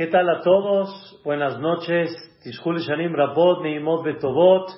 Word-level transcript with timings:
¿Qué 0.00 0.06
tal 0.06 0.30
a 0.30 0.40
todos? 0.40 1.20
Buenas 1.24 1.58
noches. 1.60 2.10
Tishkul 2.42 2.78
Shanim 2.78 3.12
Rabot, 3.12 3.62
Neimot 3.62 4.02
Betovot, 4.02 4.70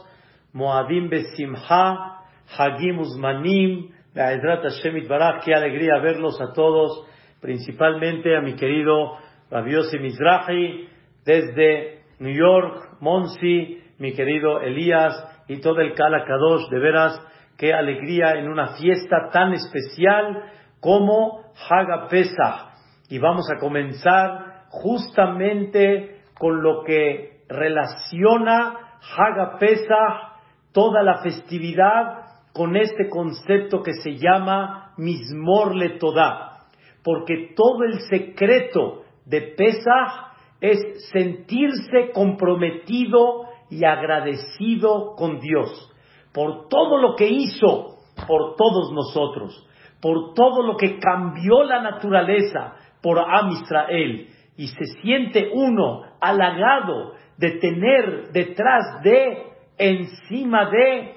Moadim 0.52 1.08
Besimha, 1.08 2.24
Hagim 2.58 2.98
Uzmanim, 2.98 3.92
Be'ezrat 4.12 4.64
Hashem 4.64 5.06
Barach. 5.06 5.44
Qué 5.44 5.54
alegría 5.54 6.00
verlos 6.02 6.40
a 6.40 6.52
todos, 6.52 7.06
principalmente 7.40 8.36
a 8.36 8.40
mi 8.40 8.56
querido 8.56 9.12
Rabiosi 9.48 10.00
Mizrahi, 10.00 10.88
desde 11.24 12.00
New 12.18 12.34
York, 12.34 12.96
Monsi, 12.98 13.80
mi 13.98 14.14
querido 14.14 14.60
Elías 14.60 15.14
y 15.46 15.60
todo 15.60 15.82
el 15.82 15.94
Kala 15.94 16.24
Kadosh. 16.24 16.68
De 16.68 16.80
veras, 16.80 17.24
qué 17.56 17.72
alegría 17.72 18.32
en 18.40 18.48
una 18.48 18.74
fiesta 18.74 19.30
tan 19.32 19.54
especial 19.54 20.50
como 20.80 21.44
Haga 21.70 22.08
Pesach. 22.08 22.72
Y 23.08 23.20
vamos 23.20 23.46
a 23.54 23.60
comenzar 23.60 24.51
justamente 24.72 26.22
con 26.38 26.62
lo 26.62 26.82
que 26.84 27.42
relaciona 27.48 28.98
Haga 29.16 29.58
Pesach, 29.58 30.40
toda 30.72 31.02
la 31.02 31.22
festividad, 31.22 32.26
con 32.52 32.76
este 32.76 33.08
concepto 33.08 33.82
que 33.82 33.92
se 33.94 34.16
llama 34.16 34.94
Mismor 34.96 35.74
Letodá. 35.76 36.58
Porque 37.04 37.52
todo 37.54 37.84
el 37.84 38.00
secreto 38.08 39.02
de 39.24 39.42
Pesach 39.56 40.32
es 40.60 40.78
sentirse 41.12 42.10
comprometido 42.12 43.46
y 43.70 43.84
agradecido 43.84 45.14
con 45.16 45.40
Dios. 45.40 45.90
Por 46.32 46.68
todo 46.68 46.98
lo 46.98 47.14
que 47.16 47.28
hizo 47.28 47.92
por 48.26 48.56
todos 48.56 48.92
nosotros, 48.92 49.66
por 50.00 50.34
todo 50.34 50.62
lo 50.62 50.76
que 50.76 50.98
cambió 50.98 51.62
la 51.64 51.82
naturaleza 51.82 52.74
por 53.02 53.18
Am 53.18 53.50
Israel 53.50 54.28
y 54.56 54.68
se 54.68 54.84
siente 55.02 55.50
uno 55.52 56.02
halagado 56.20 57.14
de 57.38 57.52
tener 57.52 58.30
detrás 58.32 59.02
de, 59.02 59.46
encima 59.78 60.70
de, 60.70 61.14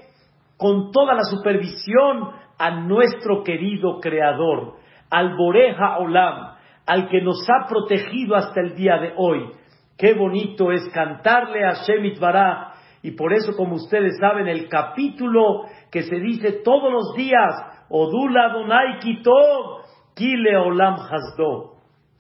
con 0.58 0.92
toda 0.92 1.14
la 1.14 1.24
supervisión 1.24 2.32
a 2.58 2.72
nuestro 2.82 3.44
querido 3.44 4.00
Creador, 4.00 4.76
al 5.10 5.36
Boreja 5.36 5.98
Olam, 6.00 6.56
al 6.86 7.10
que 7.10 7.22
nos 7.22 7.46
ha 7.50 7.68
protegido 7.68 8.36
hasta 8.36 8.62
el 8.62 8.76
día 8.76 8.98
de 8.98 9.14
hoy. 9.18 9.52
Qué 9.98 10.14
bonito 10.14 10.72
es 10.72 10.88
cantarle 10.94 11.66
a 11.66 11.74
Shemit 11.86 12.20
Bará. 12.20 12.74
Y 13.02 13.12
por 13.12 13.34
eso, 13.34 13.56
como 13.56 13.76
ustedes 13.76 14.18
saben, 14.20 14.48
el 14.48 14.68
capítulo 14.68 15.66
que 15.92 16.04
se 16.04 16.16
dice 16.16 16.62
todos 16.64 16.92
los 16.92 17.14
días, 17.16 17.54
Odula 17.90 18.50
Donai 18.50 19.00
Kitov, 19.00 19.84
Kile 20.16 20.58
Olam 20.58 20.96
Hasdo. 20.96 21.75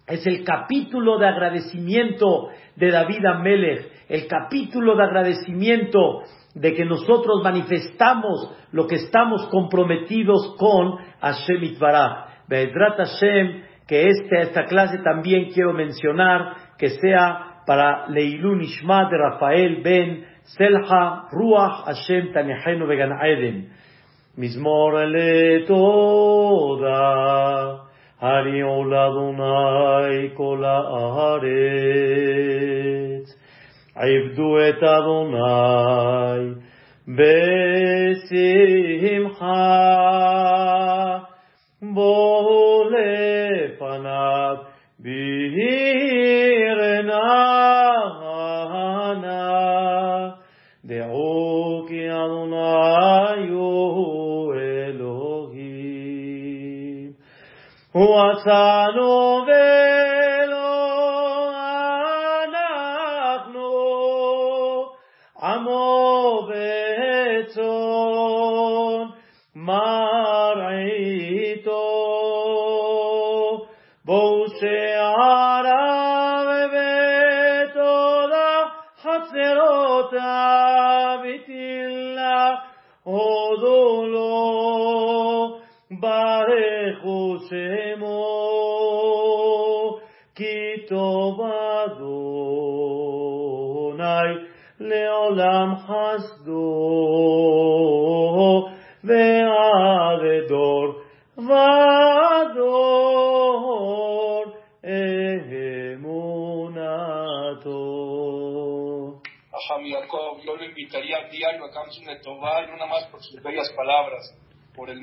Es 0.08 0.26
el 0.28 0.44
capítulo 0.44 1.18
de 1.18 1.28
agradecimiento 1.28 2.50
de 2.76 2.92
David 2.92 3.26
Amelech, 3.26 3.92
el 4.08 4.28
capítulo 4.28 4.96
de 4.96 5.04
agradecimiento 5.04 6.22
de 6.54 6.76
que 6.76 6.86
nosotros 6.86 7.42
manifestamos 7.44 8.52
lo 8.72 8.86
que 8.86 8.96
estamos 8.96 9.48
comprometidos 9.48 10.56
con 10.60 10.98
Hashem 11.22 11.64
Itbaraj. 11.64 12.48
Be'edrat 12.48 12.98
Hashem, 12.98 13.64
que 13.88 14.04
este, 14.04 14.42
esta 14.42 14.66
clase 14.66 15.00
también 15.00 15.50
quiero 15.52 15.74
mencionar, 15.74 16.56
que 16.78 16.90
sea 16.90 17.64
para 17.66 18.08
Leilun 18.08 18.62
Ishma 18.62 19.10
de 19.10 19.18
Rafael 19.18 19.82
Ben 19.84 20.24
Selha 20.44 21.24
Ruach 21.32 21.86
Hashem 21.86 22.32
Tanehenu 22.32 22.86
Began 22.86 23.14
Eden. 23.24 23.74
Mismor 24.36 24.94
toda. 25.66 27.85
הריעו 28.22 28.86
לאדוני 28.86 30.30
כל 30.34 30.64
הארץ, 30.66 31.46
עבדו 33.96 34.58
את 34.70 34.84
אדוני 34.84 36.54
בשיא 37.08 38.65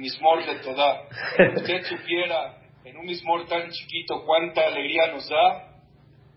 mismor 0.02 0.44
de 0.44 0.56
Todá. 0.56 1.02
Si 1.36 1.60
usted 1.60 1.82
supiera 1.96 2.58
en 2.84 2.96
un 2.98 3.06
mismor 3.06 3.46
tan 3.46 3.70
chiquito 3.70 4.24
cuánta 4.26 4.66
alegría 4.66 5.12
nos 5.12 5.28
da, 5.28 5.72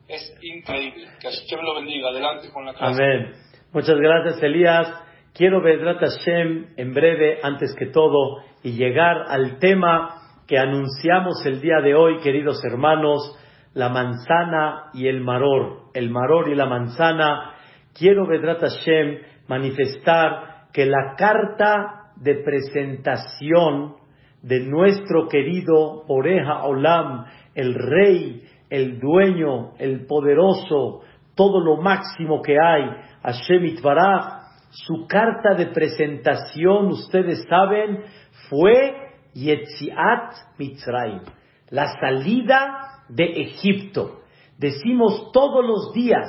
es 0.07 0.37
increíble. 0.41 1.07
Que 1.19 1.27
Hashem 1.27 1.61
lo 1.61 1.75
bendiga. 1.75 2.09
Adelante 2.09 2.49
con 2.53 2.65
la 2.65 2.73
clase. 2.73 3.03
Amén. 3.03 3.33
Muchas 3.73 3.97
gracias, 3.97 4.41
Elías. 4.43 5.01
Quiero 5.33 5.61
Bedrat 5.61 5.99
Hashem 5.99 6.75
en 6.77 6.93
breve, 6.93 7.39
antes 7.43 7.75
que 7.77 7.87
todo, 7.87 8.43
y 8.63 8.73
llegar 8.73 9.25
al 9.27 9.59
tema 9.59 10.21
que 10.47 10.57
anunciamos 10.57 11.45
el 11.45 11.59
día 11.59 11.81
de 11.83 11.95
hoy, 11.95 12.19
queridos 12.19 12.63
hermanos, 12.63 13.37
la 13.73 13.89
manzana 13.89 14.91
y 14.93 15.07
el 15.07 15.21
maror. 15.21 15.89
El 15.93 16.09
maror 16.09 16.49
y 16.49 16.55
la 16.55 16.67
manzana. 16.67 17.55
Quiero 17.93 18.27
Bedrat 18.27 18.61
Hashem 18.61 19.19
manifestar 19.47 20.67
que 20.71 20.85
la 20.85 21.15
carta 21.17 22.04
de 22.17 22.35
presentación 22.35 23.95
de 24.41 24.59
nuestro 24.59 25.27
querido 25.27 26.03
Oreja 26.07 26.63
Olam, 26.65 27.25
el 27.55 27.73
rey, 27.73 28.43
el 28.69 28.99
dueño, 28.99 29.71
el 29.79 30.05
poderoso, 30.05 31.01
todo 31.35 31.59
lo 31.59 31.81
máximo 31.81 32.41
que 32.41 32.55
hay, 32.59 32.83
Hashem 33.23 33.65
Itbaraj, 33.65 34.45
su 34.69 35.07
carta 35.07 35.55
de 35.55 35.67
presentación, 35.67 36.87
ustedes 36.87 37.45
saben, 37.49 38.03
fue 38.49 39.13
Yetziat 39.33 40.33
Mitzrayim, 40.57 41.21
la 41.69 41.87
salida 41.99 43.03
de 43.09 43.25
Egipto. 43.41 44.21
Decimos 44.57 45.31
todos 45.33 45.65
los 45.65 45.93
días, 45.93 46.27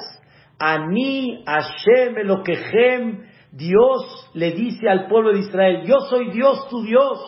Ani 0.59 1.45
Hashem 1.45 2.17
Elokehem, 2.19 3.26
Dios 3.57 4.31
le 4.35 4.53
dice 4.53 4.87
al 4.89 5.07
pueblo 5.07 5.33
de 5.33 5.41
Israel, 5.41 5.83
yo 5.87 6.01
soy 6.11 6.31
Dios 6.31 6.69
tu 6.69 6.83
Dios. 6.83 7.19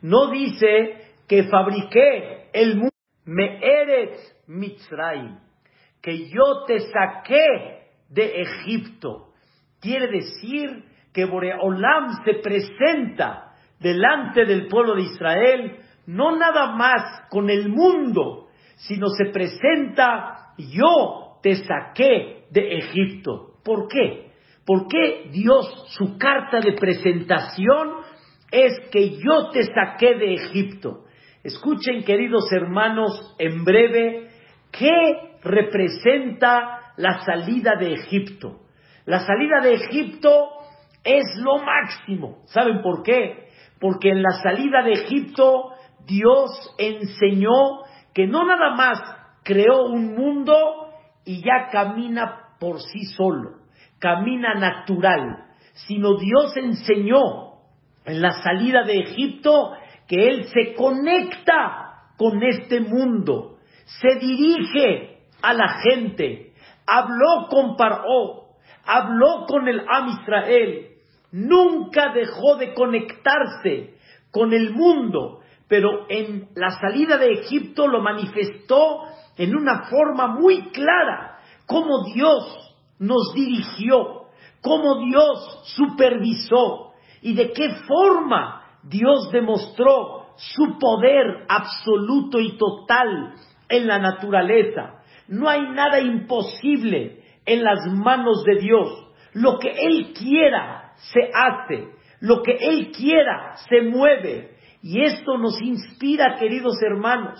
No 0.00 0.30
dice 0.30 1.14
que 1.26 1.44
fabriqué 1.44 2.50
el 2.52 2.76
mundo, 2.76 2.90
me 3.24 3.58
eres 3.58 4.42
Mitzrayim, 4.46 5.38
que 6.00 6.28
yo 6.28 6.64
te 6.66 6.78
saqué 6.80 7.88
de 8.08 8.42
Egipto. 8.42 9.32
Quiere 9.80 10.06
decir 10.08 10.84
que 11.12 11.24
Boreolam 11.24 12.24
se 12.24 12.34
presenta 12.34 13.54
delante 13.80 14.44
del 14.44 14.68
pueblo 14.68 14.94
de 14.94 15.02
Israel, 15.02 15.78
no 16.06 16.36
nada 16.36 16.76
más 16.76 17.28
con 17.28 17.50
el 17.50 17.68
mundo, 17.70 18.48
sino 18.76 19.08
se 19.08 19.26
presenta, 19.32 20.54
yo 20.58 21.38
te 21.42 21.56
saqué 21.56 22.44
de 22.50 22.78
Egipto. 22.78 23.54
¿Por 23.64 23.88
qué? 23.88 24.29
¿Por 24.66 24.88
qué 24.88 25.30
Dios, 25.32 25.86
su 25.96 26.18
carta 26.18 26.60
de 26.60 26.72
presentación 26.72 27.92
es 28.50 28.72
que 28.90 29.18
yo 29.18 29.50
te 29.50 29.64
saqué 29.64 30.14
de 30.14 30.34
Egipto? 30.34 31.04
Escuchen, 31.42 32.04
queridos 32.04 32.52
hermanos, 32.52 33.34
en 33.38 33.64
breve, 33.64 34.30
¿Qué 34.70 35.38
representa 35.42 36.92
la 36.96 37.20
salida 37.24 37.76
de 37.78 37.94
Egipto? 37.94 38.60
La 39.04 39.20
salida 39.20 39.60
de 39.62 39.74
Egipto 39.74 40.48
es 41.02 41.24
lo 41.38 41.58
máximo. 41.58 42.42
¿Saben 42.46 42.82
por 42.82 43.02
qué? 43.02 43.48
Porque 43.80 44.10
en 44.10 44.22
la 44.22 44.42
salida 44.42 44.82
de 44.82 44.92
Egipto 44.92 45.72
Dios 46.06 46.74
enseñó 46.78 47.82
que 48.14 48.26
no 48.26 48.44
nada 48.44 48.74
más 48.74 48.98
creó 49.42 49.86
un 49.86 50.14
mundo 50.14 50.54
y 51.24 51.42
ya 51.42 51.68
camina 51.70 52.56
por 52.58 52.80
sí 52.80 53.04
solo, 53.16 53.59
camina 54.00 54.54
natural, 54.54 55.44
sino 55.86 56.16
Dios 56.16 56.56
enseñó 56.56 57.50
en 58.04 58.20
la 58.20 58.32
salida 58.42 58.82
de 58.82 59.00
Egipto 59.00 59.72
que 60.08 60.26
Él 60.26 60.46
se 60.46 60.74
conecta 60.74 61.90
con 62.16 62.42
este 62.42 62.80
mundo, 62.80 63.58
se 63.84 64.18
dirige 64.18 65.20
a 65.42 65.52
la 65.52 65.80
gente, 65.82 66.52
habló 66.86 67.48
con 67.48 67.76
Paró, 67.76 68.48
habló 68.84 69.46
con 69.46 69.68
el 69.68 69.80
Am 69.88 70.08
Israel, 70.08 70.88
nunca 71.30 72.12
dejó 72.12 72.56
de 72.56 72.74
conectarse 72.74 73.94
con 74.32 74.52
el 74.52 74.72
mundo, 74.72 75.40
pero 75.68 76.06
en 76.08 76.48
la 76.56 76.70
salida 76.70 77.16
de 77.16 77.32
Egipto 77.32 77.86
lo 77.86 78.00
manifestó 78.00 79.04
en 79.36 79.54
una 79.54 79.84
forma 79.88 80.26
muy 80.26 80.70
clara, 80.70 81.38
cómo 81.66 82.04
Dios 82.12 82.69
nos 83.00 83.32
dirigió, 83.34 84.26
cómo 84.60 85.00
Dios 85.04 85.62
supervisó 85.74 86.92
y 87.22 87.34
de 87.34 87.52
qué 87.52 87.70
forma 87.88 88.62
Dios 88.84 89.30
demostró 89.32 90.26
su 90.36 90.78
poder 90.78 91.44
absoluto 91.48 92.40
y 92.40 92.56
total 92.56 93.34
en 93.68 93.86
la 93.86 93.98
naturaleza. 93.98 95.02
No 95.28 95.48
hay 95.48 95.62
nada 95.70 96.00
imposible 96.00 97.22
en 97.46 97.64
las 97.64 97.86
manos 97.92 98.44
de 98.44 98.60
Dios. 98.60 99.06
Lo 99.32 99.58
que 99.58 99.70
Él 99.70 100.12
quiera 100.12 100.92
se 100.96 101.30
hace, 101.32 101.88
lo 102.20 102.42
que 102.42 102.52
Él 102.52 102.92
quiera 102.92 103.56
se 103.68 103.82
mueve. 103.82 104.56
Y 104.82 105.02
esto 105.02 105.38
nos 105.38 105.60
inspira, 105.60 106.36
queridos 106.38 106.76
hermanos. 106.82 107.38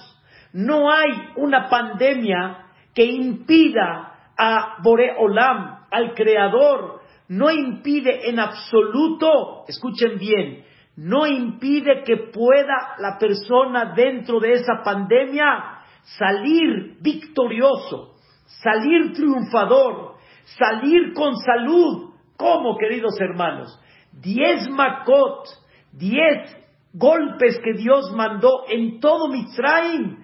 No 0.52 0.90
hay 0.90 1.10
una 1.36 1.68
pandemia 1.68 2.66
que 2.94 3.04
impida 3.04 4.09
a 4.42 4.76
Bore 4.82 5.14
Olam, 5.18 5.84
al 5.90 6.14
Creador, 6.14 7.02
no 7.28 7.50
impide 7.50 8.30
en 8.30 8.38
absoluto, 8.38 9.64
escuchen 9.68 10.18
bien, 10.18 10.64
no 10.96 11.26
impide 11.26 12.02
que 12.04 12.16
pueda 12.32 12.94
la 12.98 13.18
persona 13.18 13.92
dentro 13.94 14.40
de 14.40 14.52
esa 14.52 14.82
pandemia 14.82 15.82
salir 16.18 16.96
victorioso, 17.00 18.14
salir 18.62 19.12
triunfador, 19.12 20.14
salir 20.58 21.12
con 21.12 21.36
salud. 21.36 22.14
¿Cómo, 22.38 22.78
queridos 22.78 23.20
hermanos? 23.20 23.78
Diez 24.10 24.70
makot, 24.70 25.48
diez 25.92 26.56
golpes 26.94 27.60
que 27.62 27.74
Dios 27.74 28.10
mandó 28.16 28.64
en 28.68 29.00
todo 29.00 29.28
Mitzrayim. 29.28 30.16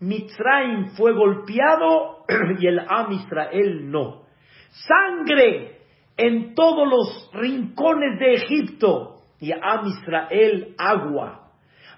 Mitzrayim 0.00 0.90
fue 0.96 1.12
golpeado 1.12 2.24
y 2.58 2.66
el 2.66 2.80
Am 2.80 3.12
Israel 3.12 3.90
no. 3.90 4.22
Sangre 4.70 5.78
en 6.16 6.54
todos 6.54 6.88
los 6.88 7.30
rincones 7.32 8.18
de 8.18 8.34
Egipto 8.34 9.22
y 9.40 9.52
Am 9.52 9.86
Israel 9.86 10.74
agua. 10.78 11.50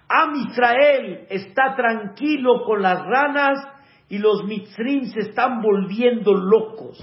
Am 0.09 0.35
Israel 0.49 1.27
está 1.29 1.75
tranquilo 1.77 2.65
con 2.65 2.83
las 2.83 3.05
ranas 3.05 3.59
y 4.09 4.19
los 4.19 4.45
mitzrim 4.45 5.05
se 5.07 5.21
están 5.21 5.61
volviendo 5.61 6.33
locos. 6.35 6.99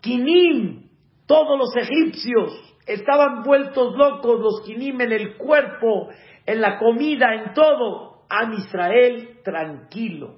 Kinim, 0.00 0.88
todos 1.26 1.58
los 1.58 1.76
egipcios 1.76 2.74
estaban 2.86 3.44
vueltos 3.44 3.94
locos, 3.96 4.40
los 4.40 4.62
kinim 4.66 5.00
en 5.00 5.12
el 5.12 5.36
cuerpo, 5.36 6.08
en 6.46 6.60
la 6.60 6.78
comida, 6.78 7.34
en 7.34 7.54
todo. 7.54 8.11
Am 8.28 8.52
Israel 8.54 9.38
tranquilo. 9.44 10.36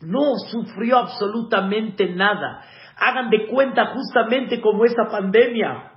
No 0.00 0.34
sufrió 0.50 0.98
absolutamente 0.98 2.08
nada. 2.14 2.64
Hagan 2.96 3.30
de 3.30 3.46
cuenta 3.46 3.94
justamente 3.94 4.60
como 4.60 4.84
esta 4.84 5.06
pandemia, 5.10 5.92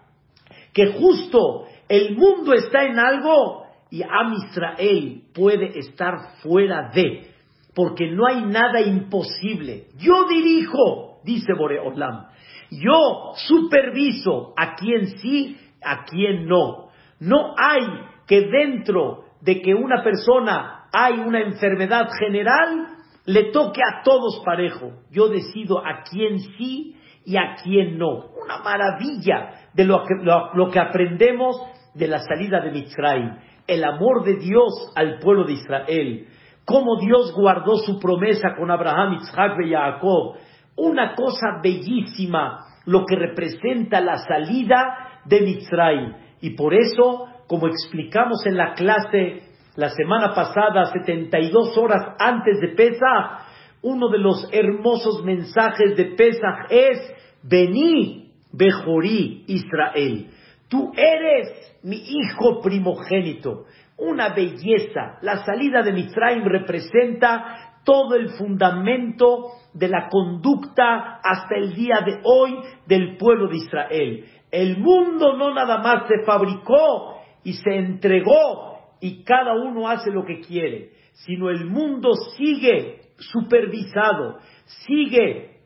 que 0.74 0.94
justo 0.94 1.66
el 1.88 2.16
mundo 2.16 2.54
está 2.54 2.84
en 2.86 3.00
algo 3.00 3.66
y 3.90 4.02
Am 4.04 4.34
Israel 4.34 5.24
puede 5.34 5.78
estar 5.80 6.16
fuera 6.42 6.90
de, 6.94 7.28
porque 7.76 8.10
no 8.12 8.26
hay 8.26 8.46
nada 8.46 8.82
imposible. 8.82 9.88
Yo 9.98 10.28
dirijo, 10.28 11.20
dice 11.24 11.54
Boreolam, 11.58 12.28
yo 12.72 13.34
superviso 13.36 14.54
a 14.56 14.76
quien 14.76 15.18
sí, 15.18 15.58
a 15.84 16.06
quien 16.06 16.48
no. 16.48 16.90
No 17.20 17.54
hay 17.58 17.86
que 18.26 18.48
dentro 18.48 19.26
de 19.42 19.62
que 19.62 19.74
una 19.74 20.04
persona 20.04 20.81
hay 20.92 21.20
una 21.20 21.42
enfermedad 21.42 22.10
general, 22.20 22.88
le 23.26 23.52
toque 23.52 23.82
a 23.82 24.04
todos 24.04 24.42
parejo. 24.46 24.92
Yo 25.10 25.30
decido 25.30 25.80
a 25.80 26.04
quién 26.10 26.40
sí 26.40 26.98
y 27.26 27.38
a 27.38 27.56
quién 27.64 27.98
no. 27.98 28.26
Una 28.44 28.60
maravilla 28.64 29.70
de 29.74 29.86
lo 29.86 30.04
que, 30.04 30.16
lo 30.24 30.70
que 30.70 30.80
aprendemos 30.80 31.62
de 31.94 32.08
la 32.08 32.20
salida 32.20 32.62
de 32.62 32.72
Mitzrayim 32.72 33.36
el 33.68 33.84
amor 33.84 34.24
de 34.26 34.36
Dios 34.36 34.92
al 34.96 35.20
pueblo 35.20 35.46
de 35.46 35.54
Israel, 35.54 36.28
cómo 36.66 36.98
Dios 37.00 37.34
guardó 37.34 37.78
su 37.78 38.00
promesa 38.00 38.54
con 38.58 38.70
Abraham, 38.70 39.14
Isaac 39.14 39.54
y 39.66 39.72
Jacob, 39.72 40.36
una 40.76 41.16
cosa 41.16 41.60
bellísima, 41.64 42.66
lo 42.86 43.06
que 43.06 43.16
representa 43.16 44.02
la 44.02 44.18
salida 44.18 45.22
de 45.26 45.42
Mitzrayim. 45.42 46.14
Y 46.42 46.52
por 46.52 46.74
eso, 46.74 47.28
como 47.48 47.68
explicamos 47.68 48.46
en 48.46 48.58
la 48.58 48.74
clase 48.74 49.44
la 49.76 49.90
semana 49.90 50.34
pasada, 50.34 50.86
72 50.86 51.78
horas 51.78 52.16
antes 52.20 52.60
de 52.60 52.70
Pesach, 52.70 53.48
uno 53.82 54.10
de 54.10 54.20
los 54.20 54.48
hermosos 54.52 55.24
mensajes 55.24 55.96
de 55.96 56.06
Pesach 56.16 56.70
es, 56.70 57.14
vení, 57.44 58.32
Bejorí, 58.52 59.46
Israel. 59.48 60.28
Tú 60.68 60.92
eres 60.96 61.80
mi 61.84 61.96
hijo 61.96 62.62
primogénito. 62.62 63.66
Una 63.98 64.30
belleza. 64.30 65.18
La 65.22 65.46
salida 65.46 65.84
de 65.84 65.94
Mitzrayim 65.94 66.44
representa 66.44 67.80
todo 67.86 68.16
el 68.16 68.30
fundamento 68.30 69.52
de 69.74 69.88
la 69.88 70.10
conducta 70.10 71.20
hasta 71.24 71.56
el 71.56 71.74
día 71.74 72.02
de 72.06 72.20
hoy 72.24 72.58
del 72.88 73.16
pueblo 73.18 73.48
de 73.48 73.58
Israel. 73.58 74.26
El 74.52 74.80
mundo 74.80 75.38
no 75.38 75.54
nada 75.54 75.78
más 75.78 76.08
se 76.08 76.26
fabricó 76.26 77.22
y 77.44 77.54
se 77.54 77.76
entregó 77.76 78.71
y 79.02 79.24
cada 79.24 79.54
uno 79.54 79.90
hace 79.90 80.12
lo 80.12 80.24
que 80.24 80.40
quiere, 80.40 80.92
sino 81.14 81.50
el 81.50 81.66
mundo 81.66 82.14
sigue 82.38 83.02
supervisado, 83.18 84.38
sigue 84.86 85.60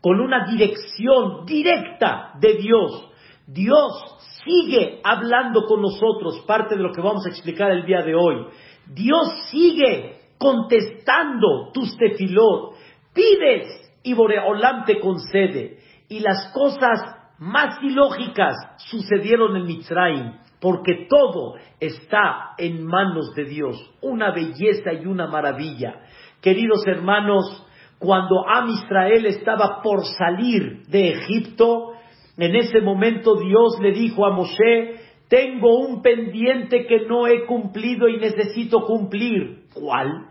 con 0.00 0.20
una 0.20 0.46
dirección 0.46 1.46
directa 1.46 2.32
de 2.40 2.54
Dios. 2.54 3.10
Dios 3.46 4.18
sigue 4.44 5.00
hablando 5.02 5.62
con 5.66 5.80
nosotros, 5.80 6.44
parte 6.46 6.76
de 6.76 6.82
lo 6.82 6.92
que 6.92 7.00
vamos 7.00 7.24
a 7.26 7.30
explicar 7.30 7.70
el 7.70 7.86
día 7.86 8.02
de 8.02 8.14
hoy. 8.14 8.46
Dios 8.86 9.48
sigue 9.50 10.20
contestando 10.38 11.70
tus 11.72 11.96
tefilot. 11.96 12.74
Pides 13.12 13.98
y 14.02 14.12
Boreolam 14.14 14.84
te 14.84 15.00
concede. 15.00 15.78
Y 16.08 16.20
las 16.20 16.52
cosas 16.52 17.16
más 17.38 17.82
ilógicas 17.82 18.54
sucedieron 18.78 19.56
en 19.56 19.66
Mitzrayim, 19.66 20.32
porque 20.66 21.06
todo 21.08 21.54
está 21.78 22.56
en 22.58 22.84
manos 22.84 23.32
de 23.36 23.44
Dios. 23.44 23.76
Una 24.02 24.32
belleza 24.32 24.94
y 24.94 25.06
una 25.06 25.28
maravilla. 25.28 26.00
Queridos 26.42 26.84
hermanos, 26.88 27.64
cuando 28.00 28.44
Am 28.48 28.68
Israel 28.70 29.26
estaba 29.26 29.80
por 29.80 30.04
salir 30.04 30.82
de 30.88 31.10
Egipto, 31.10 31.92
en 32.36 32.56
ese 32.56 32.80
momento 32.80 33.36
Dios 33.36 33.78
le 33.80 33.92
dijo 33.92 34.26
a 34.26 34.32
Moshe, 34.32 34.96
tengo 35.28 35.78
un 35.78 36.02
pendiente 36.02 36.84
que 36.86 37.06
no 37.06 37.28
he 37.28 37.46
cumplido 37.46 38.08
y 38.08 38.16
necesito 38.16 38.80
cumplir. 38.86 39.66
¿Cuál? 39.72 40.30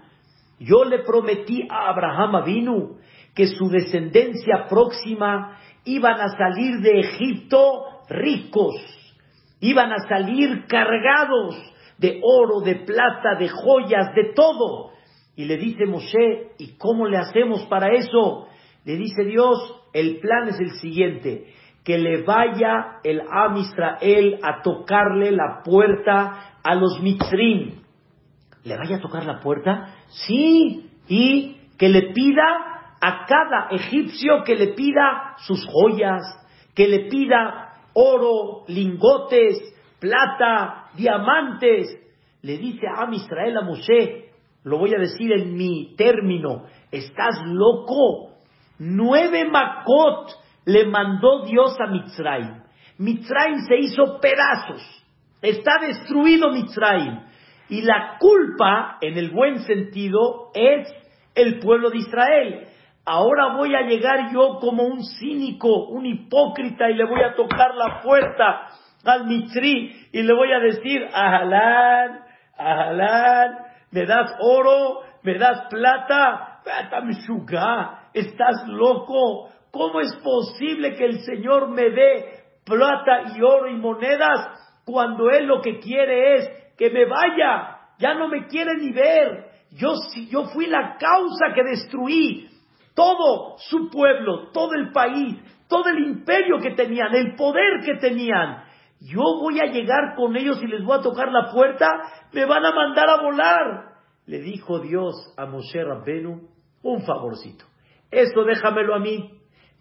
Yo 0.59 0.83
le 0.83 0.99
prometí 0.99 1.65
a 1.69 1.91
Abraham 1.91 2.35
Avinu 2.35 2.97
que 3.33 3.47
su 3.47 3.69
descendencia 3.69 4.65
próxima 4.69 5.59
iban 5.85 6.19
a 6.19 6.27
salir 6.27 6.81
de 6.81 6.99
Egipto 6.99 7.85
ricos, 8.09 8.75
iban 9.59 9.91
a 9.91 10.07
salir 10.07 10.65
cargados 10.67 11.55
de 11.97 12.19
oro, 12.23 12.61
de 12.61 12.75
plata, 12.75 13.35
de 13.39 13.49
joyas, 13.49 14.13
de 14.15 14.33
todo. 14.33 14.91
Y 15.35 15.45
le 15.45 15.57
dice 15.57 15.85
Moshe, 15.85 16.51
¿y 16.57 16.77
cómo 16.77 17.07
le 17.07 17.17
hacemos 17.17 17.63
para 17.65 17.93
eso? 17.93 18.47
Le 18.83 18.95
dice 18.95 19.23
Dios, 19.25 19.57
el 19.93 20.19
plan 20.19 20.47
es 20.49 20.59
el 20.59 20.71
siguiente, 20.79 21.53
que 21.83 21.97
le 21.97 22.23
vaya 22.23 22.99
el 23.03 23.21
Am 23.21 23.57
Israel 23.57 24.39
a 24.43 24.61
tocarle 24.61 25.31
la 25.31 25.61
puerta 25.63 26.59
a 26.63 26.75
los 26.75 27.01
Mitzrim. 27.01 27.81
¿Le 28.63 28.77
vaya 28.77 28.97
a 28.97 29.01
tocar 29.01 29.25
la 29.25 29.39
puerta? 29.39 29.93
Sí, 30.07 30.89
y 31.07 31.57
que 31.77 31.89
le 31.89 32.13
pida 32.13 32.97
a 33.01 33.25
cada 33.25 33.67
egipcio 33.71 34.43
que 34.43 34.55
le 34.55 34.73
pida 34.73 35.35
sus 35.45 35.65
joyas, 35.67 36.21
que 36.73 36.87
le 36.87 37.09
pida 37.09 37.64
oro, 37.95 38.65
lingotes, 38.67 39.57
plata, 39.99 40.91
diamantes. 40.95 41.87
Le 42.43 42.57
dice 42.59 42.85
a 42.87 43.11
Israel 43.11 43.57
a 43.57 43.61
Moshe, 43.65 44.29
lo 44.63 44.77
voy 44.77 44.93
a 44.93 44.99
decir 44.99 45.31
en 45.31 45.55
mi 45.55 45.95
término, 45.95 46.65
¿estás 46.91 47.41
loco? 47.45 48.33
Nueve 48.77 49.45
Makot 49.49 50.31
le 50.65 50.85
mandó 50.85 51.45
Dios 51.45 51.75
a 51.79 51.91
Mitzrayim. 51.91 52.61
Mitzrayim 52.97 53.59
se 53.67 53.77
hizo 53.77 54.19
pedazos. 54.19 54.83
Está 55.41 55.79
destruido 55.81 56.51
Mitzrayim. 56.51 57.19
Y 57.69 57.81
la 57.81 58.17
culpa, 58.19 58.97
en 59.01 59.17
el 59.17 59.31
buen 59.31 59.59
sentido, 59.59 60.51
es 60.53 60.87
el 61.33 61.59
pueblo 61.59 61.89
de 61.89 61.97
Israel. 61.97 62.67
Ahora 63.05 63.55
voy 63.55 63.75
a 63.75 63.81
llegar 63.81 64.31
yo 64.33 64.57
como 64.59 64.83
un 64.83 65.03
cínico, 65.03 65.87
un 65.89 66.07
hipócrita, 66.07 66.89
y 66.89 66.95
le 66.95 67.05
voy 67.05 67.21
a 67.21 67.35
tocar 67.35 67.75
la 67.75 68.01
puerta 68.01 68.67
al 69.05 69.27
Mitzri 69.27 70.09
y 70.11 70.23
le 70.23 70.33
voy 70.33 70.51
a 70.51 70.59
decir, 70.59 71.07
Ahalán, 71.13 72.21
Ahalán, 72.57 73.57
me 73.91 74.05
das 74.07 74.35
oro, 74.39 75.01
me 75.21 75.37
das 75.37 75.67
plata, 75.69 76.61
estás 78.13 78.67
loco. 78.67 79.49
¿Cómo 79.71 79.99
es 79.99 80.15
posible 80.23 80.95
que 80.95 81.05
el 81.05 81.19
Señor 81.19 81.69
me 81.69 81.89
dé 81.91 82.25
plata 82.65 83.35
y 83.35 83.41
oro 83.41 83.69
y 83.69 83.75
monedas 83.75 84.81
cuando 84.85 85.29
Él 85.29 85.45
lo 85.45 85.61
que 85.61 85.79
quiere 85.79 86.35
es 86.35 86.73
que 86.77 86.89
me 86.89 87.05
vaya? 87.05 87.77
Ya 87.99 88.13
no 88.15 88.29
me 88.29 88.47
quiere 88.47 88.77
ni 88.77 88.91
ver. 88.91 89.45
Yo, 89.71 89.93
yo 90.29 90.45
fui 90.45 90.67
la 90.67 90.97
causa 90.97 91.53
que 91.53 91.63
destruí 91.63 92.49
todo 92.95 93.57
su 93.57 93.89
pueblo, 93.89 94.49
todo 94.51 94.73
el 94.73 94.91
país, 94.91 95.37
todo 95.67 95.89
el 95.89 95.99
imperio 95.99 96.59
que 96.59 96.71
tenían, 96.71 97.13
el 97.13 97.35
poder 97.35 97.81
que 97.85 97.95
tenían. 97.95 98.63
Yo 99.01 99.21
voy 99.41 99.59
a 99.59 99.65
llegar 99.65 100.15
con 100.15 100.35
ellos 100.35 100.59
y 100.63 100.67
les 100.67 100.83
voy 100.83 100.97
a 100.97 101.01
tocar 101.01 101.31
la 101.31 101.51
puerta, 101.51 101.87
me 102.31 102.45
van 102.45 102.65
a 102.65 102.73
mandar 102.73 103.09
a 103.09 103.21
volar. 103.21 103.95
Le 104.25 104.39
dijo 104.39 104.79
Dios 104.79 105.13
a 105.37 105.45
Moshe 105.45 105.83
Rabbenu, 105.83 106.47
un 106.81 107.01
favorcito. 107.03 107.65
Esto 108.09 108.43
déjamelo 108.43 108.95
a 108.95 108.99
mí. 108.99 109.31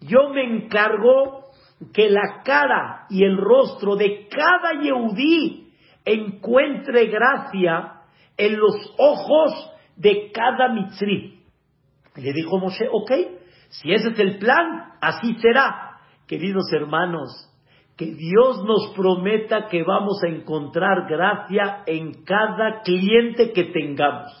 Yo 0.01 0.29
me 0.29 0.43
encargo 0.43 1.45
que 1.93 2.09
la 2.09 2.43
cara 2.43 3.05
y 3.09 3.23
el 3.23 3.37
rostro 3.37 3.95
de 3.95 4.27
cada 4.29 4.81
Yehudí 4.81 5.71
encuentre 6.03 7.07
gracia 7.07 8.01
en 8.37 8.57
los 8.57 8.93
ojos 8.97 9.71
de 9.95 10.31
cada 10.31 10.69
Mitzri. 10.69 11.34
Le 12.15 12.33
dijo 12.33 12.57
Moshe, 12.57 12.87
ok, 12.91 13.11
si 13.69 13.91
ese 13.91 14.09
es 14.09 14.19
el 14.19 14.37
plan, 14.37 14.93
así 15.01 15.35
será. 15.35 15.99
Queridos 16.27 16.71
hermanos, 16.73 17.51
que 17.97 18.05
Dios 18.05 18.63
nos 18.65 18.93
prometa 18.95 19.67
que 19.67 19.83
vamos 19.83 20.21
a 20.23 20.29
encontrar 20.29 21.07
gracia 21.07 21.83
en 21.85 22.23
cada 22.23 22.81
cliente 22.81 23.51
que 23.53 23.65
tengamos 23.65 24.31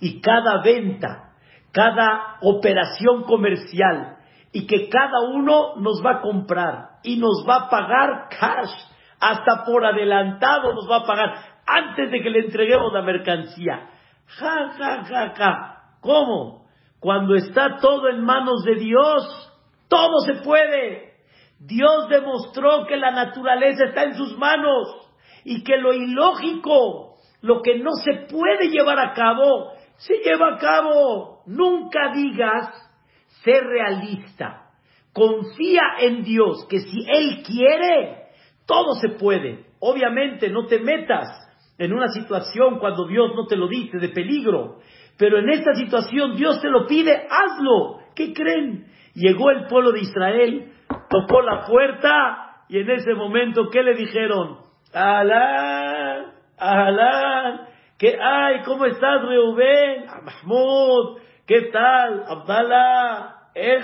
y 0.00 0.20
cada 0.20 0.62
venta 0.62 1.28
cada 1.72 2.38
operación 2.40 3.24
comercial 3.24 4.16
y 4.52 4.66
que 4.66 4.88
cada 4.88 5.20
uno 5.32 5.76
nos 5.76 6.04
va 6.04 6.16
a 6.16 6.20
comprar 6.20 6.88
y 7.02 7.16
nos 7.16 7.44
va 7.48 7.56
a 7.56 7.70
pagar 7.70 8.28
cash, 8.28 8.72
hasta 9.20 9.64
por 9.64 9.84
adelantado 9.84 10.72
nos 10.74 10.90
va 10.90 10.98
a 10.98 11.06
pagar 11.06 11.34
antes 11.66 12.10
de 12.10 12.22
que 12.22 12.30
le 12.30 12.40
entreguemos 12.40 12.92
la 12.92 13.02
mercancía. 13.02 13.90
Ja, 14.26 14.72
ja, 14.78 15.04
ja, 15.04 15.34
ja. 15.36 15.74
¿Cómo? 16.00 16.66
Cuando 17.00 17.34
está 17.34 17.76
todo 17.80 18.08
en 18.08 18.24
manos 18.24 18.64
de 18.64 18.74
Dios, 18.74 19.52
todo 19.88 20.20
se 20.26 20.42
puede. 20.42 21.14
Dios 21.60 22.08
demostró 22.08 22.86
que 22.86 22.96
la 22.96 23.10
naturaleza 23.10 23.84
está 23.86 24.04
en 24.04 24.14
sus 24.14 24.36
manos 24.36 25.08
y 25.44 25.62
que 25.62 25.76
lo 25.76 25.92
ilógico, 25.92 27.16
lo 27.40 27.62
que 27.62 27.78
no 27.78 27.90
se 28.04 28.26
puede 28.30 28.68
llevar 28.68 28.98
a 28.98 29.12
cabo, 29.12 29.72
se 29.96 30.18
lleva 30.18 30.54
a 30.54 30.58
cabo. 30.58 31.42
Nunca 31.46 32.12
digas 32.14 32.70
ser 33.42 33.64
realista. 33.64 34.70
Confía 35.12 35.82
en 36.00 36.22
Dios, 36.22 36.66
que 36.68 36.80
si 36.80 37.06
Él 37.08 37.42
quiere, 37.44 38.28
todo 38.66 38.94
se 39.00 39.10
puede. 39.10 39.66
Obviamente 39.80 40.50
no 40.50 40.66
te 40.66 40.78
metas 40.78 41.28
en 41.78 41.92
una 41.92 42.08
situación 42.08 42.78
cuando 42.78 43.06
Dios 43.06 43.32
no 43.34 43.46
te 43.46 43.56
lo 43.56 43.68
dice 43.68 43.98
de 43.98 44.08
peligro. 44.10 44.78
Pero 45.18 45.38
en 45.38 45.50
esta 45.50 45.74
situación 45.74 46.36
Dios 46.36 46.60
te 46.62 46.70
lo 46.70 46.86
pide, 46.86 47.26
hazlo. 47.28 47.98
¿Qué 48.14 48.32
creen? 48.32 48.86
Llegó 49.14 49.50
el 49.50 49.66
pueblo 49.66 49.92
de 49.92 50.00
Israel, 50.00 50.72
tocó 51.10 51.42
la 51.42 51.66
puerta 51.66 52.64
y 52.68 52.78
en 52.78 52.90
ese 52.90 53.14
momento, 53.14 53.68
¿qué 53.70 53.82
le 53.82 53.94
dijeron? 53.94 54.58
Alá, 54.92 56.32
alá, 56.56 57.68
¿Qué 57.98 58.16
hay? 58.16 58.62
¿Cómo 58.62 58.84
estás, 58.86 59.22
Reuben? 59.22 60.04
Ah, 60.08 60.20
Mahmoud, 60.22 61.18
¿qué 61.48 61.62
tal? 61.72 62.22
Abdallah, 62.28 63.50
eh, 63.56 63.80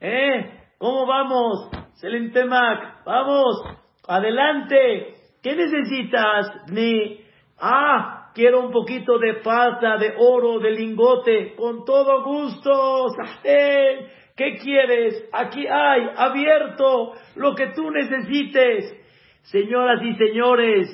¿eh? 0.00 0.60
¿Cómo 0.78 1.04
vamos? 1.04 1.70
Selim 1.96 2.32
Temak, 2.32 3.04
vamos, 3.04 3.62
adelante. 4.08 5.14
¿Qué 5.42 5.54
necesitas? 5.54 6.70
Ni, 6.72 7.20
ah, 7.60 8.19
quiero 8.40 8.60
un 8.64 8.72
poquito 8.72 9.18
de 9.18 9.34
pasta, 9.44 9.98
de 9.98 10.14
oro, 10.16 10.60
de 10.60 10.70
lingote, 10.70 11.54
con 11.56 11.84
todo 11.84 12.24
gusto. 12.24 13.08
¿Qué 13.42 14.56
quieres? 14.62 15.28
Aquí 15.30 15.66
hay, 15.66 16.08
abierto, 16.16 17.12
lo 17.36 17.54
que 17.54 17.66
tú 17.76 17.90
necesites. 17.90 18.96
Señoras 19.42 20.02
y 20.02 20.14
señores, 20.14 20.88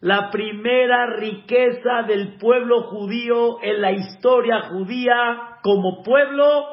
la 0.00 0.28
primera 0.30 1.06
riqueza 1.18 2.02
del 2.08 2.36
pueblo 2.36 2.88
judío 2.88 3.62
en 3.62 3.80
la 3.80 3.92
historia 3.92 4.62
judía 4.62 5.58
como 5.62 6.02
pueblo 6.02 6.64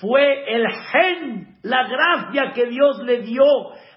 fue 0.00 0.54
el 0.54 0.68
gen, 0.92 1.56
la 1.64 1.88
gracia 1.88 2.52
que 2.54 2.66
Dios 2.66 3.02
le 3.04 3.22
dio 3.22 3.42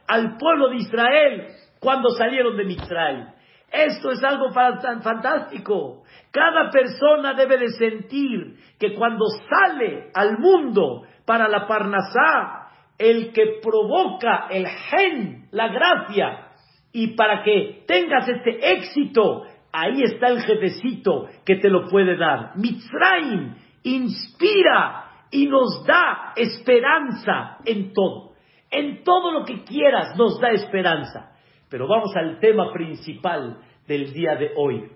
al 0.08 0.38
pueblo 0.38 0.70
de 0.70 0.78
Israel 0.78 1.48
cuando 1.80 2.10
salieron 2.10 2.58
de 2.58 2.66
Mitzrayim. 2.66 3.37
Esto 3.72 4.12
es 4.12 4.24
algo 4.24 4.52
fantástico. 4.52 6.04
Cada 6.32 6.70
persona 6.72 7.34
debe 7.34 7.58
de 7.58 7.70
sentir 7.70 8.58
que 8.80 8.94
cuando 8.94 9.26
sale 9.50 10.10
al 10.14 10.40
mundo 10.40 11.04
para 11.26 11.48
la 11.48 11.68
Parnasá, 11.68 12.70
el 12.98 13.32
que 13.34 13.60
provoca 13.62 14.48
el 14.50 14.68
gen, 14.68 15.48
la 15.52 15.68
gracia, 15.68 16.48
y 16.94 17.16
para 17.16 17.44
que 17.44 17.84
tengas 17.86 18.28
este 18.28 18.72
éxito, 18.74 19.44
ahí 19.72 20.02
está 20.04 20.30
el 20.30 20.42
jefecito 20.42 21.28
que 21.46 21.58
te 21.58 21.70
lo 21.70 21.88
puede 21.88 22.18
dar. 22.18 22.54
Mitzrayim 22.56 23.56
inspira 23.84 25.04
y 25.30 25.48
nos 25.48 25.86
da 25.86 26.34
esperanza 26.36 27.58
en 27.66 27.94
todo. 27.94 28.32
En 28.72 29.04
todo 29.04 29.32
lo 29.32 29.46
que 29.46 29.64
quieras 29.64 30.18
nos 30.18 30.40
da 30.40 30.50
esperanza. 30.50 31.37
Pero 31.70 31.88
vamos 31.88 32.16
al 32.16 32.40
tema 32.40 32.72
principal 32.72 33.58
del 33.88 34.14
día 34.14 34.36
de 34.36 34.52
hoy. 34.56 34.90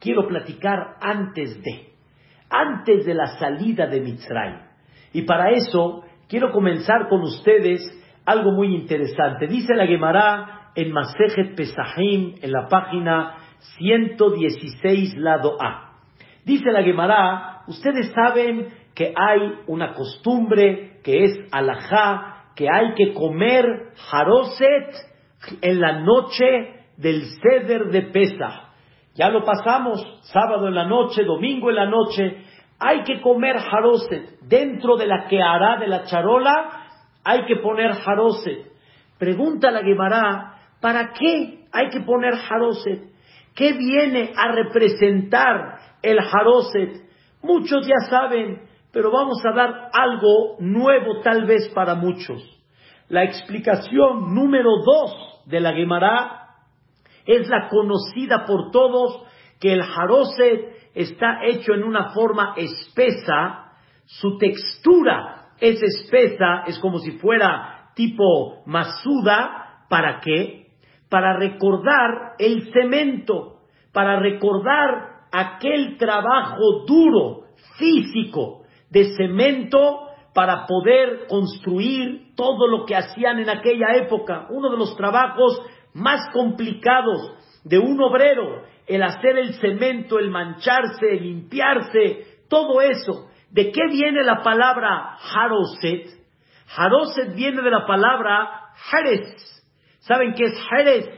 Quiero 0.00 0.26
platicar 0.26 0.96
antes 1.00 1.62
de, 1.62 1.92
antes 2.50 3.06
de 3.06 3.14
la 3.14 3.38
salida 3.38 3.86
de 3.86 4.00
Mitzrayim. 4.00 4.60
Y 5.12 5.22
para 5.22 5.50
eso 5.50 6.02
quiero 6.28 6.50
comenzar 6.50 7.08
con 7.08 7.22
ustedes 7.22 7.80
algo 8.26 8.52
muy 8.52 8.74
interesante. 8.74 9.46
Dice 9.46 9.74
la 9.74 9.86
Gemara 9.86 10.70
en 10.74 10.92
Masejet 10.92 11.54
Pesahim, 11.54 12.34
en 12.42 12.50
la 12.50 12.68
página 12.68 13.36
116, 13.78 15.16
lado 15.16 15.56
A. 15.60 16.00
Dice 16.44 16.70
la 16.72 16.82
Gemara, 16.82 17.62
ustedes 17.68 18.12
saben 18.12 18.68
que 18.94 19.14
hay 19.16 19.60
una 19.66 19.94
costumbre 19.94 21.00
que 21.02 21.24
es 21.24 21.48
alajá, 21.52 22.50
que 22.56 22.66
hay 22.70 22.94
que 22.94 23.14
comer 23.14 23.64
haroset 24.10 25.13
en 25.60 25.80
la 25.80 26.00
noche 26.00 26.86
del 26.96 27.22
ceder 27.40 27.90
de 27.90 28.02
Pesach. 28.02 28.72
Ya 29.14 29.28
lo 29.28 29.44
pasamos, 29.44 30.00
sábado 30.32 30.68
en 30.68 30.74
la 30.74 30.86
noche, 30.86 31.24
domingo 31.24 31.70
en 31.70 31.76
la 31.76 31.86
noche, 31.86 32.44
hay 32.78 33.02
que 33.04 33.20
comer 33.20 33.56
haroset. 33.56 34.40
Dentro 34.42 34.96
de 34.96 35.06
la 35.06 35.26
que 35.28 35.40
hará 35.40 35.78
de 35.78 35.86
la 35.86 36.04
charola, 36.04 36.86
hay 37.24 37.44
que 37.46 37.56
poner 37.56 37.92
haroset. 38.04 38.72
Pregunta 39.18 39.70
la 39.70 39.82
Gemara, 39.82 40.54
¿Para 40.84 41.14
qué 41.14 41.64
hay 41.72 41.88
que 41.88 42.00
poner 42.00 42.34
Haroset? 42.34 43.04
¿Qué 43.54 43.72
viene 43.72 44.34
a 44.36 44.52
representar 44.52 45.78
el 46.02 46.18
Haroset? 46.18 47.08
Muchos 47.42 47.86
ya 47.86 48.06
saben, 48.10 48.60
pero 48.92 49.10
vamos 49.10 49.42
a 49.46 49.56
dar 49.56 49.88
algo 49.94 50.56
nuevo 50.60 51.22
tal 51.22 51.46
vez 51.46 51.70
para 51.74 51.94
muchos. 51.94 52.42
La 53.08 53.24
explicación 53.24 54.34
número 54.34 54.70
dos 54.84 55.42
de 55.46 55.60
la 55.60 55.72
Gemara 55.72 56.48
es 57.26 57.48
la 57.48 57.68
conocida 57.68 58.44
por 58.46 58.70
todos 58.70 59.22
que 59.60 59.72
el 59.72 59.82
Haroset 59.82 60.92
está 60.94 61.44
hecho 61.44 61.74
en 61.74 61.84
una 61.84 62.10
forma 62.10 62.54
espesa 62.56 63.64
su 64.06 64.36
textura 64.38 65.46
es 65.60 65.82
espesa, 65.82 66.64
es 66.66 66.78
como 66.78 66.98
si 66.98 67.12
fuera 67.12 67.90
tipo 67.94 68.62
masuda, 68.66 69.86
¿para 69.88 70.20
qué? 70.20 70.66
Para 71.08 71.36
recordar 71.38 72.34
el 72.38 72.72
cemento, 72.72 73.60
para 73.92 74.18
recordar 74.18 75.26
aquel 75.32 75.96
trabajo 75.96 76.84
duro, 76.86 77.44
físico, 77.78 78.62
de 78.90 79.16
cemento 79.16 80.03
para 80.34 80.66
poder 80.66 81.26
construir 81.28 82.34
todo 82.34 82.66
lo 82.66 82.84
que 82.84 82.96
hacían 82.96 83.38
en 83.38 83.48
aquella 83.48 83.94
época. 83.94 84.46
Uno 84.50 84.70
de 84.70 84.76
los 84.76 84.96
trabajos 84.96 85.62
más 85.94 86.28
complicados 86.32 87.32
de 87.62 87.78
un 87.78 88.00
obrero, 88.02 88.62
el 88.86 89.02
hacer 89.02 89.38
el 89.38 89.54
cemento, 89.54 90.18
el 90.18 90.30
mancharse, 90.30 91.12
el 91.12 91.22
limpiarse, 91.22 92.26
todo 92.48 92.80
eso. 92.80 93.28
¿De 93.50 93.70
qué 93.70 93.82
viene 93.90 94.24
la 94.24 94.42
palabra 94.42 95.16
haroset? 95.32 96.10
Haroset 96.76 97.34
viene 97.34 97.62
de 97.62 97.70
la 97.70 97.86
palabra 97.86 98.72
jerez. 98.90 99.62
¿Saben 100.00 100.34
qué 100.34 100.44
es 100.44 100.66
jerez? 100.68 101.08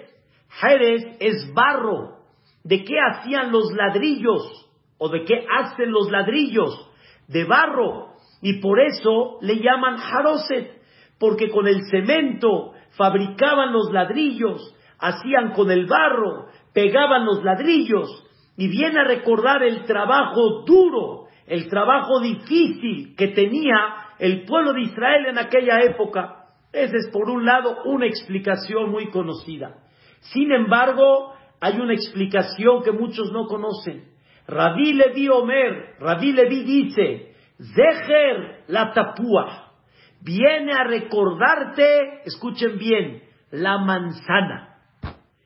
Jerez 0.61 1.17
es 1.21 1.53
barro. 1.55 2.19
¿De 2.63 2.85
qué 2.85 2.97
hacían 3.01 3.51
los 3.51 3.73
ladrillos? 3.73 4.71
¿O 4.99 5.09
de 5.09 5.25
qué 5.25 5.47
hacen 5.59 5.91
los 5.91 6.11
ladrillos? 6.11 6.91
De 7.29 7.45
barro. 7.45 8.16
Y 8.47 8.61
por 8.61 8.79
eso 8.79 9.39
le 9.41 9.57
llaman 9.57 9.97
haroset. 9.99 10.81
Porque 11.19 11.51
con 11.51 11.67
el 11.67 11.81
cemento 11.91 12.75
fabricaban 12.91 13.73
los 13.73 13.91
ladrillos, 13.93 14.73
hacían 15.01 15.51
con 15.51 15.69
el 15.73 15.87
barro, 15.87 16.47
pegaban 16.73 17.27
los 17.27 17.43
ladrillos. 17.43 18.09
Y 18.57 18.69
viene 18.69 19.01
a 19.01 19.05
recordar 19.05 19.65
el 19.65 19.85
trabajo 19.85 20.63
duro, 20.65 21.25
el 21.49 21.69
trabajo 21.69 22.21
difícil 22.21 23.17
que 23.17 23.29
tenía 23.29 24.15
el 24.21 24.45
pueblo 24.45 24.75
de 24.75 24.83
Israel 24.83 25.27
en 25.27 25.39
aquella 25.39 25.81
época. 25.81 26.45
Esa 26.73 26.99
es 26.99 27.11
por 27.13 27.29
un 27.29 27.45
lado 27.45 27.79
una 27.87 28.07
explicación 28.07 28.93
muy 28.93 29.11
conocida. 29.11 29.75
Sin 30.21 30.53
embargo, 30.53 31.33
hay 31.61 31.81
una 31.81 31.95
explicación 31.95 32.85
que 32.85 32.93
muchos 32.93 33.33
no 33.33 33.47
conocen. 33.49 34.05
Rabí 34.47 34.93
Levi 34.93 35.29
Omer, 35.31 35.97
Rabí 35.99 36.33
Levi 36.33 36.63
dice, 36.63 37.33
Zeher 37.59 38.65
la 38.69 38.93
tapúa, 38.93 39.73
viene 40.21 40.73
a 40.73 40.85
recordarte, 40.85 42.23
escuchen 42.25 42.79
bien, 42.79 43.23
la 43.51 43.79
manzana. 43.79 44.79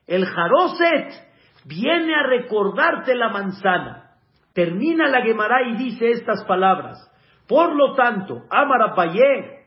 El 0.07 0.25
jaroset 0.25 1.13
viene 1.65 2.15
a 2.15 2.23
recordarte 2.23 3.15
la 3.15 3.29
manzana. 3.29 4.11
Termina 4.53 5.07
la 5.07 5.21
Gemara 5.21 5.69
y 5.69 5.77
dice 5.77 6.11
estas 6.11 6.43
palabras. 6.43 6.97
Por 7.47 7.75
lo 7.75 7.95
tanto, 7.95 8.43
Amarapayé, 8.49 9.61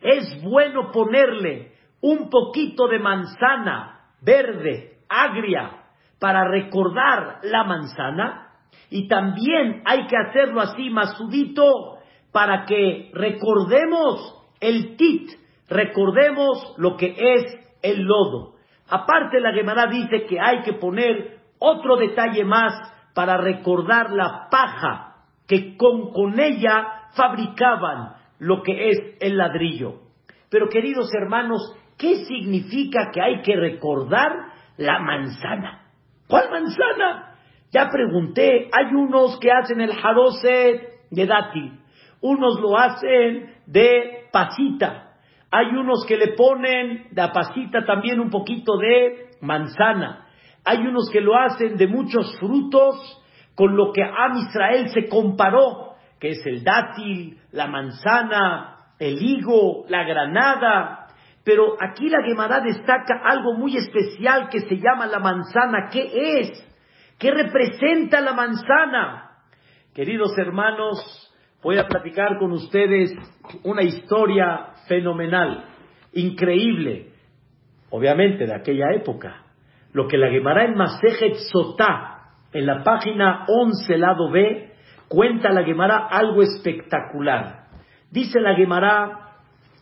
es 0.00 0.42
bueno 0.42 0.90
ponerle 0.90 1.72
un 2.00 2.30
poquito 2.30 2.88
de 2.88 2.98
manzana 2.98 4.00
verde, 4.22 4.98
agria, 5.08 5.70
para 6.18 6.48
recordar 6.48 7.40
la 7.42 7.64
manzana. 7.64 8.49
Y 8.90 9.08
también 9.08 9.82
hay 9.84 10.06
que 10.06 10.16
hacerlo 10.16 10.60
así, 10.60 10.90
masudito, 10.90 11.98
para 12.32 12.64
que 12.64 13.10
recordemos 13.14 14.36
el 14.60 14.96
tit, 14.96 15.30
recordemos 15.68 16.74
lo 16.76 16.96
que 16.96 17.14
es 17.16 17.58
el 17.82 18.02
lodo. 18.02 18.54
Aparte, 18.88 19.40
la 19.40 19.52
Gemara 19.52 19.86
dice 19.86 20.26
que 20.26 20.40
hay 20.40 20.62
que 20.62 20.74
poner 20.74 21.38
otro 21.58 21.96
detalle 21.96 22.44
más 22.44 22.74
para 23.14 23.36
recordar 23.36 24.10
la 24.12 24.48
paja 24.50 25.14
que 25.46 25.76
con, 25.76 26.12
con 26.12 26.38
ella 26.38 27.08
fabricaban 27.14 28.14
lo 28.38 28.62
que 28.62 28.90
es 28.90 28.98
el 29.20 29.36
ladrillo. 29.36 30.00
Pero 30.48 30.68
queridos 30.68 31.10
hermanos, 31.14 31.76
¿qué 31.96 32.24
significa 32.24 33.10
que 33.12 33.20
hay 33.20 33.42
que 33.42 33.56
recordar 33.56 34.32
la 34.76 34.98
manzana? 34.98 35.86
¿Cuál 36.26 36.50
manzana? 36.50 37.29
Ya 37.72 37.88
pregunté, 37.88 38.68
hay 38.72 38.94
unos 38.94 39.38
que 39.38 39.50
hacen 39.50 39.80
el 39.80 39.94
jadose 39.94 40.88
de 41.10 41.26
dátil, 41.26 41.78
unos 42.20 42.60
lo 42.60 42.76
hacen 42.76 43.54
de 43.66 44.28
pasita, 44.32 45.12
hay 45.50 45.66
unos 45.66 46.04
que 46.06 46.16
le 46.16 46.34
ponen 46.34 47.08
de 47.10 47.28
pasita 47.28 47.84
también 47.84 48.20
un 48.20 48.30
poquito 48.30 48.76
de 48.76 49.30
manzana, 49.40 50.26
hay 50.64 50.78
unos 50.78 51.08
que 51.10 51.20
lo 51.20 51.36
hacen 51.36 51.76
de 51.76 51.86
muchos 51.86 52.36
frutos 52.38 53.20
con 53.54 53.76
lo 53.76 53.92
que 53.92 54.02
Am 54.02 54.36
Israel 54.36 54.88
se 54.88 55.08
comparó, 55.08 55.94
que 56.18 56.30
es 56.30 56.46
el 56.46 56.64
dátil, 56.64 57.38
la 57.52 57.66
manzana, 57.66 58.94
el 58.98 59.20
higo, 59.22 59.84
la 59.88 60.04
granada. 60.04 61.06
Pero 61.44 61.76
aquí 61.80 62.08
la 62.08 62.22
Gemara 62.22 62.60
destaca 62.60 63.20
algo 63.24 63.54
muy 63.54 63.76
especial 63.76 64.48
que 64.50 64.60
se 64.60 64.76
llama 64.76 65.06
la 65.06 65.18
manzana. 65.18 65.88
¿Qué 65.90 66.10
es? 66.40 66.69
¿Qué 67.20 67.30
representa 67.30 68.22
la 68.22 68.32
manzana? 68.32 69.42
Queridos 69.94 70.32
hermanos, 70.38 71.30
voy 71.62 71.76
a 71.76 71.86
platicar 71.86 72.38
con 72.38 72.50
ustedes 72.52 73.12
una 73.62 73.82
historia 73.82 74.70
fenomenal, 74.88 75.66
increíble, 76.14 77.12
obviamente 77.90 78.46
de 78.46 78.54
aquella 78.54 78.94
época. 78.94 79.42
Lo 79.92 80.08
que 80.08 80.16
la 80.16 80.30
Gemara 80.30 80.64
en 80.64 80.74
Masejet 80.74 81.34
Sotá, 81.52 82.30
en 82.54 82.64
la 82.64 82.82
página 82.82 83.44
11, 83.48 83.98
lado 83.98 84.30
B, 84.30 84.72
cuenta 85.08 85.52
la 85.52 85.62
Gemara 85.62 86.06
algo 86.06 86.40
espectacular. 86.40 87.66
Dice 88.10 88.40
la 88.40 88.54
Gemara, 88.54 89.34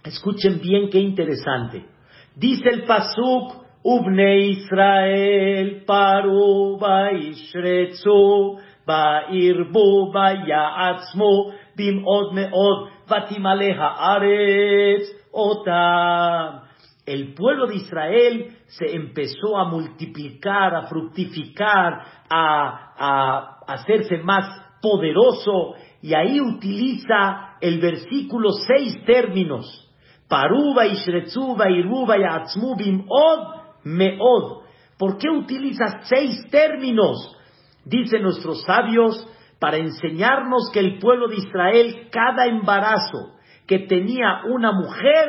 escuchen 0.03 0.61
bien 0.61 0.91
qué 0.91 0.99
interesante. 0.99 1.87
Dice 2.35 2.69
el 2.69 2.83
Pasuk, 2.83 3.68
Ubne 3.85 4.37
Israel 4.51 5.85
paru 5.87 6.79
baishretzu 6.81 8.59
bairbu 8.87 10.13
bayaatzmu 10.13 11.53
bimod 11.77 12.35
meod 12.35 12.89
vatimaleha 13.09 13.89
aretz 14.15 15.07
otam. 15.33 16.63
El 17.07 17.35
pueblo 17.35 17.67
de 17.67 17.77
Israel 17.77 18.57
se 18.67 18.95
empezó 18.95 19.57
a 19.57 19.65
multiplicar, 19.65 20.75
a 20.75 20.83
fructificar, 20.89 22.03
a, 22.29 22.93
a 22.99 23.59
hacerse 23.67 24.19
más 24.19 24.45
poderoso 24.83 25.75
y 26.03 26.15
ahí 26.15 26.41
utiliza 26.41 27.57
el 27.61 27.81
versículo 27.81 28.51
seis 28.53 29.05
términos. 29.07 29.85
Paruba, 30.29 30.87
Ishretzuba, 30.87 31.71
Iruba, 31.71 32.19
Yatzmubim, 32.19 33.07
Od, 33.09 33.58
Meod. 33.89 34.65
¿Por 34.99 35.19
qué 35.19 35.29
utiliza 35.31 36.01
seis 36.03 36.47
términos? 36.51 37.37
Dicen 37.85 38.23
nuestros 38.23 38.63
sabios 38.63 39.27
para 39.59 39.79
enseñarnos 39.79 40.71
que 40.73 40.81
el 40.81 40.99
pueblo 40.99 41.29
de 41.29 41.37
Israel, 41.37 42.09
cada 42.11 42.47
embarazo 42.47 43.35
que 43.67 43.81
tenía 43.81 44.43
una 44.47 44.73
mujer, 44.73 45.27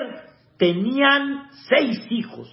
tenían 0.57 1.49
seis 1.69 1.99
hijos. 2.09 2.49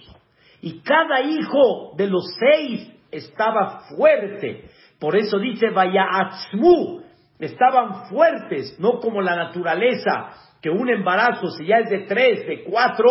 Y 0.61 0.81
cada 0.81 1.21
hijo 1.21 1.93
de 1.95 2.07
los 2.07 2.25
seis 2.39 2.91
estaba 3.11 3.81
fuerte. 3.95 4.69
Por 4.99 5.15
eso 5.15 5.37
dice 5.39 5.69
Vayatzmu, 5.69 7.01
estaban 7.39 8.05
fuertes, 8.09 8.77
no 8.79 8.99
como 8.99 9.21
la 9.21 9.35
naturaleza, 9.35 10.31
que 10.61 10.69
un 10.69 10.89
embarazo, 10.89 11.49
si 11.51 11.67
ya 11.67 11.77
es 11.77 11.89
de 11.89 11.99
tres, 12.07 12.47
de 12.47 12.63
cuatro, 12.63 13.05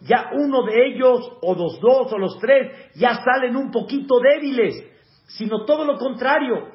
ya 0.00 0.30
uno 0.32 0.62
de 0.62 0.86
ellos, 0.86 1.32
o 1.42 1.54
los 1.54 1.80
dos, 1.80 2.12
o 2.12 2.18
los 2.18 2.38
tres, 2.38 2.90
ya 2.94 3.14
salen 3.22 3.56
un 3.56 3.70
poquito 3.70 4.18
débiles, 4.20 4.84
sino 5.26 5.64
todo 5.64 5.84
lo 5.84 5.98
contrario. 5.98 6.68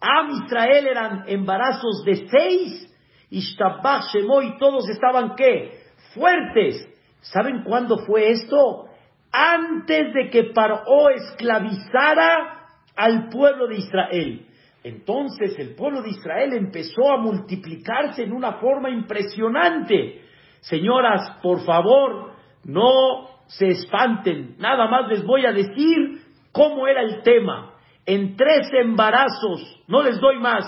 Am 0.00 0.30
Israel 0.44 0.86
eran 0.86 1.24
embarazos 1.28 2.02
de 2.04 2.28
seis, 2.28 2.88
y 3.30 3.40
Shtabach 3.40 4.12
Shemo, 4.12 4.42
y 4.42 4.58
todos 4.58 4.88
estaban 4.88 5.34
qué? 5.36 5.80
Fuertes. 6.14 6.88
¿Saben 7.20 7.62
cuándo 7.62 7.98
fue 7.98 8.30
esto? 8.30 8.86
Antes 9.30 10.12
de 10.12 10.28
que 10.30 10.44
Paró 10.52 11.08
esclavizara 11.10 12.68
al 12.96 13.28
pueblo 13.28 13.68
de 13.68 13.76
Israel. 13.76 14.46
Entonces 14.84 15.58
el 15.58 15.74
pueblo 15.74 16.02
de 16.02 16.10
Israel 16.10 16.52
empezó 16.54 17.10
a 17.10 17.18
multiplicarse 17.18 18.24
en 18.24 18.32
una 18.32 18.54
forma 18.54 18.90
impresionante. 18.90 20.22
Señoras, 20.60 21.38
por 21.42 21.64
favor, 21.64 22.32
no 22.64 23.28
se 23.46 23.68
espanten. 23.68 24.56
Nada 24.58 24.88
más 24.88 25.08
les 25.08 25.24
voy 25.24 25.46
a 25.46 25.52
decir 25.52 26.22
cómo 26.52 26.86
era 26.86 27.02
el 27.02 27.22
tema. 27.22 27.74
En 28.04 28.36
tres 28.36 28.68
embarazos, 28.72 29.80
no 29.86 30.02
les 30.02 30.18
doy 30.18 30.38
más, 30.40 30.64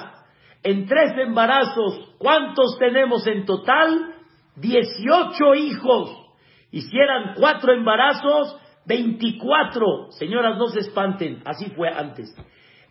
en 0.65 0.87
tres 0.87 1.13
embarazos, 1.19 2.15
¿cuántos 2.19 2.79
tenemos 2.79 3.27
en 3.27 3.45
total? 3.45 4.15
Dieciocho 4.57 5.55
hijos. 5.55 6.11
Hicieran 6.71 7.35
cuatro 7.37 7.73
embarazos, 7.73 8.57
veinticuatro. 8.87 10.11
Señoras, 10.13 10.57
no 10.57 10.69
se 10.69 10.81
espanten, 10.81 11.43
así 11.45 11.71
fue 11.71 11.91
antes. 11.91 12.35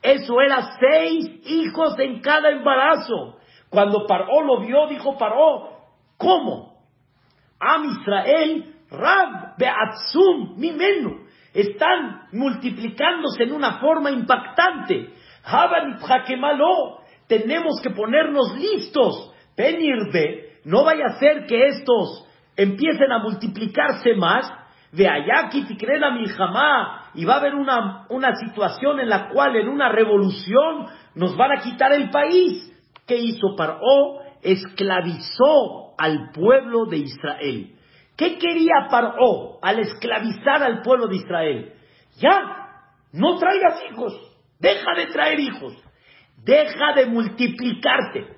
Eso 0.03 0.39
era 0.39 0.77
seis 0.79 1.41
hijos 1.47 1.97
en 1.97 2.21
cada 2.21 2.51
embarazo. 2.51 3.37
Cuando 3.69 4.05
Paró 4.05 4.43
lo 4.43 4.59
vio, 4.59 4.85
dijo 4.87 5.17
Paró, 5.17 5.69
¿cómo? 6.17 6.77
Am 7.59 8.03
Rab, 8.93 9.57
Beatzum, 9.57 10.55
Mimenu, 10.57 11.25
están 11.53 12.27
multiplicándose 12.31 13.43
en 13.43 13.53
una 13.53 13.79
forma 13.79 14.11
impactante. 14.11 15.09
Haban 15.43 15.99
malo, 16.39 16.99
tenemos 17.27 17.81
que 17.81 17.89
ponernos 17.89 18.55
listos. 18.55 19.33
Penirbe, 19.55 20.59
no 20.65 20.83
vaya 20.83 21.05
a 21.07 21.19
ser 21.19 21.45
que 21.45 21.67
estos 21.67 22.27
empiecen 22.55 23.11
a 23.11 23.19
multiplicarse 23.19 24.15
más. 24.15 24.51
De 24.91 25.09
Ayaki 25.09 25.65
Tikrena 25.65 26.11
Miljamá, 26.11 27.09
y 27.15 27.25
va 27.25 27.33
a 27.33 27.39
haber 27.39 27.55
una, 27.55 28.05
una 28.09 28.35
situación 28.35 28.99
en 28.99 29.09
la 29.09 29.29
cual 29.29 29.55
en 29.55 29.67
una 29.67 29.89
revolución 29.89 30.85
nos 31.15 31.35
van 31.35 31.51
a 31.51 31.61
quitar 31.63 31.93
el 31.93 32.11
país. 32.11 32.71
¿Qué 33.07 33.17
hizo 33.17 33.55
Paró? 33.55 34.19
Esclavizó 34.43 35.95
al 35.97 36.29
pueblo 36.31 36.85
de 36.85 36.97
Israel. 36.97 37.75
¿Qué 38.15 38.37
quería 38.37 38.87
Paró 38.89 39.59
al 39.61 39.79
esclavizar 39.79 40.61
al 40.61 40.81
pueblo 40.81 41.07
de 41.07 41.15
Israel? 41.15 41.73
Ya, 42.19 42.63
no 43.11 43.37
traigas 43.37 43.81
hijos, 43.89 44.13
deja 44.59 44.93
de 44.95 45.07
traer 45.07 45.39
hijos, 45.39 45.73
deja 46.37 46.93
de 46.95 47.07
multiplicarte, 47.07 48.37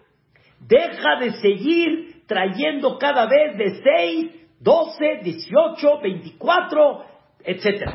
deja 0.60 1.20
de 1.20 1.32
seguir 1.34 2.24
trayendo 2.26 2.98
cada 2.98 3.26
vez 3.26 3.58
de 3.58 3.82
6, 3.84 4.46
12, 4.60 5.20
18, 5.24 6.02
24, 6.02 7.06
etc. 7.44 7.90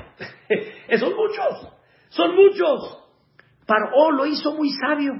son 0.99 1.15
muchos, 1.15 1.69
son 2.11 2.37
muchos. 2.37 2.99
Paró 3.67 4.11
lo 4.11 4.27
hizo 4.27 4.55
muy 4.55 4.71
sabio. 4.71 5.13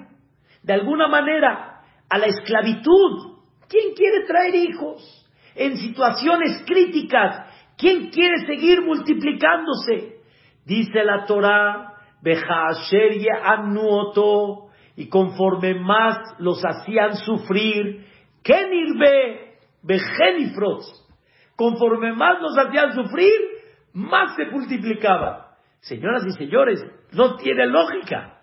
De 0.63 0.75
alguna 0.75 1.09
manera, 1.09 1.83
a 2.09 2.19
la 2.19 2.27
esclavitud, 2.27 3.39
¿quién 3.69 3.95
quiere 3.95 4.27
traer 4.27 4.55
hijos? 4.57 5.20
En 5.61 5.77
situaciones 5.77 6.65
críticas. 6.67 7.47
¿Quién 7.77 8.09
quiere 8.09 8.47
seguir 8.47 8.81
multiplicándose? 8.81 10.17
Dice 10.65 11.05
la 11.05 11.27
Torah, 11.27 11.95
y 14.97 15.09
conforme 15.09 15.75
más 15.75 16.19
los 16.39 16.63
hacían 16.63 17.17
sufrir, 17.17 18.07
Kenirbe, 18.43 19.59
Bejenifrots, 19.83 21.07
conforme 21.57 22.13
más 22.13 22.41
los 22.41 22.57
hacían 22.57 22.93
sufrir, 22.95 23.33
más 23.93 24.37
se 24.37 24.47
multiplicaban. 24.47 25.43
Señoras 25.81 26.25
y 26.27 26.33
señores, 26.33 26.83
no 27.13 27.37
tiene 27.37 27.67
lógica. 27.67 28.39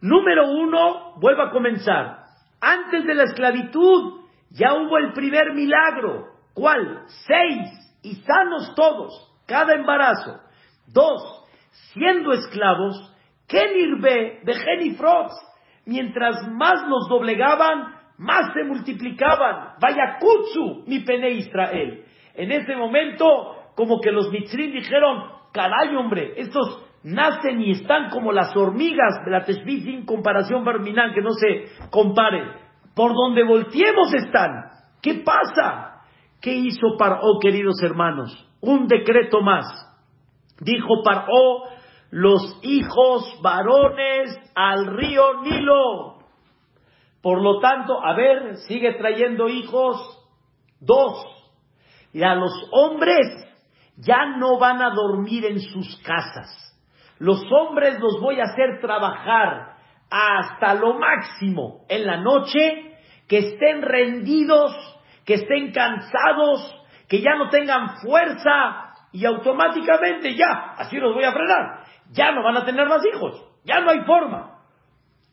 Número 0.00 0.48
uno, 0.50 1.14
vuelvo 1.20 1.42
a 1.42 1.50
comenzar. 1.50 2.24
Antes 2.60 3.04
de 3.04 3.14
la 3.14 3.24
esclavitud 3.24 4.26
ya 4.50 4.74
hubo 4.74 4.98
el 4.98 5.12
primer 5.12 5.52
milagro. 5.54 6.35
¿Cuál? 6.56 7.02
Seis 7.26 7.68
y 8.02 8.14
sanos 8.14 8.74
todos, 8.74 9.12
cada 9.46 9.74
embarazo. 9.74 10.40
Dos, 10.86 11.44
siendo 11.92 12.32
esclavos, 12.32 13.14
Kenirbe 13.46 14.40
de 14.42 14.54
Genifrots, 14.54 15.34
mientras 15.84 16.48
más 16.48 16.80
los 16.88 17.08
doblegaban, 17.10 17.94
más 18.16 18.54
se 18.54 18.64
multiplicaban. 18.64 19.74
Vaya 19.82 20.16
Kutsu, 20.18 20.84
mi 20.86 21.00
pene 21.00 21.32
Israel. 21.32 22.06
En 22.34 22.50
ese 22.50 22.74
momento, 22.74 23.26
como 23.74 24.00
que 24.00 24.10
los 24.10 24.30
Mitzrim 24.32 24.72
dijeron, 24.72 25.24
caray 25.52 25.94
hombre, 25.94 26.32
estos 26.38 26.84
nacen 27.02 27.60
y 27.60 27.72
están 27.72 28.08
como 28.08 28.32
las 28.32 28.56
hormigas 28.56 29.22
de 29.26 29.30
la 29.30 29.44
Teshbit 29.44 29.84
sin 29.84 30.06
comparación 30.06 30.64
Barminan, 30.64 31.12
que 31.12 31.20
no 31.20 31.32
se 31.32 31.66
comparen. 31.90 32.50
Por 32.94 33.12
donde 33.12 33.44
volteemos 33.44 34.14
están. 34.14 34.70
¿Qué 35.02 35.22
pasa? 35.22 35.95
¿Qué 36.40 36.52
hizo 36.52 36.96
Paró, 36.98 37.38
queridos 37.40 37.82
hermanos? 37.82 38.46
Un 38.60 38.86
decreto 38.86 39.40
más. 39.40 39.66
Dijo 40.60 41.02
Paró, 41.04 41.64
los 42.10 42.58
hijos 42.62 43.38
varones 43.42 44.38
al 44.54 44.86
río 44.86 45.42
Nilo. 45.42 46.18
Por 47.22 47.42
lo 47.42 47.58
tanto, 47.60 48.04
a 48.04 48.14
ver, 48.14 48.56
sigue 48.68 48.94
trayendo 48.94 49.48
hijos. 49.48 49.96
Dos. 50.80 51.24
Y 52.12 52.22
a 52.22 52.34
los 52.34 52.52
hombres 52.70 53.26
ya 53.96 54.36
no 54.38 54.58
van 54.58 54.82
a 54.82 54.90
dormir 54.90 55.44
en 55.46 55.60
sus 55.60 55.96
casas. 56.02 56.48
Los 57.18 57.42
hombres 57.50 57.98
los 57.98 58.20
voy 58.20 58.40
a 58.40 58.44
hacer 58.44 58.80
trabajar 58.80 59.76
hasta 60.10 60.74
lo 60.74 60.98
máximo 60.98 61.84
en 61.88 62.06
la 62.06 62.18
noche, 62.18 62.96
que 63.26 63.38
estén 63.38 63.82
rendidos 63.82 64.72
que 65.26 65.34
estén 65.34 65.72
cansados, 65.72 66.74
que 67.08 67.20
ya 67.20 67.34
no 67.36 67.50
tengan 67.50 67.98
fuerza 67.98 68.94
y 69.12 69.26
automáticamente 69.26 70.34
ya, 70.36 70.74
así 70.78 70.96
los 70.96 71.14
voy 71.14 71.24
a 71.24 71.32
frenar, 71.32 71.84
ya 72.12 72.30
no 72.32 72.42
van 72.42 72.58
a 72.58 72.64
tener 72.64 72.88
más 72.88 73.02
hijos, 73.04 73.44
ya 73.64 73.80
no 73.80 73.90
hay 73.90 74.00
forma. 74.04 74.60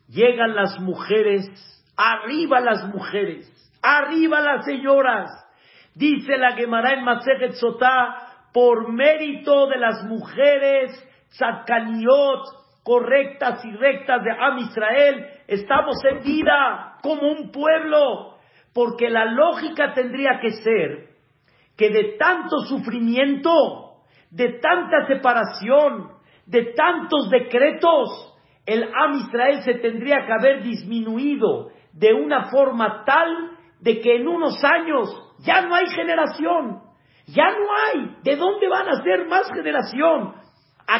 Llegan 0.08 0.54
las 0.54 0.78
mujeres, 0.80 1.48
arriba 1.96 2.60
las 2.60 2.84
mujeres, 2.92 3.50
arriba 3.82 4.40
las 4.40 4.64
señoras, 4.64 5.30
dice 5.94 6.36
la 6.36 6.52
Gemara 6.52 6.94
en 6.94 7.04
Masejet 7.04 7.52
Sotá, 7.52 8.48
por 8.52 8.92
mérito 8.92 9.66
de 9.68 9.78
las 9.78 10.04
mujeres, 10.04 10.90
tzadkaniot, 11.30 12.42
correctas 12.82 13.64
y 13.64 13.72
rectas 13.72 14.22
de 14.22 14.30
Am 14.30 14.58
Israel, 14.58 15.26
estamos 15.46 15.96
en 16.04 16.20
vida 16.22 16.98
como 17.02 17.32
un 17.32 17.50
pueblo, 17.50 18.33
porque 18.74 19.08
la 19.08 19.24
lógica 19.26 19.94
tendría 19.94 20.40
que 20.40 20.50
ser 20.50 21.14
que 21.76 21.90
de 21.90 22.16
tanto 22.18 22.58
sufrimiento, 22.68 23.50
de 24.30 24.58
tanta 24.60 25.06
separación, 25.06 26.10
de 26.46 26.72
tantos 26.74 27.30
decretos, 27.30 28.34
el 28.66 28.84
Am 28.84 29.14
Israel 29.14 29.62
se 29.62 29.74
tendría 29.74 30.26
que 30.26 30.32
haber 30.32 30.62
disminuido 30.62 31.70
de 31.92 32.12
una 32.12 32.50
forma 32.50 33.04
tal 33.04 33.50
de 33.80 34.00
que 34.00 34.16
en 34.16 34.26
unos 34.26 34.62
años 34.64 35.08
ya 35.40 35.62
no 35.62 35.74
hay 35.74 35.86
generación, 35.88 36.80
ya 37.26 37.50
no 37.50 37.66
hay. 37.86 38.16
¿De 38.22 38.36
dónde 38.36 38.68
van 38.68 38.88
a 38.88 39.02
ser 39.02 39.26
más 39.26 39.50
generación? 39.52 40.34
¿A, 40.86 40.96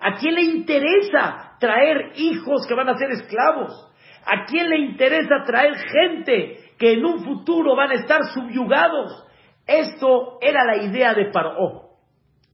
¿A, 0.00 0.14
quién 0.18 0.34
le 0.34 0.42
interesa 0.42 1.56
traer 1.60 2.12
hijos 2.16 2.66
que 2.66 2.74
van 2.74 2.88
a 2.88 2.96
ser 2.96 3.10
esclavos? 3.10 3.88
¿A 4.24 4.44
quién 4.46 4.68
le 4.68 4.78
interesa 4.78 5.44
traer 5.46 5.76
gente 5.76 6.69
que 6.80 6.94
en 6.94 7.04
un 7.04 7.22
futuro 7.22 7.76
van 7.76 7.90
a 7.90 7.94
estar 7.96 8.22
subyugados. 8.32 9.22
Esto 9.66 10.38
era 10.40 10.64
la 10.64 10.82
idea 10.82 11.12
de 11.12 11.30
Paró. 11.30 11.90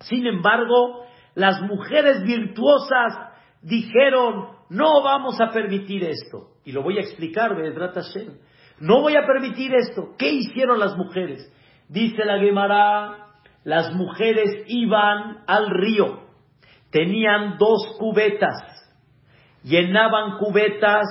Sin 0.00 0.26
embargo, 0.26 1.04
las 1.36 1.62
mujeres 1.62 2.24
virtuosas 2.24 3.14
dijeron, 3.62 4.48
no 4.68 5.00
vamos 5.04 5.40
a 5.40 5.52
permitir 5.52 6.02
esto. 6.02 6.48
Y 6.64 6.72
lo 6.72 6.82
voy 6.82 6.98
a 6.98 7.02
explicar, 7.02 7.54
Hashem. 7.54 8.36
No 8.80 9.00
voy 9.00 9.14
a 9.14 9.24
permitir 9.24 9.72
esto. 9.72 10.16
¿Qué 10.18 10.28
hicieron 10.28 10.80
las 10.80 10.96
mujeres? 10.96 11.48
Dice 11.88 12.24
la 12.24 12.40
Gemara, 12.40 13.28
las 13.62 13.94
mujeres 13.94 14.64
iban 14.66 15.44
al 15.46 15.70
río, 15.70 16.24
tenían 16.90 17.58
dos 17.58 17.96
cubetas, 17.96 18.56
llenaban 19.62 20.38
cubetas 20.38 21.04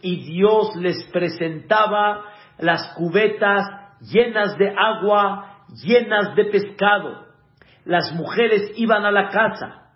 y 0.00 0.24
Dios 0.24 0.74
les 0.76 1.04
presentaba 1.12 2.24
las 2.58 2.94
cubetas 2.94 3.64
llenas 4.00 4.56
de 4.58 4.74
agua, 4.76 5.64
llenas 5.82 6.34
de 6.34 6.44
pescado. 6.46 7.26
Las 7.84 8.12
mujeres 8.14 8.72
iban 8.76 9.04
a 9.04 9.10
la 9.10 9.28
casa, 9.28 9.92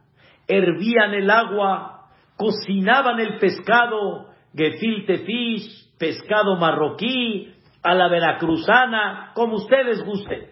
hervían 0.47 1.15
el 1.15 1.31
agua, 1.31 2.09
cocinaban 2.37 3.19
el 3.21 3.39
pescado, 3.39 4.29
gefilte 4.55 5.19
fish, 5.19 5.97
pescado 5.99 6.57
marroquí, 6.57 7.55
a 7.83 7.95
la 7.95 8.09
veracruzana, 8.09 9.33
como 9.35 9.57
ustedes 9.57 10.05
gusten. 10.05 10.51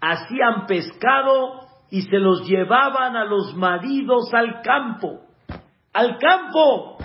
Hacían 0.00 0.66
pescado 0.66 1.60
y 1.90 2.02
se 2.02 2.18
los 2.18 2.48
llevaban 2.48 3.16
a 3.16 3.24
los 3.24 3.54
maridos 3.56 4.32
al 4.32 4.62
campo. 4.62 5.20
Al 5.92 6.18
campo. 6.18 6.98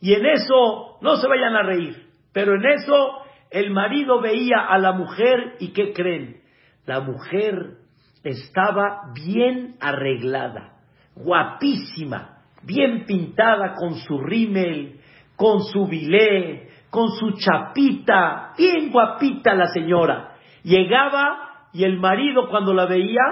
Y 0.00 0.14
en 0.14 0.26
eso, 0.26 0.98
no 1.00 1.16
se 1.16 1.28
vayan 1.28 1.54
a 1.54 1.62
reír, 1.62 2.08
pero 2.32 2.54
en 2.54 2.66
eso 2.66 3.23
el 3.54 3.70
marido 3.70 4.20
veía 4.20 4.66
a 4.68 4.78
la 4.78 4.92
mujer 4.92 5.54
y 5.60 5.68
¿qué 5.68 5.92
creen? 5.92 6.40
La 6.86 6.98
mujer 6.98 7.76
estaba 8.24 9.12
bien 9.14 9.76
arreglada, 9.80 10.80
guapísima, 11.14 12.38
bien 12.64 13.04
pintada 13.06 13.74
con 13.74 13.94
su 13.94 14.18
rímel, 14.18 14.98
con 15.36 15.62
su 15.62 15.86
bilé, 15.86 16.68
con 16.90 17.10
su 17.10 17.30
chapita, 17.36 18.54
bien 18.58 18.90
guapita 18.90 19.54
la 19.54 19.68
señora. 19.68 20.34
Llegaba 20.64 21.68
y 21.72 21.84
el 21.84 22.00
marido 22.00 22.48
cuando 22.48 22.74
la 22.74 22.86
veía, 22.86 23.22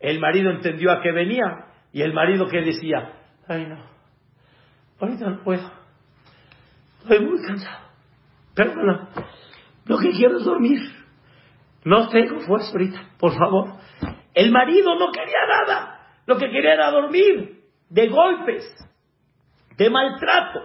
el 0.00 0.20
marido 0.20 0.50
entendió 0.50 0.92
a 0.92 1.00
qué 1.00 1.12
venía 1.12 1.64
y 1.94 2.02
el 2.02 2.12
marido 2.12 2.46
que 2.46 2.60
decía, 2.60 3.10
ay 3.48 3.64
no, 3.66 3.78
ahorita 5.00 5.30
no 5.30 5.42
puedo, 5.42 5.70
estoy 7.04 7.20
muy 7.24 7.42
cansado, 7.46 7.86
perdona, 8.54 9.08
Lo 9.84 9.98
que 9.98 10.10
quiero 10.10 10.38
es 10.38 10.44
dormir. 10.44 10.80
No 11.84 12.08
tengo 12.08 12.40
fuerza 12.40 12.70
ahorita, 12.72 13.00
por 13.18 13.32
favor. 13.36 13.74
El 14.34 14.50
marido 14.52 14.94
no 14.98 15.10
quería 15.10 15.46
nada. 15.48 16.00
Lo 16.26 16.36
que 16.36 16.48
quería 16.50 16.74
era 16.74 16.90
dormir. 16.90 17.62
De 17.90 18.08
golpes, 18.08 18.64
de 19.76 19.90
maltrato, 19.90 20.60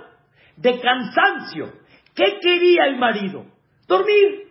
de 0.55 0.79
cansancio. 0.79 1.73
¿Qué 2.15 2.39
quería 2.41 2.85
el 2.85 2.97
marido? 2.97 3.45
Dormir. 3.87 4.47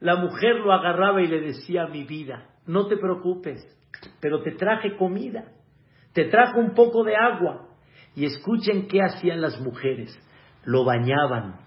La 0.00 0.16
mujer 0.16 0.56
lo 0.56 0.72
agarraba 0.72 1.20
y 1.20 1.26
le 1.26 1.40
decía, 1.40 1.86
mi 1.86 2.04
vida, 2.04 2.48
no 2.66 2.86
te 2.86 2.96
preocupes, 2.96 3.62
pero 4.20 4.42
te 4.42 4.52
traje 4.52 4.96
comida, 4.96 5.52
te 6.14 6.24
trajo 6.24 6.58
un 6.58 6.72
poco 6.74 7.04
de 7.04 7.16
agua. 7.16 7.66
Y 8.14 8.24
escuchen 8.24 8.88
qué 8.88 9.00
hacían 9.02 9.40
las 9.40 9.60
mujeres. 9.60 10.18
Lo 10.64 10.84
bañaban, 10.84 11.60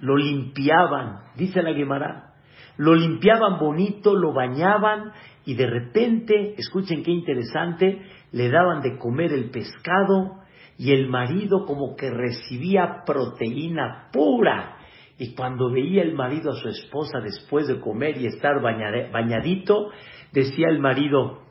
lo 0.00 0.16
limpiaban, 0.16 1.20
dice 1.36 1.62
la 1.62 1.72
Guimara. 1.72 2.34
Lo 2.76 2.94
limpiaban 2.94 3.58
bonito, 3.58 4.14
lo 4.14 4.32
bañaban 4.32 5.12
y 5.46 5.54
de 5.54 5.66
repente, 5.66 6.54
escuchen 6.56 7.02
qué 7.02 7.12
interesante, 7.12 8.02
le 8.32 8.50
daban 8.50 8.80
de 8.80 8.98
comer 8.98 9.32
el 9.32 9.50
pescado 9.50 10.40
y 10.76 10.92
el 10.92 11.08
marido 11.08 11.66
como 11.66 11.94
que 11.96 12.10
recibía 12.10 13.02
proteína 13.06 14.08
pura. 14.12 14.78
Y 15.18 15.34
cuando 15.34 15.70
veía 15.70 16.02
el 16.02 16.14
marido 16.14 16.50
a 16.50 16.56
su 16.56 16.68
esposa 16.68 17.20
después 17.20 17.68
de 17.68 17.80
comer 17.80 18.18
y 18.18 18.26
estar 18.26 18.60
bañadito, 18.60 19.90
decía 20.32 20.66
el 20.68 20.80
marido, 20.80 21.42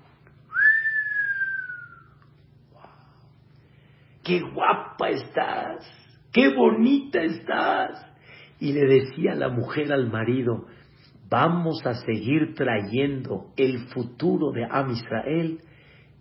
qué 4.24 4.42
guapa 4.42 5.10
estás, 5.10 5.86
qué 6.34 6.50
bonita 6.54 7.22
estás. 7.22 8.13
Y 8.64 8.72
le 8.72 8.86
decía 8.86 9.36
la 9.36 9.50
mujer 9.50 9.92
al 9.92 10.10
marido, 10.10 10.68
vamos 11.30 11.86
a 11.86 11.96
seguir 11.96 12.56
trayendo 12.56 13.48
el 13.58 13.90
futuro 13.90 14.52
de 14.54 14.64
Am 14.64 14.90
Israel. 14.92 15.60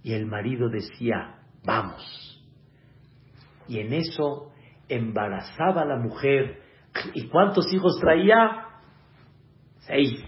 Y 0.03 0.13
el 0.15 0.27
marido 0.27 0.69
decía, 0.69 1.37
vamos. 1.65 2.45
Y 3.69 3.79
en 3.79 3.93
eso 3.93 4.51
embarazaba 4.89 5.83
a 5.83 5.85
la 5.85 5.99
mujer. 5.99 6.59
¿Y 7.15 7.29
cuántos 7.29 7.73
hijos 7.73 7.97
traía? 8.01 8.67
Seis. 9.87 10.21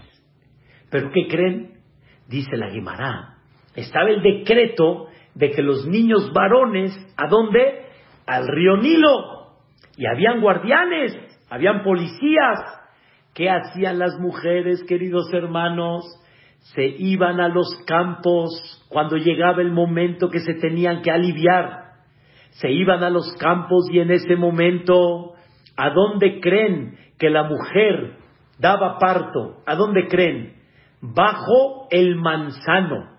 ¿Pero 0.89 1.11
qué 1.11 1.27
creen? 1.27 1.81
Dice 2.29 2.55
la 2.55 2.69
Guimará. 2.69 3.39
Estaba 3.75 4.09
el 4.09 4.23
decreto 4.23 5.07
de 5.33 5.51
que 5.51 5.61
los 5.61 5.85
niños 5.85 6.31
varones, 6.31 6.95
¿a 7.17 7.27
dónde? 7.27 7.89
Al 8.25 8.47
río 8.47 8.77
Nilo. 8.77 9.57
Y 9.97 10.05
habían 10.07 10.39
guardianes, 10.39 11.24
habían 11.49 11.83
policías. 11.83 12.59
¿Qué 13.33 13.49
hacían 13.49 13.99
las 13.99 14.17
mujeres, 14.19 14.83
queridos 14.87 15.31
hermanos? 15.33 16.03
Se 16.73 16.85
iban 16.85 17.39
a 17.41 17.49
los 17.49 17.67
campos 17.85 18.49
cuando 18.89 19.17
llegaba 19.17 19.61
el 19.61 19.71
momento 19.71 20.29
que 20.29 20.39
se 20.39 20.53
tenían 20.55 21.01
que 21.01 21.11
aliviar. 21.11 21.85
Se 22.51 22.71
iban 22.71 23.03
a 23.03 23.09
los 23.09 23.35
campos 23.37 23.87
y 23.91 23.99
en 23.99 24.11
ese 24.11 24.35
momento, 24.35 25.33
¿a 25.75 25.89
dónde 25.89 26.39
creen 26.39 26.97
que 27.19 27.29
la 27.29 27.43
mujer 27.43 28.17
daba 28.57 28.97
parto? 28.97 29.57
¿A 29.65 29.75
dónde 29.75 30.07
creen? 30.07 30.55
Bajo 31.01 31.87
el 31.91 32.15
manzano 32.15 33.15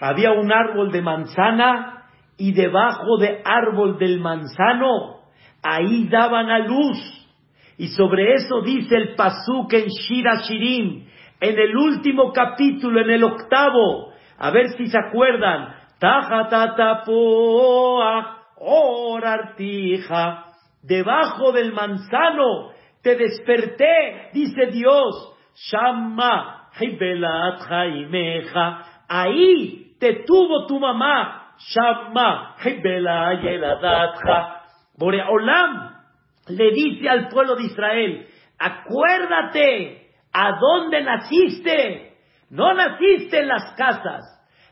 había 0.00 0.32
un 0.32 0.50
árbol 0.50 0.90
de 0.90 1.02
manzana 1.02 2.04
y 2.38 2.52
debajo 2.52 3.18
de 3.18 3.42
árbol 3.44 3.98
del 3.98 4.18
manzano, 4.18 5.20
ahí 5.62 6.08
daban 6.08 6.48
a 6.48 6.58
luz. 6.60 7.19
Y 7.80 7.88
sobre 7.88 8.34
eso 8.34 8.60
dice 8.60 8.94
el 8.94 9.14
Pasuk 9.14 9.72
en 9.72 9.86
Shira 9.86 10.42
Shirim, 10.42 11.06
en 11.40 11.58
el 11.58 11.74
último 11.74 12.30
capítulo, 12.30 13.00
en 13.00 13.08
el 13.08 13.24
octavo, 13.24 14.12
a 14.36 14.50
ver 14.50 14.68
si 14.76 14.86
se 14.88 14.98
acuerdan, 14.98 15.76
orartija, 18.56 20.44
debajo 20.82 21.52
del 21.52 21.72
manzano, 21.72 22.72
te 23.02 23.16
desperté, 23.16 24.28
dice 24.34 24.66
Dios, 24.66 25.34
Shama, 25.70 26.68
ahí 29.08 29.96
te 29.98 30.24
tuvo 30.26 30.66
tu 30.66 30.78
mamá, 30.78 31.54
Shama, 31.56 32.56
Boreolam 34.98 35.89
le 36.50 36.72
dice 36.72 37.08
al 37.08 37.28
pueblo 37.28 37.56
de 37.56 37.64
Israel, 37.64 38.26
acuérdate 38.58 40.08
a 40.32 40.58
dónde 40.58 41.02
naciste. 41.02 42.16
No 42.50 42.74
naciste 42.74 43.40
en 43.40 43.48
las 43.48 43.74
casas, 43.76 44.22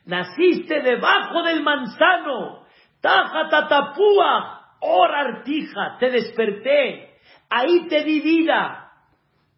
naciste 0.05 0.81
debajo 0.81 1.43
del 1.43 1.63
manzano. 1.63 2.67
Tajatatapúa, 3.01 4.77
hora 4.81 5.21
artija, 5.21 5.97
te 5.99 6.11
desperté. 6.11 7.15
Ahí 7.51 7.87
te 7.89 8.05
di 8.05 8.21
vida. 8.21 8.91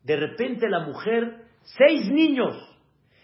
De 0.05 0.17
repente 0.17 0.69
la 0.69 0.81
mujer, 0.81 1.45
seis 1.63 2.11
niños, 2.11 2.71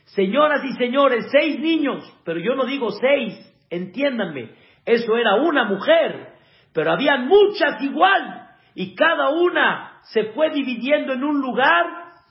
Señoras 0.07 0.65
y 0.65 0.73
señores, 0.75 1.27
seis 1.33 1.59
niños, 1.59 2.05
pero 2.25 2.39
yo 2.39 2.55
no 2.55 2.65
digo 2.65 2.91
seis, 2.93 3.35
entiéndanme, 3.71 4.55
eso 4.85 5.17
era 5.17 5.35
una 5.35 5.65
mujer, 5.65 6.29
pero 6.73 6.93
habían 6.93 7.27
muchas 7.27 7.83
igual, 7.83 8.46
y 8.77 8.95
cada 8.95 9.31
una 9.31 10.01
se 10.03 10.33
fue 10.35 10.51
dividiendo 10.51 11.15
en 11.15 11.25
un 11.25 11.41
lugar 11.41 11.87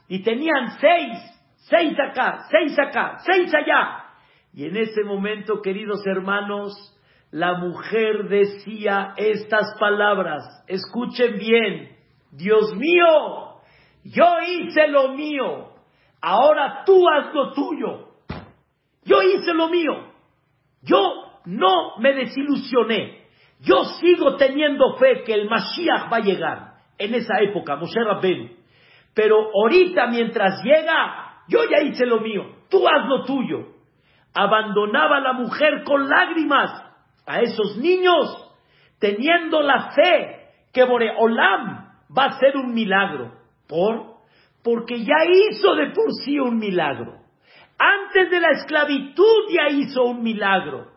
y 0.08 0.22
tenían 0.22 0.78
seis, 0.80 1.18
seis 1.56 1.94
acá, 2.00 2.46
seis 2.52 2.78
acá, 2.78 3.18
seis 3.26 3.52
allá. 3.52 4.06
Y 4.54 4.66
en 4.66 4.78
ese 4.78 5.04
momento, 5.04 5.60
queridos 5.64 6.06
hermanos, 6.06 6.96
la 7.32 7.56
mujer 7.58 8.30
decía 8.30 9.16
estas 9.18 9.76
palabras, 9.80 10.44
escuchen 10.68 11.40
bien, 11.40 11.98
Dios 12.32 12.76
mío, 12.76 13.62
yo 14.04 14.38
hice 14.48 14.88
lo 14.88 15.16
mío, 15.16 15.72
ahora 16.22 16.84
tú 16.86 17.04
haz 17.10 17.34
lo 17.34 17.54
tuyo. 17.54 18.10
Yo 19.04 19.22
hice 19.24 19.52
lo 19.52 19.70
mío. 19.70 20.14
Yo 20.84 21.42
no 21.46 21.98
me 21.98 22.14
desilusioné. 22.14 23.25
Yo 23.62 23.84
sigo 24.00 24.36
teniendo 24.36 24.96
fe 24.96 25.24
que 25.24 25.34
el 25.34 25.50
Mashiach 25.50 26.12
va 26.12 26.18
a 26.18 26.22
llegar 26.22 26.74
en 26.98 27.14
esa 27.16 27.40
época, 27.42 27.76
Moshe 27.76 28.04
Rabbeinu. 28.04 28.50
Pero 29.14 29.50
ahorita 29.54 30.08
mientras 30.08 30.62
llega, 30.64 31.42
yo 31.48 31.60
ya 31.70 31.82
hice 31.84 32.06
lo 32.06 32.20
mío. 32.20 32.44
Tú 32.70 32.88
haz 32.88 33.08
lo 33.08 33.24
tuyo. 33.24 33.68
Abandonaba 34.34 35.20
la 35.22 35.34
mujer 35.34 35.84
con 35.86 36.08
lágrimas 36.10 36.70
a 37.26 37.40
esos 37.40 37.78
niños, 37.78 38.54
teniendo 39.00 39.62
la 39.62 39.92
fe 39.92 40.50
que 40.74 40.84
Boreolam 40.84 41.90
va 42.16 42.26
a 42.26 42.40
ser 42.40 42.58
un 42.58 42.74
milagro. 42.74 43.32
¿Por? 43.68 44.16
porque 44.66 44.98
ya 45.06 45.24
hizo 45.30 45.76
de 45.76 45.92
por 45.92 46.12
sí 46.26 46.40
un 46.40 46.58
milagro. 46.58 47.20
Antes 47.78 48.32
de 48.32 48.40
la 48.40 48.50
esclavitud 48.50 49.44
ya 49.52 49.70
hizo 49.70 50.06
un 50.06 50.24
milagro. 50.24 50.88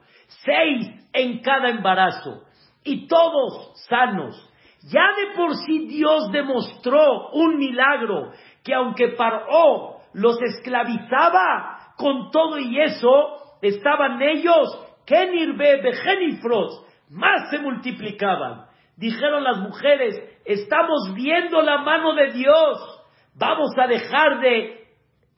Seis 0.42 0.88
en 1.12 1.40
cada 1.40 1.68
embarazo. 1.68 2.44
Y 2.88 3.06
todos 3.06 3.72
sanos. 3.88 4.44
Ya 4.90 5.08
de 5.16 5.36
por 5.36 5.54
sí 5.56 5.86
Dios 5.88 6.30
demostró 6.32 7.30
un 7.32 7.58
milagro 7.58 8.32
que 8.64 8.74
aunque 8.74 9.08
Paró 9.08 9.98
los 10.14 10.40
esclavizaba, 10.40 11.92
con 11.96 12.30
todo 12.30 12.58
y 12.58 12.80
eso 12.80 13.58
estaban 13.60 14.22
ellos, 14.22 14.86
Kenirbe 15.04 15.82
Bejenifros, 15.82 16.84
más 17.10 17.50
se 17.50 17.58
multiplicaban. 17.58 18.66
Dijeron 18.96 19.44
las 19.44 19.58
mujeres, 19.58 20.16
estamos 20.44 21.12
viendo 21.14 21.60
la 21.60 21.78
mano 21.82 22.14
de 22.14 22.32
Dios 22.32 22.98
vamos 23.38 23.70
a 23.78 23.86
dejar 23.86 24.40
de 24.40 24.84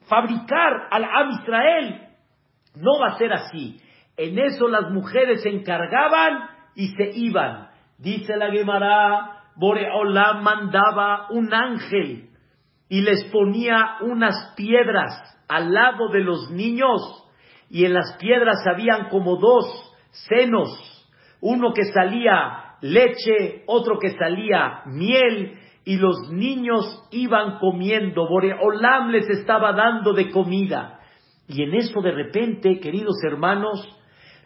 fabricar 0.09 0.89
al 0.91 1.05
Am 1.05 1.31
Israel. 1.43 2.09
No 2.75 2.99
va 3.01 3.15
a 3.15 3.19
ser 3.19 3.33
así. 3.33 3.81
En 4.17 4.39
eso 4.39 4.69
las 4.69 4.91
mujeres 4.91 5.43
se 5.43 5.51
encargaban 5.51 6.60
y 6.75 6.89
se 6.89 7.11
iban. 7.15 7.69
Dice 7.99 8.37
la 8.37 8.51
Gemara, 8.51 9.43
Boreolam 9.57 10.43
mandaba 10.43 11.27
un 11.31 11.53
ángel 11.53 12.31
y 12.89 13.03
les 13.03 13.25
ponía 13.31 13.97
unas 14.01 14.55
piedras 14.57 15.13
al 15.49 15.73
lado 15.73 16.09
de 16.09 16.21
los 16.21 16.51
niños 16.51 17.01
y 17.69 17.85
en 17.85 17.95
las 17.95 18.17
piedras 18.19 18.59
habían 18.67 19.09
como 19.09 19.37
dos 19.37 19.67
senos, 20.29 20.69
uno 21.41 21.73
que 21.73 21.85
salía 21.85 22.77
leche, 22.81 23.63
otro 23.67 23.99
que 23.99 24.11
salía 24.11 24.83
miel 24.87 25.59
y 25.85 25.97
los 25.97 26.31
niños 26.33 27.09
iban 27.11 27.59
comiendo, 27.59 28.27
Boreolam 28.29 29.11
les 29.11 29.29
estaba 29.29 29.73
dando 29.73 30.13
de 30.13 30.31
comida. 30.31 31.01
Y 31.49 31.63
en 31.63 31.75
eso 31.75 32.01
de 32.01 32.13
repente, 32.13 32.79
queridos 32.81 33.17
hermanos, 33.25 33.89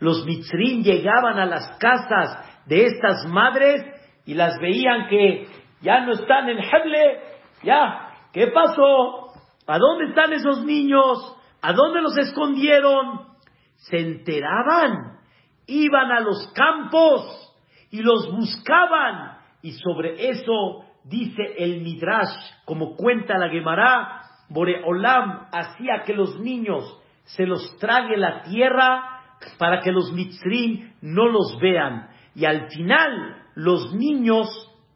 los 0.01 0.25
mitzrim 0.27 0.83
llegaban 0.83 1.39
a 1.39 1.47
las 1.47 1.77
casas 1.79 2.39
de 2.67 2.87
estas 2.87 3.27
madres 3.27 3.85
y 4.27 4.35
las 4.35 4.59
veían 4.59 5.09
que 5.09 5.47
ya 5.81 6.01
no 6.01 6.13
están 6.13 6.49
en 6.49 6.59
Heble, 6.59 7.21
ya 7.63 8.05
¿Qué 8.35 8.49
pasó? 8.49 9.29
¿A 9.69 9.79
dónde 9.79 10.07
están 10.09 10.33
esos 10.33 10.65
niños? 10.65 11.37
¿A 11.63 11.73
dónde 11.73 12.03
los 12.03 12.19
escondieron? 12.19 13.21
Se 13.77 13.97
enteraban, 13.97 15.21
iban 15.67 16.11
a 16.11 16.19
los 16.19 16.53
campos 16.53 17.55
y 17.93 18.03
los 18.03 18.29
buscaban. 18.33 19.39
Y 19.63 19.71
sobre 19.73 20.31
eso 20.31 20.85
dice 21.05 21.43
el 21.59 21.81
Midrash, 21.83 22.35
como 22.65 22.97
cuenta 22.97 23.39
la 23.39 23.49
Gemara, 23.49 24.23
Boreolam 24.49 25.47
hacía 25.53 26.03
que 26.05 26.13
los 26.13 26.39
niños 26.41 27.01
se 27.23 27.47
los 27.47 27.79
trague 27.79 28.17
la 28.17 28.43
tierra 28.43 29.14
para 29.59 29.81
que 29.81 29.93
los 29.93 30.13
mitzrim 30.13 30.93
no 31.03 31.29
los 31.29 31.59
vean. 31.61 32.09
Y 32.35 32.45
al 32.45 32.69
final 32.69 33.37
los 33.55 33.95
niños, 33.95 34.49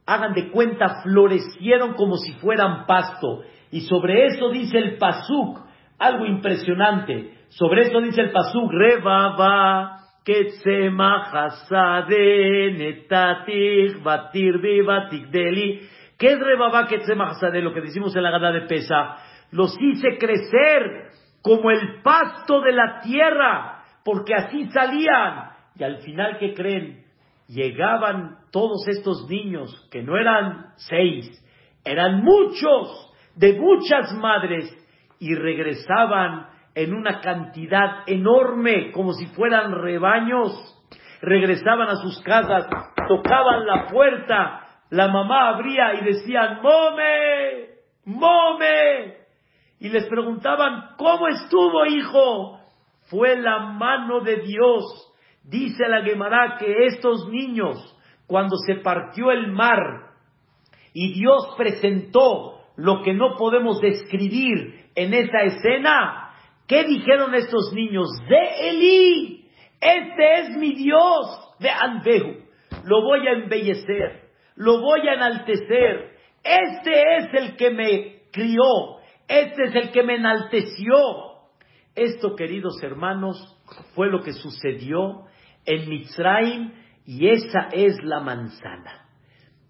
hagan 0.07 0.35
de 0.35 0.51
cuenta, 0.51 1.03
florecieron 1.03 1.95
como 1.95 2.17
si 2.17 2.33
fueran 2.35 2.87
pasto. 2.87 3.43
Y 3.71 3.83
sobre 3.83 4.27
eso 4.27 4.51
dice 4.51 4.79
el 4.79 4.97
Pasuk, 4.99 5.61
algo 5.99 6.27
impresionante. 6.27 7.35
Sobre 7.49 7.89
eso 7.89 8.01
dice 8.01 8.23
el 8.23 8.31
Pasuk, 8.33 8.71
Rebaba. 8.71 9.95
¿Qué 16.19 16.27
es 16.27 16.39
Rebaba 16.39 16.87
de 16.87 17.63
Lo 17.63 17.73
que 17.73 17.81
decimos 17.81 18.15
en 18.15 18.23
la 18.23 18.31
gada 18.31 18.53
de 18.53 18.63
Pesa. 18.63 19.17
Los 19.53 19.75
hice 19.81 20.19
crecer 20.19 21.09
como 21.41 21.71
el 21.71 22.03
pasto 22.03 22.61
de 22.61 22.73
la 22.73 23.01
tierra, 23.01 23.78
porque 24.09 24.33
así 24.35 24.65
salían. 24.71 25.51
Y 25.77 25.85
al 25.85 25.99
final, 25.99 26.39
¿qué 26.39 26.55
creen? 26.55 27.05
Llegaban 27.47 28.39
todos 28.51 28.89
estos 28.89 29.29
niños, 29.29 29.87
que 29.91 30.03
no 30.03 30.17
eran 30.17 30.73
seis, 30.77 31.29
eran 31.85 32.25
muchos, 32.25 33.13
de 33.37 33.53
muchas 33.61 34.15
madres, 34.15 34.75
y 35.19 35.35
regresaban 35.35 36.47
en 36.75 36.95
una 36.95 37.21
cantidad 37.21 38.05
enorme, 38.07 38.93
como 38.93 39.13
si 39.13 39.27
fueran 39.27 39.73
rebaños. 39.73 40.53
Regresaban 41.21 41.91
a 41.91 41.97
sus 41.97 42.23
casas, 42.23 42.67
tocaban 43.09 43.67
la 43.67 43.89
puerta, 43.89 44.69
la 44.89 45.09
mamá 45.09 45.51
abría 45.51 46.01
y 46.01 46.05
decían, 46.07 46.61
¡Mome! 46.63 47.69
¡Mome! 48.07 49.19
y 49.81 49.91
les 49.91 50.07
preguntaban, 50.07 50.97
¿cómo 50.97 51.29
estuvo, 51.29 51.85
hijo? 51.87 52.58
Fue 53.09 53.37
la 53.37 53.59
mano 53.59 54.21
de 54.21 54.37
Dios. 54.43 54.85
Dice 55.43 55.89
la 55.89 56.03
Gemara 56.03 56.57
que 56.59 56.87
estos 56.87 57.29
niños, 57.29 57.77
cuando 58.27 58.57
se 58.67 58.77
partió 58.77 59.31
el 59.31 59.51
mar 59.53 59.79
y 60.93 61.15
Dios 61.15 61.55
presentó 61.57 62.61
lo 62.77 63.03
que 63.03 63.15
no 63.15 63.35
podemos 63.37 63.81
describir 63.81 64.91
en 64.95 65.15
esa 65.15 65.41
escena, 65.43 66.35
¿qué 66.67 66.85
dijeron 66.85 67.35
estos 67.35 67.73
niños? 67.73 68.09
De 68.29 68.69
Eli, 68.69 69.49
este 69.81 70.41
es 70.41 70.51
mi 70.51 70.75
Dios, 70.75 71.55
de 71.61 71.71
Anbehu, 71.71 72.45
lo 72.85 73.03
voy 73.03 73.27
a 73.27 73.33
embellecer, 73.33 74.29
lo 74.57 74.81
voy 74.81 75.09
a 75.09 75.15
enaltecer, 75.15 76.17
este 76.45 77.17
es 77.17 77.35
el 77.35 77.57
que 77.57 77.71
me 77.71 78.23
crió, 78.33 78.99
este 79.27 79.65
es 79.65 79.75
el 79.75 79.91
que 79.91 80.03
me 80.03 80.17
enalteció. 80.17 81.38
Esto, 81.99 82.37
queridos 82.37 82.81
hermanos, 82.81 83.37
fue 83.97 84.09
lo 84.09 84.23
que 84.23 84.33
sucedió 84.33 85.25
en 85.67 85.89
Mitzrayim 85.89 86.71
y 87.05 87.29
esa 87.29 87.71
es 87.73 88.01
la 88.05 88.21
manzana. 88.21 89.09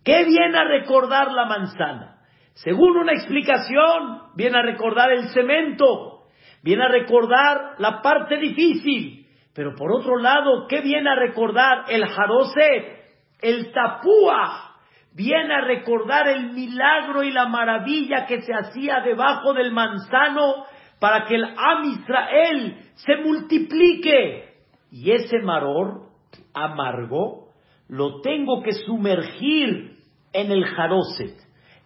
¿Qué 0.04 0.26
viene 0.26 0.58
a 0.58 0.64
recordar 0.64 1.32
la 1.32 1.46
manzana? 1.46 2.18
Según 2.52 2.98
una 2.98 3.12
explicación, 3.12 4.34
viene 4.36 4.58
a 4.58 4.62
recordar 4.62 5.10
el 5.10 5.30
cemento, 5.30 6.24
viene 6.62 6.84
a 6.84 6.88
recordar 6.88 7.76
la 7.78 8.02
parte 8.02 8.36
difícil, 8.36 9.26
pero 9.54 9.74
por 9.74 9.90
otro 9.90 10.18
lado, 10.18 10.66
¿qué 10.68 10.82
viene 10.82 11.08
a 11.08 11.14
recordar 11.14 11.86
el 11.88 12.06
jarose, 12.08 13.06
el 13.40 13.72
tapúa? 13.72 14.66
viene 15.14 15.52
a 15.52 15.62
recordar 15.62 16.28
el 16.28 16.52
milagro 16.52 17.24
y 17.24 17.32
la 17.32 17.48
maravilla 17.48 18.26
que 18.26 18.42
se 18.42 18.52
hacía 18.54 19.00
debajo 19.00 19.52
del 19.52 19.72
manzano 19.72 20.66
para 20.98 21.24
que 21.26 21.34
el 21.36 21.44
Am 21.44 21.84
Israel 21.84 22.78
se 22.94 23.16
multiplique. 23.16 24.44
Y 24.90 25.10
ese 25.10 25.38
maror 25.40 26.08
amargo 26.54 27.48
lo 27.88 28.20
tengo 28.20 28.62
que 28.62 28.72
sumergir 28.72 29.96
en 30.32 30.50
el 30.50 30.64
jaroset, 30.64 31.36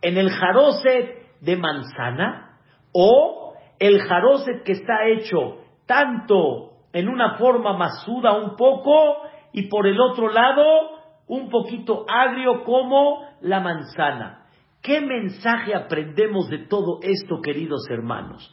en 0.01 0.19
el 0.19 0.31
jaroset 0.31 1.41
de 1.41 1.57
manzana 1.57 2.59
o 2.93 3.55
el 3.79 4.01
jaroset 4.01 4.63
que 4.65 4.73
está 4.73 5.07
hecho 5.09 5.59
tanto 5.87 6.73
en 6.93 7.09
una 7.09 7.37
forma 7.39 7.77
masuda 7.77 8.33
un 8.35 8.57
poco 8.57 9.23
y 9.53 9.69
por 9.69 9.87
el 9.87 10.01
otro 10.01 10.29
lado 10.29 10.65
un 11.27 11.49
poquito 11.49 12.05
agrio 12.09 12.65
como 12.65 13.27
la 13.41 13.61
manzana. 13.61 14.47
¿Qué 14.83 15.01
mensaje 15.01 15.75
aprendemos 15.75 16.49
de 16.49 16.67
todo 16.67 16.99
esto, 17.03 17.41
queridos 17.41 17.87
hermanos? 17.89 18.53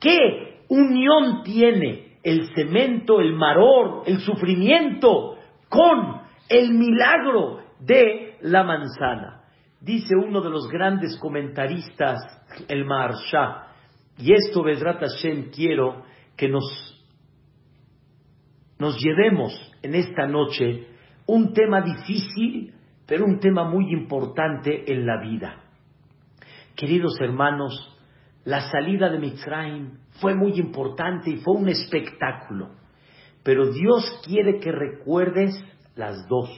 ¿Qué 0.00 0.64
unión 0.68 1.42
tiene 1.44 2.16
el 2.22 2.52
cemento, 2.54 3.20
el 3.20 3.34
maror, 3.34 4.04
el 4.06 4.20
sufrimiento 4.20 5.36
con 5.68 6.22
el 6.48 6.72
milagro 6.72 7.60
de 7.80 8.38
la 8.40 8.64
manzana? 8.64 9.42
Dice 9.80 10.14
uno 10.16 10.40
de 10.40 10.50
los 10.50 10.68
grandes 10.68 11.18
comentaristas, 11.18 12.18
el 12.68 12.84
Maharsha, 12.84 13.66
y 14.18 14.32
esto, 14.34 14.62
Vedrat 14.62 15.00
Hashem, 15.00 15.50
quiero 15.50 16.04
que 16.36 16.48
nos, 16.48 16.64
nos 18.78 18.98
llevemos 18.98 19.52
en 19.82 19.94
esta 19.94 20.26
noche 20.26 20.88
un 21.26 21.52
tema 21.54 21.80
difícil, 21.80 22.74
pero 23.06 23.24
un 23.24 23.40
tema 23.40 23.64
muy 23.64 23.92
importante 23.92 24.92
en 24.92 25.06
la 25.06 25.20
vida. 25.22 25.62
Queridos 26.76 27.18
hermanos, 27.20 27.96
la 28.44 28.70
salida 28.70 29.10
de 29.10 29.18
Mitzrayim 29.18 29.98
fue 30.20 30.34
muy 30.34 30.58
importante 30.58 31.30
y 31.30 31.36
fue 31.38 31.56
un 31.56 31.68
espectáculo, 31.68 32.70
pero 33.42 33.70
Dios 33.72 34.20
quiere 34.24 34.60
que 34.60 34.72
recuerdes 34.72 35.54
las 35.94 36.26
dos, 36.28 36.50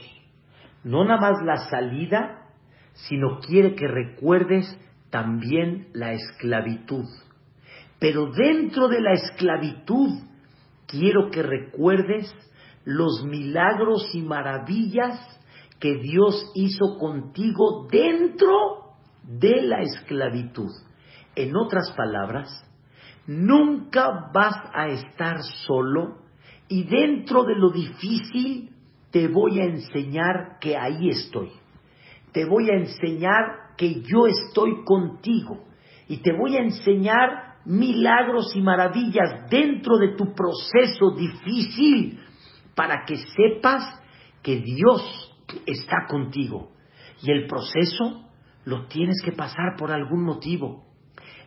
no 0.83 1.03
nada 1.03 1.19
más 1.19 1.43
la 1.43 1.69
salida, 1.69 2.49
sino 2.93 3.39
quiere 3.39 3.75
que 3.75 3.87
recuerdes 3.87 4.65
también 5.09 5.87
la 5.93 6.13
esclavitud. 6.13 7.05
Pero 7.99 8.31
dentro 8.31 8.87
de 8.87 9.01
la 9.01 9.13
esclavitud, 9.13 10.09
quiero 10.87 11.29
que 11.31 11.41
recuerdes 11.41 12.33
los 12.85 13.23
milagros 13.25 14.09
y 14.13 14.21
maravillas 14.21 15.19
que 15.79 15.95
Dios 15.95 16.51
hizo 16.55 16.97
contigo 16.99 17.87
dentro 17.89 18.95
de 19.23 19.61
la 19.61 19.81
esclavitud. 19.81 20.71
En 21.35 21.55
otras 21.55 21.91
palabras, 21.95 22.49
nunca 23.25 24.29
vas 24.33 24.55
a 24.73 24.87
estar 24.87 25.41
solo 25.65 26.17
y 26.67 26.83
dentro 26.83 27.43
de 27.43 27.55
lo 27.55 27.71
difícil 27.71 28.69
te 29.11 29.27
voy 29.27 29.59
a 29.59 29.65
enseñar 29.65 30.57
que 30.59 30.77
ahí 30.77 31.09
estoy. 31.09 31.51
Te 32.31 32.45
voy 32.45 32.69
a 32.69 32.75
enseñar 32.75 33.75
que 33.77 34.01
yo 34.01 34.27
estoy 34.27 34.83
contigo 34.83 35.65
y 36.07 36.17
te 36.17 36.33
voy 36.33 36.57
a 36.57 36.61
enseñar 36.61 37.53
milagros 37.65 38.55
y 38.55 38.61
maravillas 38.61 39.49
dentro 39.49 39.97
de 39.97 40.15
tu 40.15 40.33
proceso 40.33 41.11
difícil 41.15 42.19
para 42.75 43.05
que 43.05 43.17
sepas 43.17 44.01
que 44.41 44.57
Dios 44.57 45.33
está 45.65 46.07
contigo. 46.09 46.71
Y 47.21 47.31
el 47.31 47.47
proceso 47.47 48.29
lo 48.65 48.87
tienes 48.87 49.21
que 49.23 49.31
pasar 49.31 49.75
por 49.77 49.91
algún 49.91 50.23
motivo. 50.23 50.83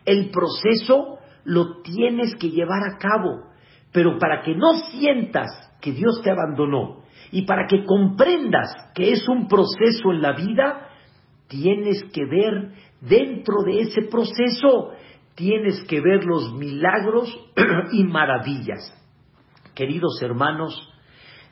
El 0.07 0.31
proceso 0.31 1.19
lo 1.43 1.81
tienes 1.81 2.35
que 2.39 2.49
llevar 2.49 2.81
a 2.83 2.97
cabo. 2.97 3.43
Pero 3.91 4.17
para 4.17 4.41
que 4.41 4.55
no 4.55 4.73
sientas 4.91 5.47
que 5.81 5.91
Dios 5.91 6.21
te 6.23 6.31
abandonó 6.31 7.03
y 7.31 7.43
para 7.43 7.67
que 7.67 7.85
comprendas 7.85 8.69
que 8.95 9.11
es 9.11 9.27
un 9.27 9.47
proceso 9.47 10.11
en 10.11 10.21
la 10.21 10.31
vida, 10.31 10.89
tienes 11.47 12.03
que 12.13 12.25
ver 12.25 12.73
dentro 13.01 13.63
de 13.63 13.81
ese 13.81 14.03
proceso, 14.03 14.91
tienes 15.35 15.83
que 15.83 15.99
ver 15.99 16.25
los 16.25 16.53
milagros 16.53 17.37
y 17.91 18.03
maravillas. 18.05 18.93
Queridos 19.75 20.21
hermanos, 20.21 20.73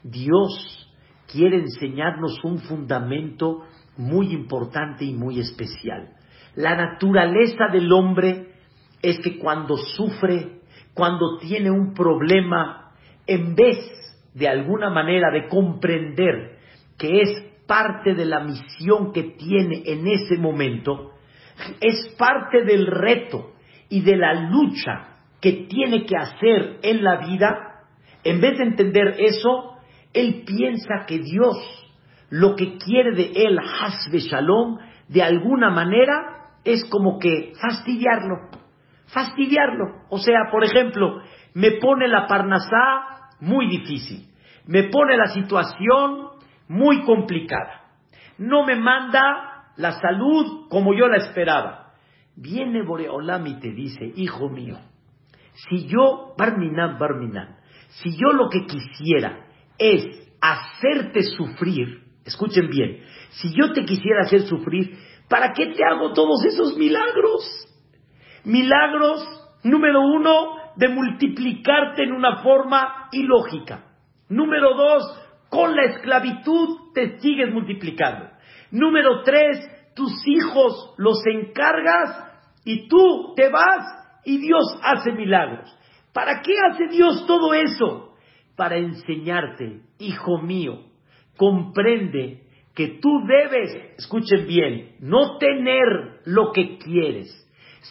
Dios 0.04 0.94
quiere 1.32 1.58
enseñarnos 1.58 2.44
un 2.44 2.60
fundamento 2.60 3.64
muy 3.98 4.34
importante 4.34 5.06
y 5.06 5.14
muy 5.14 5.40
especial. 5.40 6.16
La 6.56 6.76
naturaleza 6.76 7.68
del 7.72 7.92
hombre 7.92 8.48
es 9.02 9.20
que 9.20 9.38
cuando 9.38 9.78
sufre, 9.78 10.62
cuando 10.94 11.38
tiene 11.40 11.70
un 11.70 11.94
problema, 11.94 12.92
en 13.28 13.56
vez 13.56 13.78
de 14.34 14.48
alguna 14.48 14.90
manera 14.90 15.32
de 15.32 15.48
comprender 15.48 16.58
que 16.98 17.22
es 17.22 17.30
parte 17.68 18.14
de 18.14 18.26
la 18.26 18.42
misión 18.42 19.12
que 19.12 19.24
tiene 19.24 19.84
en 19.86 20.08
ese 20.08 20.38
momento, 20.38 21.12
es 21.82 22.16
parte 22.18 22.64
del 22.64 22.88
reto 22.88 23.54
y 23.90 24.02
de 24.02 24.16
la 24.16 24.50
lucha 24.50 25.16
que 25.42 25.68
tiene 25.70 26.06
que 26.06 26.18
hacer 26.18 26.80
en 26.82 27.04
la 27.04 27.18
vida, 27.28 27.84
en 28.24 28.42
vez 28.42 28.58
de 28.58 28.64
entender 28.64 29.16
eso, 29.20 29.74
él 30.14 30.44
piensa 30.46 31.06
que 31.06 31.20
Dios 31.20 31.58
lo 32.30 32.56
que 32.56 32.78
quiere 32.78 33.12
de 33.16 33.32
él, 33.36 33.60
Hasbe 33.60 34.20
Shalom, 34.20 34.80
de 35.08 35.22
alguna 35.22 35.70
manera 35.70 36.45
es 36.66 36.84
como 36.90 37.20
que 37.20 37.54
fastidiarlo, 37.62 38.50
fastidiarlo. 39.14 40.02
O 40.10 40.18
sea, 40.18 40.50
por 40.52 40.66
ejemplo, 40.66 41.22
me 41.54 41.74
pone 41.74 42.08
la 42.08 42.28
parnasá 42.28 43.30
muy 43.40 43.70
difícil, 43.70 44.28
me 44.66 44.84
pone 44.84 45.16
la 45.16 45.28
situación 45.28 46.30
muy 46.68 47.04
complicada, 47.04 47.84
no 48.40 48.66
me 48.66 48.76
manda 48.76 49.72
la 49.78 49.92
salud 49.94 50.68
como 50.70 50.94
yo 50.94 51.08
la 51.08 51.18
esperaba. 51.18 51.94
Viene 52.36 52.84
Boreolam 52.84 53.48
y 53.48 53.60
te 53.60 53.72
dice, 53.72 54.12
hijo 54.16 54.50
mío, 54.50 54.78
si 55.70 55.88
yo, 55.88 56.34
Barminan, 56.38 56.98
Barminan, 57.00 57.56
si 57.88 58.12
yo 58.18 58.34
lo 58.34 58.50
que 58.50 58.66
quisiera 58.66 59.46
es 59.78 60.06
hacerte 60.42 61.24
sufrir, 61.24 62.04
escuchen 62.26 62.70
bien, 62.70 63.04
si 63.30 63.54
yo 63.54 63.72
te 63.72 63.86
quisiera 63.86 64.24
hacer 64.24 64.42
sufrir, 64.42 64.98
¿para 65.30 65.54
qué 65.54 65.68
te 65.68 65.84
hago 65.84 66.14
todos 66.14 66.44
esos 66.46 66.78
milagros? 66.78 67.44
Milagros, 68.44 69.24
número 69.64 70.02
uno, 70.02 70.56
de 70.76 70.90
multiplicarte 70.90 72.04
en 72.04 72.12
una 72.12 72.44
forma 72.44 73.10
ilógica. 73.12 73.86
Número 74.30 74.76
dos, 74.76 75.04
con 75.50 75.76
la 75.76 75.84
esclavitud 75.84 76.94
te 76.94 77.20
sigues 77.20 77.52
multiplicando. 77.54 78.30
Número 78.72 79.24
tres, 79.24 79.94
tus 79.96 80.12
hijos 80.28 80.94
los 80.98 81.22
encargas 81.26 82.26
y 82.66 82.88
tú 82.88 83.34
te 83.36 83.50
vas 83.50 84.22
y 84.26 84.38
Dios 84.38 84.64
hace 84.84 85.12
milagros. 85.12 85.74
¿Para 86.14 86.42
qué 86.42 86.54
hace 86.70 86.88
Dios 86.88 87.26
todo 87.28 87.54
eso? 87.54 88.16
Para 88.56 88.78
enseñarte, 88.78 89.82
hijo 90.00 90.42
mío, 90.42 90.80
comprende 91.38 92.45
que 92.76 93.00
tú 93.02 93.22
debes, 93.26 93.96
escuchen 93.98 94.46
bien, 94.46 94.96
no 95.00 95.38
tener 95.38 96.20
lo 96.26 96.52
que 96.52 96.78
quieres, 96.78 97.32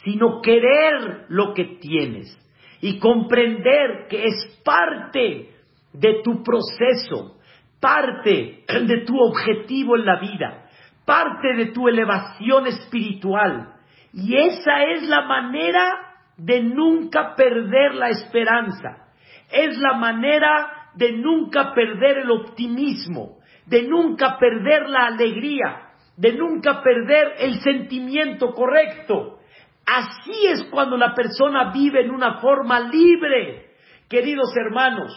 sino 0.04 0.42
querer 0.42 1.24
lo 1.28 1.54
que 1.54 1.78
tienes 1.80 2.38
y 2.80 2.98
comprender 2.98 4.08
que 4.10 4.24
es 4.24 4.60
parte 4.62 5.48
de 5.94 6.20
tu 6.22 6.42
proceso, 6.42 7.38
parte 7.80 8.64
de 8.86 9.04
tu 9.06 9.18
objetivo 9.18 9.96
en 9.96 10.04
la 10.04 10.20
vida, 10.20 10.68
parte 11.06 11.54
de 11.56 11.66
tu 11.66 11.88
elevación 11.88 12.66
espiritual. 12.66 13.74
Y 14.12 14.36
esa 14.36 14.84
es 14.84 15.08
la 15.08 15.22
manera 15.22 16.14
de 16.36 16.62
nunca 16.62 17.34
perder 17.34 17.94
la 17.94 18.10
esperanza, 18.10 19.08
es 19.50 19.78
la 19.78 19.94
manera 19.94 20.90
de 20.94 21.12
nunca 21.12 21.72
perder 21.72 22.18
el 22.18 22.30
optimismo, 22.30 23.38
de 23.66 23.82
nunca 23.82 24.36
perder 24.38 24.88
la 24.88 25.06
alegría, 25.06 25.90
de 26.16 26.32
nunca 26.32 26.82
perder 26.82 27.34
el 27.38 27.60
sentimiento 27.60 28.52
correcto. 28.52 29.38
Así 29.86 30.46
es 30.46 30.64
cuando 30.70 30.96
la 30.96 31.14
persona 31.14 31.70
vive 31.72 32.02
en 32.02 32.10
una 32.10 32.40
forma 32.40 32.80
libre. 32.80 33.70
Queridos 34.08 34.54
hermanos, 34.56 35.12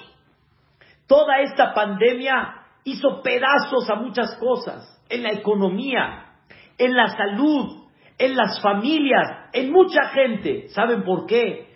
toda 1.07 1.39
esta 1.41 1.73
pandemia 1.73 2.65
hizo 2.83 3.21
pedazos 3.21 3.89
a 3.89 3.95
muchas 3.95 4.37
cosas, 4.37 4.93
en 5.09 5.23
la 5.23 5.31
economía, 5.31 6.25
en 6.77 6.95
la 6.95 7.07
salud, 7.07 7.85
en 8.17 8.35
las 8.35 8.61
familias, 8.61 9.49
en 9.53 9.71
mucha 9.71 10.09
gente. 10.09 10.69
¿Saben 10.69 11.03
por 11.03 11.25
qué? 11.25 11.67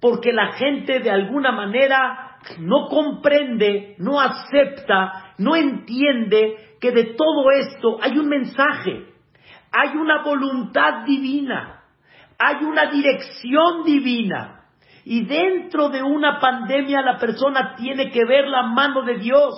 Porque 0.00 0.32
la 0.32 0.52
gente 0.52 1.00
de 1.00 1.10
alguna 1.10 1.52
manera 1.52 2.29
no 2.58 2.88
comprende, 2.88 3.96
no 3.98 4.20
acepta 4.20 5.30
no 5.40 5.56
entiende 5.56 6.76
que 6.80 6.92
de 6.92 7.14
todo 7.14 7.50
esto 7.50 7.98
hay 8.02 8.18
un 8.18 8.28
mensaje, 8.28 9.06
hay 9.72 9.96
una 9.96 10.22
voluntad 10.22 11.04
divina, 11.06 11.82
hay 12.38 12.62
una 12.62 12.90
dirección 12.90 13.84
divina. 13.84 14.66
Y 15.06 15.24
dentro 15.24 15.88
de 15.88 16.02
una 16.02 16.38
pandemia 16.38 17.00
la 17.00 17.16
persona 17.16 17.74
tiene 17.76 18.10
que 18.10 18.22
ver 18.26 18.48
la 18.48 18.64
mano 18.64 19.02
de 19.02 19.16
Dios. 19.16 19.54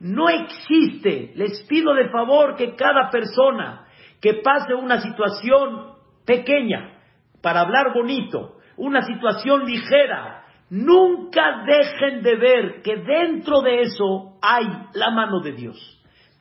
No 0.00 0.28
existe, 0.28 1.32
les 1.36 1.64
pido 1.68 1.94
de 1.94 2.10
favor 2.10 2.56
que 2.56 2.74
cada 2.74 3.08
persona 3.08 3.86
que 4.20 4.34
pase 4.42 4.74
una 4.74 5.00
situación 5.00 5.92
pequeña, 6.26 6.98
para 7.40 7.60
hablar 7.60 7.94
bonito, 7.94 8.56
una 8.76 9.02
situación 9.02 9.66
ligera, 9.66 10.45
Nunca 10.68 11.64
dejen 11.64 12.22
de 12.22 12.36
ver 12.36 12.82
que 12.82 12.96
dentro 12.96 13.60
de 13.60 13.82
eso 13.82 14.36
hay 14.42 14.66
la 14.94 15.10
mano 15.10 15.40
de 15.40 15.52
Dios. 15.52 15.96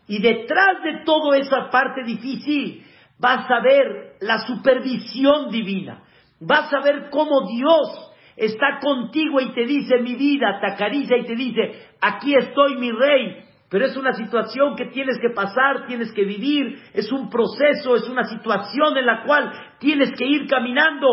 Y 0.07 0.21
detrás 0.21 0.83
de 0.83 1.03
toda 1.05 1.37
esa 1.37 1.69
parte 1.69 2.03
difícil 2.03 2.83
vas 3.19 3.49
a 3.49 3.59
ver 3.61 4.15
la 4.21 4.39
supervisión 4.39 5.49
divina. 5.51 6.03
Vas 6.39 6.73
a 6.73 6.81
ver 6.81 7.09
cómo 7.11 7.47
Dios 7.47 8.13
está 8.35 8.79
contigo 8.81 9.39
y 9.41 9.53
te 9.53 9.65
dice 9.65 9.99
mi 10.01 10.15
vida, 10.15 10.59
te 10.59 10.71
acaricia 10.71 11.17
y 11.17 11.25
te 11.25 11.35
dice, 11.35 11.87
aquí 12.01 12.33
estoy 12.35 12.75
mi 12.77 12.91
rey. 12.91 13.43
Pero 13.69 13.85
es 13.85 13.97
una 13.97 14.13
situación 14.13 14.75
que 14.75 14.85
tienes 14.85 15.17
que 15.19 15.33
pasar, 15.33 15.87
tienes 15.87 16.11
que 16.13 16.23
vivir, 16.23 16.79
es 16.93 17.11
un 17.11 17.29
proceso, 17.29 17.95
es 17.95 18.07
una 18.07 18.23
situación 18.23 18.97
en 18.97 19.05
la 19.05 19.23
cual 19.23 19.51
tienes 19.79 20.11
que 20.17 20.25
ir 20.25 20.47
caminando. 20.47 21.07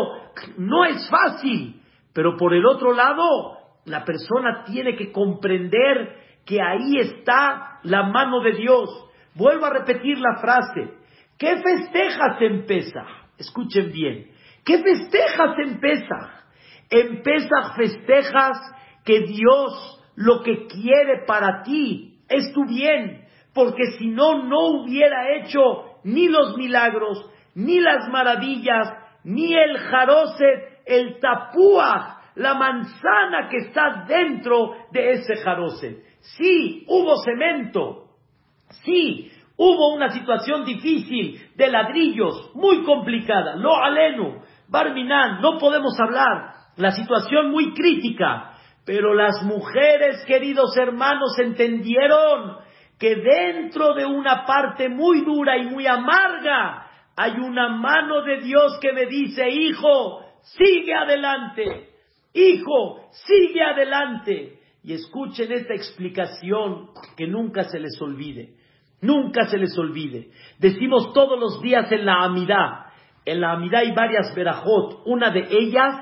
No 0.57 0.85
es 0.85 1.09
fácil, 1.09 1.81
pero 2.13 2.37
por 2.37 2.53
el 2.53 2.65
otro 2.65 2.93
lado, 2.93 3.57
la 3.85 4.05
persona 4.05 4.63
tiene 4.65 4.95
que 4.95 5.11
comprender 5.11 6.15
que 6.45 6.61
ahí 6.61 6.97
está 6.99 7.79
la 7.83 8.03
mano 8.03 8.41
de 8.41 8.53
Dios. 8.53 8.89
Vuelvo 9.35 9.65
a 9.65 9.73
repetir 9.73 10.19
la 10.19 10.39
frase. 10.39 10.93
¿Qué 11.37 11.57
festejas 11.57 12.41
en? 12.65 13.07
Escuchen 13.37 13.91
bien. 13.91 14.27
¿Qué 14.63 14.77
festejas 14.77 15.57
en 15.65 15.79
Pesach? 15.79 16.43
En 16.89 17.23
festejas 17.75 18.57
que 19.03 19.21
Dios 19.21 19.99
lo 20.15 20.43
que 20.43 20.67
quiere 20.67 21.25
para 21.25 21.63
ti 21.63 22.19
es 22.29 22.53
tu 22.53 22.65
bien, 22.65 23.25
porque 23.53 23.83
si 23.97 24.07
no, 24.07 24.43
no 24.43 24.67
hubiera 24.67 25.35
hecho 25.35 25.59
ni 26.03 26.27
los 26.27 26.55
milagros, 26.57 27.29
ni 27.55 27.79
las 27.79 28.09
maravillas, 28.09 28.93
ni 29.23 29.53
el 29.53 29.77
jaroset 29.77 30.72
el 30.85 31.19
tapúa, 31.19 32.21
la 32.35 32.53
manzana 32.55 33.47
que 33.49 33.57
está 33.57 34.05
dentro 34.07 34.75
de 34.91 35.11
ese 35.11 35.37
jarose. 35.37 36.03
Sí, 36.19 36.85
hubo 36.87 37.17
cemento. 37.23 38.09
Sí, 38.83 39.31
hubo 39.57 39.93
una 39.93 40.09
situación 40.09 40.65
difícil 40.65 41.41
de 41.55 41.67
ladrillos, 41.67 42.51
muy 42.55 42.83
complicada. 42.83 43.55
Lo 43.55 43.75
alenu, 43.75 44.41
Barminan, 44.67 45.41
no 45.41 45.57
podemos 45.59 45.93
hablar. 45.99 46.53
La 46.77 46.91
situación 46.91 47.51
muy 47.51 47.73
crítica. 47.73 48.49
Pero 48.85 49.13
las 49.13 49.43
mujeres, 49.43 50.25
queridos 50.25 50.75
hermanos, 50.75 51.37
entendieron 51.39 52.57
que 52.99 53.15
dentro 53.15 53.93
de 53.93 54.05
una 54.05 54.45
parte 54.45 54.89
muy 54.89 55.21
dura 55.21 55.57
y 55.57 55.65
muy 55.67 55.87
amarga 55.87 56.87
hay 57.15 57.33
una 57.33 57.69
mano 57.69 58.23
de 58.23 58.41
Dios 58.41 58.79
que 58.81 58.91
me 58.91 59.05
dice, 59.05 59.47
hijo, 59.49 60.21
sigue 60.43 60.93
adelante, 60.93 61.89
hijo, 62.33 63.09
sigue 63.11 63.63
adelante. 63.63 64.59
Y 64.83 64.93
escuchen 64.93 65.51
esta 65.51 65.73
explicación 65.73 66.89
que 67.15 67.25
nunca 67.25 67.63
se 67.63 67.79
les 67.79 67.99
olvide, 68.01 68.55
nunca 69.01 69.45
se 69.45 69.57
les 69.57 69.77
olvide. 69.77 70.29
Decimos 70.59 71.13
todos 71.13 71.39
los 71.39 71.61
días 71.61 71.89
en 71.91 72.05
la 72.05 72.23
Amidad, 72.23 72.87
en 73.25 73.39
la 73.39 73.53
Amidad 73.53 73.81
hay 73.81 73.93
varias 73.93 74.35
verajot, 74.35 75.03
una 75.05 75.29
de 75.29 75.47
ellas 75.49 75.95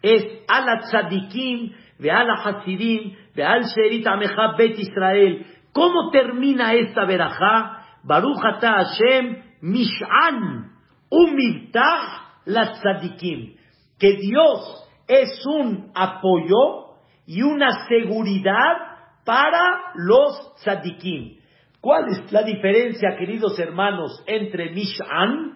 es 0.00 0.24
Ala 0.48 0.80
Tzadikim, 0.80 1.72
de 1.98 2.10
Ala 2.10 2.34
Hasidim, 2.42 3.14
de 3.34 3.44
Al 3.44 3.64
Sherit 3.64 4.06
Amecha 4.06 4.54
Bet 4.56 4.78
Israel. 4.78 5.46
¿Cómo 5.72 6.10
termina 6.10 6.72
esta 6.72 7.04
verajá? 7.04 7.84
Baruch 8.02 8.42
Ata 8.42 8.84
Hashem 8.84 9.42
Mish'an, 9.60 10.72
Umiltah 11.10 12.40
la 12.46 12.72
Tzadikim 12.72 13.61
que 14.02 14.14
Dios 14.14 14.84
es 15.06 15.46
un 15.46 15.92
apoyo 15.94 16.96
y 17.24 17.40
una 17.42 17.86
seguridad 17.86 18.78
para 19.24 19.92
los 19.94 20.56
tzadikim. 20.56 21.38
¿Cuál 21.80 22.08
es 22.08 22.32
la 22.32 22.42
diferencia, 22.42 23.14
queridos 23.16 23.56
hermanos, 23.60 24.24
entre 24.26 24.72
Mish'an, 24.72 25.52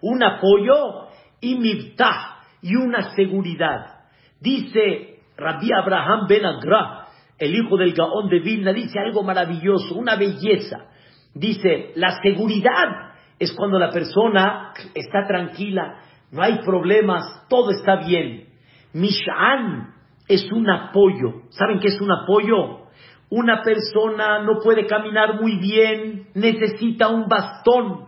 un 0.00 0.22
apoyo, 0.22 1.08
y 1.42 1.56
Mirtah, 1.56 2.38
y 2.62 2.74
una 2.74 3.14
seguridad? 3.14 4.00
Dice 4.40 5.18
Rabbi 5.36 5.68
Abraham 5.74 6.26
Ben 6.26 6.46
Agra, 6.46 7.08
el 7.38 7.54
hijo 7.54 7.76
del 7.76 7.92
Gaón 7.92 8.30
de 8.30 8.40
Vilna, 8.40 8.72
dice 8.72 8.98
algo 8.98 9.22
maravilloso, 9.24 9.94
una 9.94 10.16
belleza. 10.16 10.86
Dice, 11.34 11.92
la 11.96 12.18
seguridad 12.22 13.12
es 13.38 13.52
cuando 13.52 13.78
la 13.78 13.90
persona 13.90 14.72
está 14.94 15.26
tranquila, 15.26 15.98
no 16.32 16.42
hay 16.42 16.60
problemas, 16.64 17.46
todo 17.48 17.70
está 17.70 17.96
bien. 17.96 18.48
Mish'an 18.94 19.92
es 20.26 20.50
un 20.50 20.68
apoyo. 20.68 21.42
¿Saben 21.50 21.78
qué 21.78 21.88
es 21.88 22.00
un 22.00 22.10
apoyo? 22.10 22.86
Una 23.28 23.62
persona 23.62 24.42
no 24.42 24.60
puede 24.62 24.86
caminar 24.86 25.40
muy 25.40 25.56
bien, 25.58 26.28
necesita 26.34 27.08
un 27.08 27.28
bastón 27.28 28.06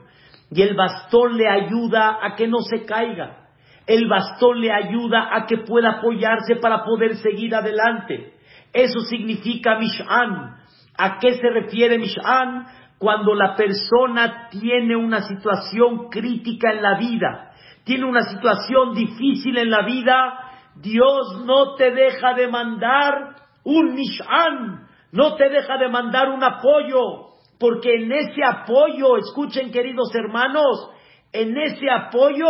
y 0.51 0.63
el 0.63 0.75
bastón 0.75 1.37
le 1.37 1.49
ayuda 1.49 2.19
a 2.23 2.35
que 2.35 2.49
no 2.49 2.61
se 2.61 2.87
caiga. 2.87 3.49
El 3.87 4.09
bastón 4.09 4.61
le 4.61 4.73
ayuda 4.73 5.29
a 5.31 5.45
que 5.45 5.59
pueda 5.59 5.99
apoyarse 5.99 6.57
para 6.57 6.83
poder 6.83 7.17
seguir 7.17 7.55
adelante. 7.55 8.33
Eso 8.73 9.01
significa 9.01 9.79
Mish'an. 9.79 10.57
¿A 10.97 11.19
qué 11.19 11.35
se 11.35 11.51
refiere 11.51 11.99
Mish'an? 11.99 12.67
Cuando 12.99 13.35
la 13.35 13.55
persona 13.55 14.49
tiene 14.51 14.97
una 14.97 15.23
situación 15.23 16.09
crítica 16.09 16.73
en 16.73 16.83
la 16.83 16.99
vida, 16.99 17.54
tiene 17.85 18.07
una 18.07 18.23
situación 18.23 18.95
difícil 18.95 19.57
en 19.59 19.71
la 19.71 19.83
vida, 19.83 20.45
Dios 20.77 21.45
no 21.45 21.75
te 21.77 21.91
deja 21.93 22.35
de 22.35 22.49
mandar 22.49 23.37
un 23.65 23.95
Mish'an, 23.95 24.89
no 25.13 25.37
te 25.37 25.49
deja 25.49 25.77
de 25.79 25.89
mandar 25.89 26.31
un 26.31 26.43
apoyo, 26.43 27.35
porque 27.59 27.95
en 27.95 28.11
ese 28.11 28.43
apoyo, 28.45 29.17
escuchen 29.19 29.71
queridos 29.71 30.15
hermanos, 30.15 30.91
en 31.33 31.57
ese 31.57 31.91
apoyo 31.91 32.49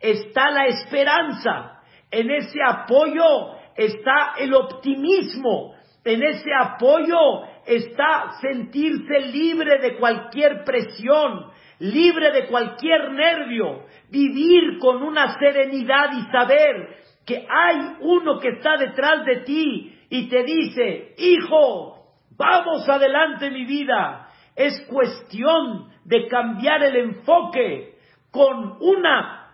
está 0.00 0.50
la 0.50 0.66
esperanza, 0.66 1.80
en 2.10 2.30
ese 2.30 2.58
apoyo 2.66 3.56
está 3.76 4.34
el 4.38 4.54
optimismo, 4.54 5.74
en 6.04 6.22
ese 6.22 6.50
apoyo 6.54 7.18
está 7.66 8.34
sentirse 8.40 9.20
libre 9.32 9.78
de 9.78 9.96
cualquier 9.96 10.64
presión, 10.64 11.50
libre 11.78 12.32
de 12.32 12.46
cualquier 12.46 13.12
nervio, 13.12 13.84
vivir 14.10 14.78
con 14.78 15.02
una 15.02 15.38
serenidad 15.38 16.12
y 16.12 16.22
saber 16.30 16.96
que 17.26 17.46
hay 17.48 17.96
uno 18.00 18.38
que 18.38 18.48
está 18.48 18.76
detrás 18.76 19.24
de 19.24 19.36
ti 19.38 19.98
y 20.08 20.28
te 20.28 20.44
dice, 20.44 21.14
hijo, 21.18 22.14
vamos 22.36 22.88
adelante 22.88 23.50
mi 23.50 23.64
vida. 23.64 24.28
Es 24.54 24.86
cuestión 24.88 25.90
de 26.04 26.28
cambiar 26.28 26.82
el 26.84 26.96
enfoque 26.96 27.96
con 28.30 28.76
una 28.80 29.46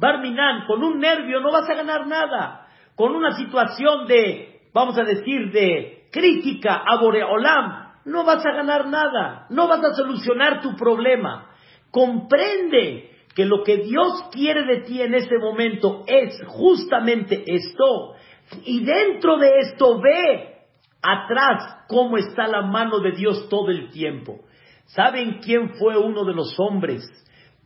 Barminan, 0.00 0.66
con 0.66 0.82
un 0.82 0.98
nervio 0.98 1.40
no 1.40 1.52
vas 1.52 1.68
a 1.68 1.74
ganar 1.74 2.06
nada. 2.06 2.66
Con 2.96 3.14
una 3.14 3.32
situación 3.32 4.06
de, 4.06 4.62
vamos 4.72 4.98
a 4.98 5.02
decir, 5.04 5.52
de 5.52 6.08
crítica 6.10 6.82
a 6.86 6.96
Boreolam, 7.00 7.90
no 8.06 8.24
vas 8.24 8.44
a 8.44 8.52
ganar 8.52 8.86
nada. 8.86 9.46
No 9.50 9.68
vas 9.68 9.84
a 9.84 9.94
solucionar 9.94 10.62
tu 10.62 10.74
problema. 10.74 11.49
Comprende 11.90 13.10
que 13.34 13.44
lo 13.44 13.62
que 13.62 13.78
Dios 13.78 14.24
quiere 14.32 14.64
de 14.64 14.82
ti 14.82 15.00
en 15.00 15.14
ese 15.14 15.38
momento 15.38 16.02
es 16.06 16.40
justamente 16.46 17.44
esto. 17.46 18.14
Y 18.64 18.84
dentro 18.84 19.38
de 19.38 19.58
esto 19.60 20.00
ve 20.00 20.50
atrás 21.02 21.84
cómo 21.88 22.16
está 22.16 22.46
la 22.46 22.62
mano 22.62 22.98
de 23.00 23.12
Dios 23.12 23.48
todo 23.48 23.70
el 23.70 23.90
tiempo. 23.90 24.40
¿Saben 24.86 25.38
quién 25.40 25.70
fue 25.74 25.96
uno 25.96 26.24
de 26.24 26.34
los 26.34 26.58
hombres 26.58 27.04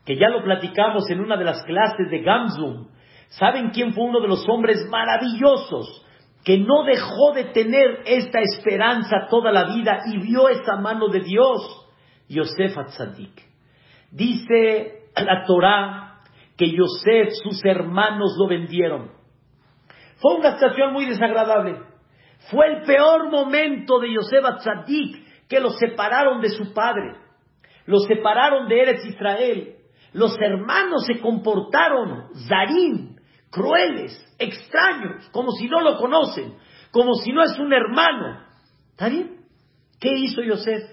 que 0.05 0.17
ya 0.17 0.29
lo 0.29 0.43
platicamos 0.43 1.09
en 1.09 1.21
una 1.21 1.37
de 1.37 1.45
las 1.45 1.63
clases 1.65 2.11
de 2.11 2.21
Gamzum? 2.21 2.89
¿Saben 3.29 3.71
quién 3.71 3.95
fue 3.95 4.05
uno 4.05 4.21
de 4.21 4.29
los 4.29 4.47
hombres 4.49 4.87
maravillosos 4.91 6.05
que 6.45 6.59
no 6.59 6.85
dejó 6.85 7.33
de 7.35 7.45
tener 7.45 8.03
esta 8.05 8.41
esperanza 8.41 9.27
toda 9.31 9.51
la 9.51 9.65
vida 9.75 10.03
y 10.13 10.19
vio 10.19 10.51
esa 10.51 10.77
mano 10.77 11.09
de 11.09 11.21
Dios? 11.21 11.89
Yosef 12.29 12.77
Atzadik. 12.77 13.54
Dice 14.15 15.09
la 15.17 15.45
Torah 15.45 16.21
que 16.57 16.71
Yosef, 16.71 17.31
sus 17.43 17.65
hermanos 17.65 18.37
lo 18.39 18.47
vendieron. 18.47 19.11
Fue 20.19 20.37
una 20.37 20.53
situación 20.53 20.93
muy 20.93 21.07
desagradable. 21.07 21.81
Fue 22.49 22.65
el 22.69 22.83
peor 22.83 23.29
momento 23.29 23.99
de 23.99 24.13
Yosef 24.13 24.45
Atzadik 24.45 25.49
que 25.49 25.59
lo 25.59 25.71
separaron 25.71 26.41
de 26.41 26.51
su 26.51 26.73
padre. 26.73 27.17
Lo 27.87 27.99
separaron 27.99 28.69
de 28.69 28.83
Eretz 28.83 29.05
Israel. 29.05 29.79
Los 30.13 30.39
hermanos 30.41 31.05
se 31.07 31.19
comportaron 31.19 32.29
zarim, 32.47 33.17
crueles, 33.51 34.17
extraños, 34.39 35.29
como 35.33 35.51
si 35.51 35.67
no 35.67 35.81
lo 35.81 35.97
conocen, 35.99 36.55
como 36.93 37.15
si 37.15 37.33
no 37.33 37.43
es 37.43 37.59
un 37.59 37.73
hermano. 37.73 38.45
¿Está 38.93 39.09
bien? 39.09 39.41
¿Qué 40.01 40.13
hizo 40.19 40.41
Yosef? 40.41 40.85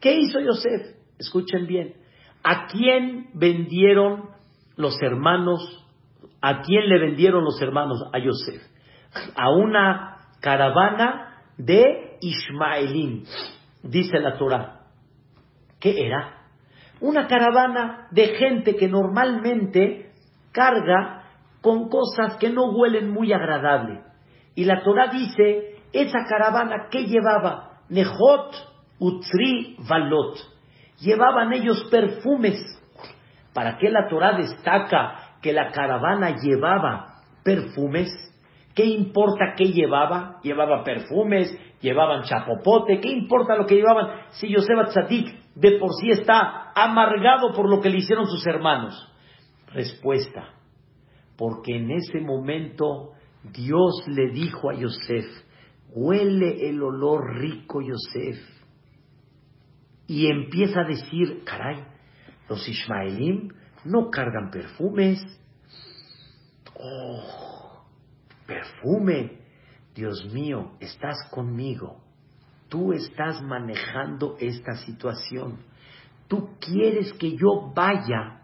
¿Qué 0.00 0.14
hizo 0.14 0.38
Yosef? 0.38 0.96
Escuchen 1.18 1.66
bien. 1.66 2.01
¿A 2.42 2.66
quién 2.66 3.30
vendieron 3.34 4.30
los 4.76 5.00
hermanos? 5.00 5.60
¿A 6.40 6.62
quién 6.62 6.88
le 6.88 6.98
vendieron 6.98 7.44
los 7.44 7.60
hermanos 7.62 8.02
a 8.12 8.18
Yosef? 8.18 8.62
A 9.36 9.50
una 9.50 10.18
caravana 10.40 11.42
de 11.56 12.18
Ismaelín, 12.20 13.24
dice 13.82 14.18
la 14.18 14.36
Torah. 14.38 14.80
¿Qué 15.78 16.06
era? 16.06 16.46
Una 17.00 17.26
caravana 17.26 18.08
de 18.10 18.34
gente 18.36 18.76
que 18.76 18.88
normalmente 18.88 20.12
carga 20.52 21.24
con 21.60 21.88
cosas 21.88 22.38
que 22.38 22.50
no 22.50 22.70
huelen 22.70 23.10
muy 23.10 23.32
agradable. 23.32 24.02
Y 24.54 24.64
la 24.64 24.82
Torah 24.82 25.08
dice, 25.08 25.76
esa 25.92 26.18
caravana 26.28 26.88
que 26.90 27.06
llevaba 27.06 27.82
Nehot, 27.88 28.54
Utsri, 28.98 29.76
Valot 29.88 30.51
llevaban 31.02 31.52
ellos 31.52 31.86
perfumes. 31.90 32.58
¿Para 33.52 33.76
qué 33.76 33.90
la 33.90 34.08
Torah 34.08 34.36
destaca 34.36 35.36
que 35.42 35.52
la 35.52 35.70
caravana 35.72 36.36
llevaba 36.40 37.22
perfumes? 37.44 38.08
¿Qué 38.74 38.86
importa 38.86 39.54
qué 39.56 39.66
llevaba? 39.66 40.40
Llevaba 40.42 40.82
perfumes, 40.82 41.54
llevaban 41.82 42.22
chapopote, 42.22 43.00
¿qué 43.00 43.10
importa 43.10 43.56
lo 43.56 43.66
que 43.66 43.74
llevaban? 43.74 44.22
Si 44.30 44.48
Yosef 44.48 44.88
Tzadik 44.88 45.42
de 45.54 45.78
por 45.78 45.90
sí 46.00 46.10
está 46.10 46.72
amargado 46.74 47.52
por 47.52 47.68
lo 47.68 47.80
que 47.80 47.90
le 47.90 47.98
hicieron 47.98 48.26
sus 48.26 48.46
hermanos. 48.46 49.08
Respuesta, 49.66 50.54
porque 51.36 51.76
en 51.76 51.90
ese 51.90 52.20
momento 52.20 53.10
Dios 53.42 54.04
le 54.06 54.30
dijo 54.30 54.70
a 54.70 54.74
Yosef, 54.74 55.26
huele 55.94 56.68
el 56.68 56.82
olor 56.82 57.38
rico 57.38 57.80
Yosef, 57.80 58.38
y 60.06 60.26
empieza 60.26 60.80
a 60.80 60.88
decir, 60.88 61.42
caray, 61.44 61.84
los 62.48 62.68
Ismaelim 62.68 63.48
no 63.84 64.10
cargan 64.10 64.50
perfumes. 64.50 65.20
Oh, 66.74 67.84
perfume. 68.46 69.38
Dios 69.94 70.24
mío, 70.32 70.72
estás 70.80 71.16
conmigo. 71.30 72.02
Tú 72.68 72.92
estás 72.92 73.42
manejando 73.42 74.36
esta 74.40 74.74
situación. 74.76 75.58
Tú 76.28 76.56
quieres 76.58 77.12
que 77.14 77.36
yo 77.36 77.72
vaya 77.74 78.42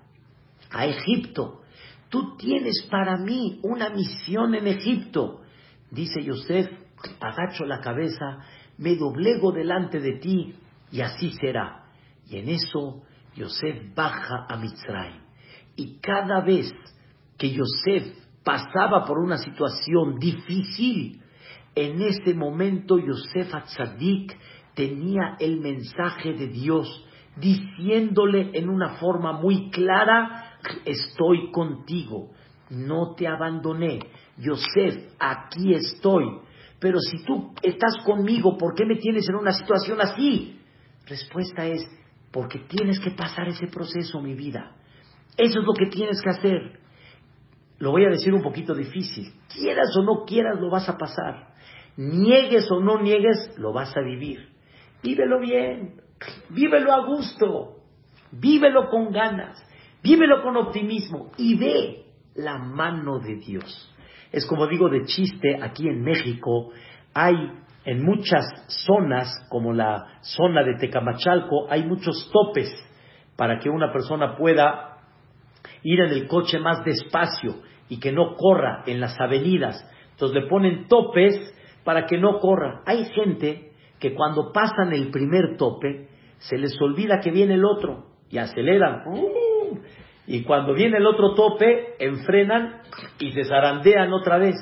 a 0.71 0.87
Egipto. 0.87 1.63
Tú 2.11 2.37
tienes 2.37 2.87
para 2.91 3.17
mí 3.17 3.61
una 3.63 3.91
misión 3.91 4.55
en 4.55 4.67
Egipto. 4.67 5.41
Dice 5.91 6.23
Yosef, 6.23 6.69
agacho 7.21 7.65
la 7.65 7.81
cabeza, 7.81 8.39
me 8.77 8.97
doblego 8.97 9.53
delante 9.53 10.01
de 10.01 10.19
ti 10.19 10.55
y 10.91 11.01
así 11.01 11.33
será. 11.41 11.85
Y 12.29 12.39
en 12.39 12.49
eso 12.49 13.03
Yosef 13.35 13.95
baja 13.95 14.47
a 14.49 14.57
Mitzray. 14.57 15.21
Y 15.77 15.99
cada 16.01 16.41
vez 16.41 16.73
que 17.37 17.51
Yosef 17.51 18.17
pasaba 18.45 19.05
por 19.05 19.19
una 19.19 19.39
situación 19.39 20.19
difícil, 20.19 21.23
en 21.75 22.03
ese 22.03 22.35
momento 22.35 22.99
Yosef 22.99 23.55
Atzadik 23.55 24.37
tenía 24.75 25.37
el 25.39 25.61
mensaje 25.61 26.33
de 26.33 26.49
Dios 26.49 27.05
diciéndole 27.37 28.51
en 28.55 28.69
una 28.69 28.97
forma 28.97 29.33
muy 29.33 29.71
clara, 29.71 30.59
estoy 30.85 31.53
contigo, 31.53 32.31
no 32.71 33.15
te 33.15 33.29
abandoné, 33.29 34.01
Yosef, 34.37 35.13
aquí 35.19 35.75
estoy. 35.75 36.25
Pero 36.81 36.99
si 37.01 37.25
tú 37.25 37.53
estás 37.63 37.97
conmigo, 38.05 38.57
¿por 38.57 38.75
qué 38.75 38.85
me 38.85 38.97
tienes 38.97 39.29
en 39.29 39.37
una 39.37 39.53
situación 39.53 40.01
así? 40.01 40.58
Respuesta 41.09 41.67
es, 41.67 41.87
porque 42.31 42.59
tienes 42.61 43.01
que 43.01 43.11
pasar 43.11 43.49
ese 43.49 43.67
proceso, 43.67 44.21
mi 44.21 44.35
vida. 44.35 44.77
Eso 45.37 45.61
es 45.61 45.67
lo 45.67 45.73
que 45.73 45.87
tienes 45.87 46.21
que 46.21 46.31
hacer. 46.31 46.81
Lo 47.79 47.93
voy 47.93 48.05
a 48.05 48.11
decir 48.11 48.35
un 48.35 48.43
poquito 48.43 48.75
difícil. 48.75 49.33
Quieras 49.53 49.97
o 49.97 50.03
no 50.03 50.25
quieras, 50.25 50.61
lo 50.61 50.71
vas 50.71 50.89
a 50.89 50.99
pasar. 50.99 51.55
Niegues 51.97 52.71
o 52.71 52.81
no 52.81 53.01
niegues, 53.01 53.57
lo 53.57 53.73
vas 53.73 53.97
a 53.97 54.01
vivir. 54.01 54.49
Vívelo 55.03 55.41
bien, 55.41 56.01
vívelo 56.51 56.93
a 56.93 57.07
gusto, 57.07 57.77
vívelo 58.33 58.89
con 58.89 59.13
ganas, 59.13 59.65
vívelo 60.03 60.43
con 60.43 60.57
optimismo 60.57 61.31
y 61.37 61.57
ve 61.57 62.05
la 62.35 62.59
mano 62.59 63.19
de 63.21 63.37
Dios. 63.37 63.95
Es 64.33 64.45
como 64.45 64.67
digo 64.67 64.89
de 64.89 65.05
chiste, 65.05 65.59
aquí 65.63 65.89
en 65.89 66.03
México 66.03 66.71
hay 67.15 67.37
en 67.89 68.05
muchas 68.05 68.45
zonas, 68.87 69.33
como 69.49 69.73
la 69.73 70.21
zona 70.21 70.63
de 70.63 70.75
Tecamachalco, 70.75 71.69
hay 71.71 71.87
muchos 71.87 72.31
topes 72.31 72.69
para 73.35 73.59
que 73.59 73.71
una 73.71 73.91
persona 73.91 74.37
pueda 74.37 74.99
ir 75.83 76.01
en 76.01 76.11
el 76.11 76.29
coche 76.29 76.59
más 76.59 76.85
despacio 76.85 77.63
y 77.89 77.99
que 77.99 78.13
no 78.13 78.35
corra 78.37 78.83
en 78.85 79.01
las 79.01 79.19
avenidas. 79.19 79.91
Entonces 80.11 80.43
le 80.43 80.51
ponen 80.51 80.87
topes 80.87 81.35
para 81.83 82.05
que 82.05 82.19
no 82.19 82.41
corra. 82.41 82.83
Hay 82.85 83.07
gente 83.07 83.71
que 83.99 84.15
cuando 84.15 84.53
pasan 84.53 84.93
el 84.93 85.11
primer 85.11 85.57
tope 85.57 86.09
se 86.41 86.59
les 86.59 86.79
olvida 86.83 87.21
que 87.21 87.31
viene 87.31 87.55
el 87.55 87.65
otro 87.65 88.05
y 88.29 88.37
aceleran. 88.37 89.05
Y 90.27 90.43
cuando 90.43 90.75
viene 90.75 90.99
el 90.99 91.07
otro 91.07 91.33
tope, 91.33 91.95
enfrenan 91.99 92.83
y 93.19 93.33
se 93.33 93.45
zarandean 93.45 94.13
otra 94.13 94.37
vez. 94.37 94.57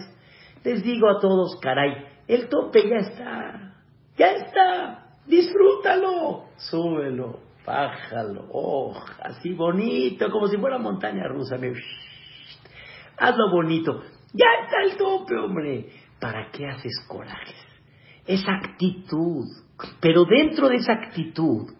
Les 0.62 0.84
digo 0.84 1.08
a 1.08 1.18
todos, 1.18 1.58
caray, 1.60 2.14
el 2.28 2.48
tope 2.48 2.88
ya 2.88 2.96
está, 2.96 3.74
ya 4.16 4.30
está, 4.32 5.06
disfrútalo, 5.26 6.44
súbelo, 6.56 7.40
bájalo, 7.64 8.46
oh, 8.50 8.94
así 9.22 9.52
bonito, 9.52 10.30
como 10.30 10.46
si 10.46 10.56
fuera 10.56 10.78
montaña 10.78 11.28
rusa. 11.28 11.56
hazlo 13.18 13.50
bonito, 13.50 14.02
ya 14.32 14.46
está 14.64 14.82
el 14.84 14.96
tope, 14.96 15.36
hombre. 15.36 15.90
¿Para 16.20 16.50
qué 16.50 16.66
haces 16.66 17.04
corajes? 17.06 17.54
Esa 18.26 18.52
actitud, 18.54 19.44
pero 20.00 20.24
dentro 20.24 20.68
de 20.68 20.76
esa 20.76 20.94
actitud 20.94 21.70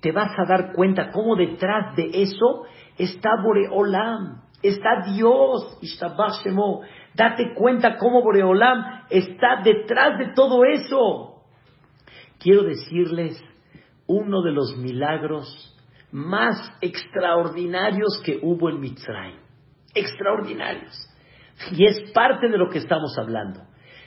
te 0.00 0.12
vas 0.12 0.30
a 0.38 0.44
dar 0.44 0.72
cuenta 0.72 1.10
cómo 1.10 1.36
detrás 1.36 1.96
de 1.96 2.10
eso 2.22 2.64
está 2.98 3.30
Boreolam, 3.42 4.42
está 4.62 5.02
Dios. 5.12 5.78
Date 7.14 7.54
cuenta 7.54 7.96
cómo 7.98 8.22
Boreolam 8.22 9.04
está 9.10 9.60
detrás 9.62 10.18
de 10.18 10.32
todo 10.34 10.64
eso. 10.64 11.42
Quiero 12.38 12.64
decirles 12.64 13.42
uno 14.06 14.42
de 14.42 14.52
los 14.52 14.76
milagros 14.76 15.68
más 16.10 16.56
extraordinarios 16.80 18.20
que 18.24 18.38
hubo 18.42 18.68
en 18.68 18.80
Mitzrayim. 18.80 19.40
Extraordinarios. 19.94 20.92
Y 21.72 21.86
es 21.86 22.10
parte 22.12 22.48
de 22.48 22.58
lo 22.58 22.68
que 22.68 22.78
estamos 22.78 23.16
hablando. 23.18 23.60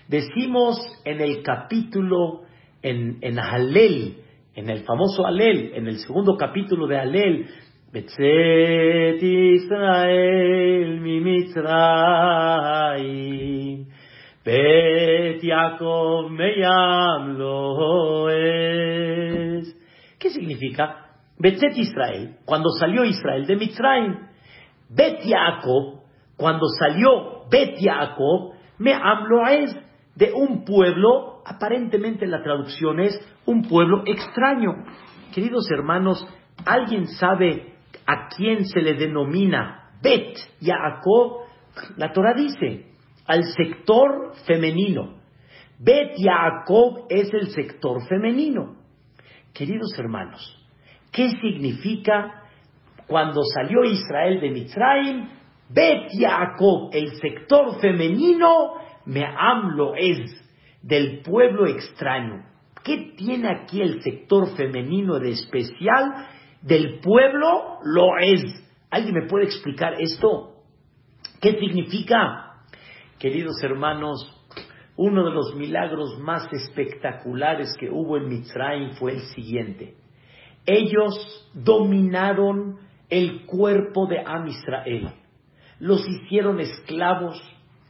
Decimos 0.07 0.77
en 1.03 1.21
el 1.21 1.41
capítulo, 1.41 2.43
en, 2.81 3.17
en 3.21 3.39
Halel, 3.39 4.17
en 4.55 4.69
el 4.69 4.83
famoso 4.83 5.25
Alel, 5.25 5.73
en 5.73 5.87
el 5.87 5.97
segundo 5.97 6.37
capítulo 6.37 6.87
de 6.87 6.99
Alel, 6.99 7.47
Israel 9.23 10.99
mi 10.99 11.21
Mitzrayim, 11.21 11.85
Bet 14.43 15.41
Yaakov 15.41 16.29
meyam 16.31 17.37
loes. 17.37 18.45
¿Qué 20.19 20.29
significa? 20.29 21.05
Betzet 21.39 21.77
Israel, 21.77 22.37
cuando 22.45 22.69
salió 22.71 23.05
Israel 23.05 23.45
de 23.45 23.55
Mitzrayim, 23.55 24.27
Bet 24.89 25.23
Yaakov, 25.23 26.01
cuando 26.35 26.67
salió 26.77 27.45
Bet 27.49 27.79
Yaakov, 27.79 28.55
me'am 28.77 29.25
loes, 29.29 29.73
de 30.15 30.33
un 30.33 30.65
pueblo, 30.65 31.41
aparentemente 31.45 32.27
la 32.27 32.43
traducción 32.43 32.99
es 32.99 33.17
un 33.45 33.63
pueblo 33.63 34.03
extraño. 34.05 34.83
Queridos 35.33 35.69
hermanos, 35.71 36.27
¿alguien 36.65 37.07
sabe 37.07 37.74
a 38.05 38.27
quién 38.27 38.65
se 38.65 38.81
le 38.81 38.93
denomina 38.93 39.85
Bet 40.01 40.37
Yaakov? 40.59 41.45
La 41.97 42.13
Torah 42.13 42.33
dice, 42.33 42.85
al 43.25 43.43
sector 43.43 44.33
femenino. 44.45 45.15
Bet 45.79 46.15
Yaakov 46.17 47.07
es 47.09 47.33
el 47.33 47.49
sector 47.49 48.07
femenino. 48.07 48.75
Queridos 49.53 49.97
hermanos, 49.97 50.41
¿qué 51.11 51.31
significa 51.41 52.43
cuando 53.07 53.41
salió 53.43 53.83
Israel 53.83 54.39
de 54.39 54.51
Mitzrayim? 54.51 55.27
Bet 55.69 56.11
Yaakov, 56.13 56.91
el 56.93 57.15
sector 57.19 57.79
femenino, 57.81 58.75
me 59.05 59.25
amlo 59.25 59.95
es 59.95 60.31
del 60.81 61.21
pueblo 61.23 61.65
extraño. 61.65 62.45
¿Qué 62.83 63.13
tiene 63.17 63.49
aquí 63.49 63.81
el 63.81 64.03
sector 64.03 64.55
femenino 64.55 65.19
de 65.19 65.31
especial? 65.31 66.27
Del 66.65 66.99
pueblo 66.99 67.77
lo 67.83 68.17
es. 68.19 68.41
¿Alguien 68.89 69.13
me 69.13 69.27
puede 69.27 69.45
explicar 69.45 70.01
esto? 70.01 70.63
¿Qué 71.39 71.59
significa? 71.59 72.63
Queridos 73.19 73.61
hermanos, 73.61 74.35
uno 74.95 75.25
de 75.25 75.31
los 75.31 75.53
milagros 75.53 76.17
más 76.17 76.51
espectaculares 76.51 77.71
que 77.79 77.91
hubo 77.91 78.17
en 78.17 78.29
Mitzrayim 78.29 78.93
fue 78.93 79.13
el 79.13 79.19
siguiente. 79.35 79.93
Ellos 80.65 81.47
dominaron 81.53 82.79
el 83.11 83.45
cuerpo 83.45 84.07
de 84.07 84.23
Am 84.25 84.47
Israel. 84.47 85.13
Los 85.79 86.03
hicieron 86.07 86.59
esclavos, 86.59 87.39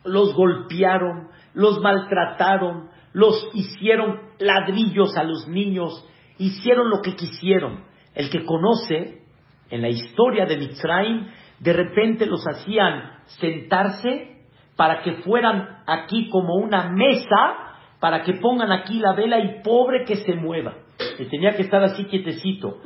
los 0.03 0.33
golpearon, 0.33 1.29
los 1.53 1.79
maltrataron, 1.79 2.89
los 3.13 3.51
hicieron 3.53 4.19
ladrillos 4.37 5.15
a 5.15 5.23
los 5.23 5.47
niños, 5.47 6.05
hicieron 6.37 6.89
lo 6.89 7.01
que 7.01 7.15
quisieron. 7.15 7.94
El 8.15 8.29
que 8.29 8.45
conoce 8.45 9.21
en 9.69 9.81
la 9.81 9.89
historia 9.89 10.45
de 10.45 10.57
Mitzrayim, 10.57 11.27
de 11.59 11.73
repente 11.73 12.25
los 12.25 12.43
hacían 12.47 13.19
sentarse 13.39 14.35
para 14.75 15.01
que 15.03 15.15
fueran 15.23 15.83
aquí 15.85 16.29
como 16.29 16.55
una 16.55 16.89
mesa, 16.89 17.75
para 17.99 18.23
que 18.23 18.33
pongan 18.33 18.71
aquí 18.71 18.99
la 18.99 19.13
vela 19.13 19.39
y 19.39 19.61
pobre 19.61 20.05
que 20.05 20.17
se 20.17 20.35
mueva. 20.35 20.75
Y 21.19 21.25
tenía 21.25 21.55
que 21.55 21.63
estar 21.63 21.83
así 21.83 22.05
quietecito. 22.05 22.81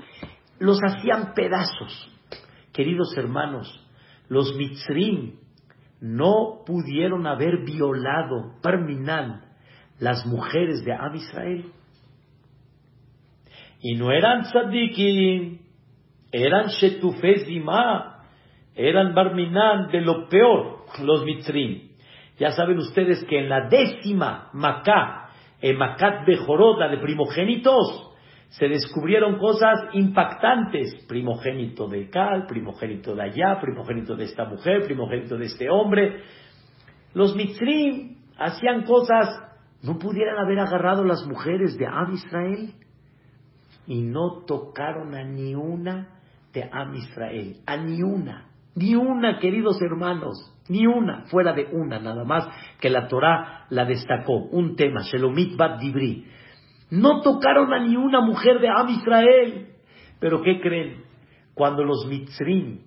Los 0.60 0.80
hacían 0.84 1.34
pedazos. 1.34 2.12
Queridos 2.74 3.16
hermanos, 3.18 3.86
los 4.30 4.56
Mitzrim 4.56 5.38
no 6.00 6.64
pudieron 6.66 7.28
haber 7.28 7.64
violado, 7.66 8.54
Parminan, 8.62 9.42
las 10.00 10.26
mujeres 10.26 10.84
de 10.86 10.94
Am 10.94 11.16
Israel. 11.16 11.72
Y 13.82 13.96
no 13.96 14.12
eran 14.12 14.44
tzadikim, 14.44 15.60
eran 16.32 16.68
shetufezima, 16.68 18.24
eran 18.76 19.14
barminan 19.14 19.90
de 19.92 20.02
lo 20.02 20.28
peor, 20.28 20.86
los 21.04 21.24
mitrim. 21.24 21.90
Ya 22.38 22.52
saben 22.52 22.78
ustedes 22.78 23.24
que 23.26 23.40
en 23.40 23.50
la 23.50 23.68
décima 23.68 24.50
Macá, 24.54 25.30
en 25.62 25.78
Macat 25.78 26.26
Bejoroda 26.26 26.88
de 26.88 26.98
primogénitos, 26.98 28.06
se 28.50 28.68
descubrieron 28.68 29.38
cosas 29.38 29.78
impactantes. 29.94 31.06
Primogénito 31.08 31.88
de 31.88 32.10
Cal, 32.10 32.46
primogénito 32.48 33.14
de 33.16 33.24
allá, 33.24 33.60
primogénito 33.62 34.16
de 34.16 34.26
esta 34.26 34.46
mujer, 34.46 34.84
primogénito 34.86 35.38
de 35.38 35.46
este 35.46 35.70
hombre. 35.70 36.24
Los 37.14 37.36
mitrim 37.36 38.18
hacían 38.38 38.84
cosas 38.84 39.50
¿No 39.82 39.98
pudieran 39.98 40.38
haber 40.38 40.60
agarrado 40.60 41.06
las 41.06 41.26
mujeres 41.26 41.78
de 41.78 41.86
Am 41.88 42.14
Israel? 42.14 42.74
Y 43.90 44.04
no 44.04 44.44
tocaron 44.46 45.16
a 45.16 45.24
ni 45.24 45.56
una 45.56 46.20
de 46.54 46.70
Am 46.72 46.94
Israel, 46.94 47.58
a 47.66 47.76
ni 47.76 48.04
una, 48.04 48.50
ni 48.76 48.94
una, 48.94 49.40
queridos 49.40 49.82
hermanos, 49.82 50.38
ni 50.70 50.86
una, 50.86 51.24
fuera 51.26 51.54
de 51.54 51.66
una 51.72 52.00
nada 52.00 52.24
más, 52.24 52.48
que 52.80 52.92
la 52.92 53.08
Torah 53.08 53.66
la 53.72 53.86
destacó, 53.86 54.36
un 54.52 54.76
tema, 54.76 55.02
Shelomit 55.02 55.58
Bat 55.58 55.82
Dibri. 55.82 56.24
No 56.92 57.22
tocaron 57.22 57.74
a 57.74 57.80
ni 57.80 57.96
una 57.96 58.22
mujer 58.22 58.60
de 58.60 58.70
Am 58.70 58.90
Israel. 58.90 59.70
Pero 60.20 60.44
¿qué 60.44 60.62
creen? 60.62 61.04
Cuando 61.56 61.84
los 61.84 62.06
Mitzrim 62.08 62.82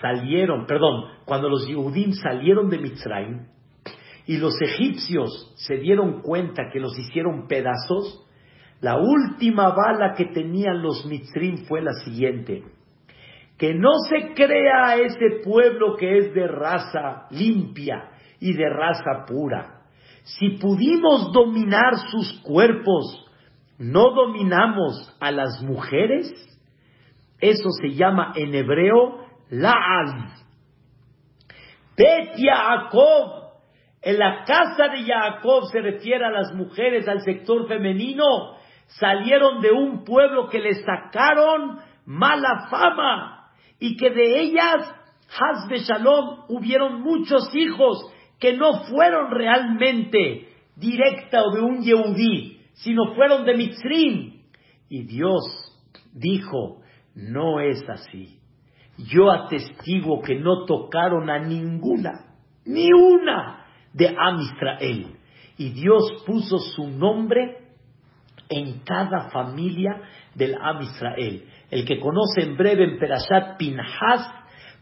salieron, 0.00 0.66
perdón, 0.66 1.12
cuando 1.24 1.48
los 1.48 1.66
Yehudim 1.66 2.12
salieron 2.12 2.68
de 2.70 2.78
Mitzrayim, 2.78 3.46
y 4.26 4.38
los 4.38 4.60
egipcios 4.60 5.52
se 5.56 5.76
dieron 5.76 6.22
cuenta 6.22 6.64
que 6.72 6.80
los 6.80 6.98
hicieron 6.98 7.46
pedazos, 7.46 8.23
la 8.80 8.96
última 8.96 9.70
bala 9.70 10.14
que 10.14 10.26
tenían 10.26 10.82
los 10.82 11.06
mitzrim 11.06 11.66
fue 11.66 11.80
la 11.82 11.92
siguiente. 12.04 12.62
Que 13.56 13.74
no 13.74 13.90
se 14.08 14.34
crea 14.34 14.88
a 14.88 14.96
ese 14.96 15.42
pueblo 15.44 15.96
que 15.96 16.18
es 16.18 16.34
de 16.34 16.46
raza 16.48 17.26
limpia 17.30 18.10
y 18.40 18.52
de 18.52 18.68
raza 18.68 19.24
pura. 19.26 19.82
Si 20.24 20.50
pudimos 20.58 21.32
dominar 21.32 21.96
sus 22.10 22.40
cuerpos, 22.42 23.24
¿no 23.78 24.10
dominamos 24.10 25.16
a 25.20 25.30
las 25.30 25.62
mujeres? 25.62 26.32
Eso 27.40 27.70
se 27.80 27.94
llama 27.94 28.32
en 28.36 28.54
hebreo 28.54 29.24
La'al. 29.50 30.32
Bet 31.96 32.36
Yaakov 32.36 33.44
en 34.04 34.18
la 34.18 34.44
casa 34.44 34.88
de 34.88 35.02
Jacob 35.04 35.64
se 35.72 35.80
refiere 35.80 36.26
a 36.26 36.30
las 36.30 36.52
mujeres, 36.52 37.08
al 37.08 37.22
sector 37.22 37.66
femenino. 37.66 38.56
Salieron 38.98 39.60
de 39.60 39.72
un 39.72 40.04
pueblo 40.04 40.48
que 40.48 40.60
les 40.60 40.84
sacaron 40.84 41.78
mala 42.06 42.68
fama 42.70 43.50
y 43.80 43.96
que 43.96 44.10
de 44.10 44.40
ellas, 44.40 44.94
Hazbe 45.36 45.78
Shalom, 45.78 46.44
hubieron 46.48 47.02
muchos 47.02 47.50
hijos 47.54 48.12
que 48.38 48.52
no 48.56 48.84
fueron 48.84 49.32
realmente 49.32 50.48
directa 50.76 51.42
o 51.42 51.54
de 51.54 51.60
un 51.62 51.82
Yehudí, 51.82 52.60
sino 52.74 53.14
fueron 53.14 53.44
de 53.44 53.54
Mitzrim. 53.54 54.42
Y 54.88 55.02
Dios 55.04 55.42
dijo, 56.12 56.80
No 57.14 57.60
es 57.60 57.82
así. 57.88 58.38
Yo 58.96 59.30
atestiguo 59.32 60.22
que 60.22 60.36
no 60.36 60.66
tocaron 60.66 61.30
a 61.30 61.40
ninguna, 61.40 62.36
ni 62.64 62.92
una 62.92 63.66
de 63.92 64.08
Am 64.16 64.40
Israel. 64.40 65.16
Y 65.58 65.70
Dios 65.70 66.22
puso 66.24 66.58
su 66.58 66.86
nombre 66.88 67.63
en 68.54 68.80
cada 68.84 69.30
familia 69.30 70.00
del 70.34 70.54
Am 70.60 70.80
Israel. 70.82 71.44
El 71.70 71.84
que 71.84 71.98
conoce 71.98 72.42
en 72.42 72.56
breve 72.56 72.84
en 72.84 72.98
Perashat 72.98 73.56
Pinhas, 73.58 74.30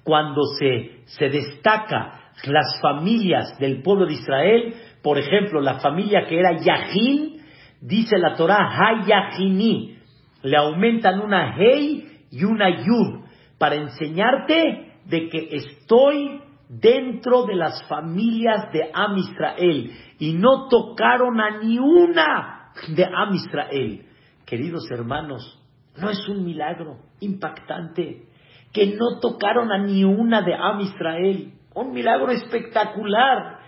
cuando 0.05 0.43
se, 0.59 1.05
se 1.07 1.29
destaca 1.29 2.33
las 2.45 2.81
familias 2.81 3.59
del 3.59 3.83
pueblo 3.83 4.07
de 4.07 4.15
Israel, 4.15 4.75
por 5.03 5.19
ejemplo, 5.19 5.61
la 5.61 5.79
familia 5.81 6.27
que 6.29 6.39
era 6.39 6.59
Yahin, 6.59 7.41
dice 7.81 8.19
la 8.19 8.35
Torah 8.35 8.71
Hayahini, 8.79 9.99
le 10.43 10.57
aumentan 10.57 11.21
una 11.21 11.57
Hei 11.57 12.27
y 12.31 12.45
una 12.45 12.69
Yud 12.85 13.25
para 13.59 13.77
enseñarte 13.77 14.93
de 15.05 15.29
que 15.29 15.49
estoy 15.53 16.41
dentro 16.69 17.45
de 17.45 17.55
las 17.55 17.87
familias 17.87 18.73
de 18.73 18.91
Am 18.93 19.17
Israel 19.19 19.93
y 20.19 20.33
no 20.33 20.69
tocaron 20.69 21.41
a 21.41 21.59
ni 21.59 21.79
una 21.79 22.62
de 22.89 23.05
Am 23.05 23.35
Israel. 23.35 24.07
Queridos 24.47 24.91
hermanos, 24.91 25.59
no 25.97 26.11
es 26.11 26.29
un 26.29 26.45
milagro 26.45 26.99
impactante 27.21 28.25
que 28.73 28.87
no 28.97 29.21
tocaron 29.21 29.71
a 29.71 29.79
ni 29.79 30.05
una 30.05 30.43
de 30.43 30.55
Am 30.55 30.81
Israel. 30.81 31.53
Un 31.75 31.93
milagro 31.93 32.31
espectacular. 32.31 33.61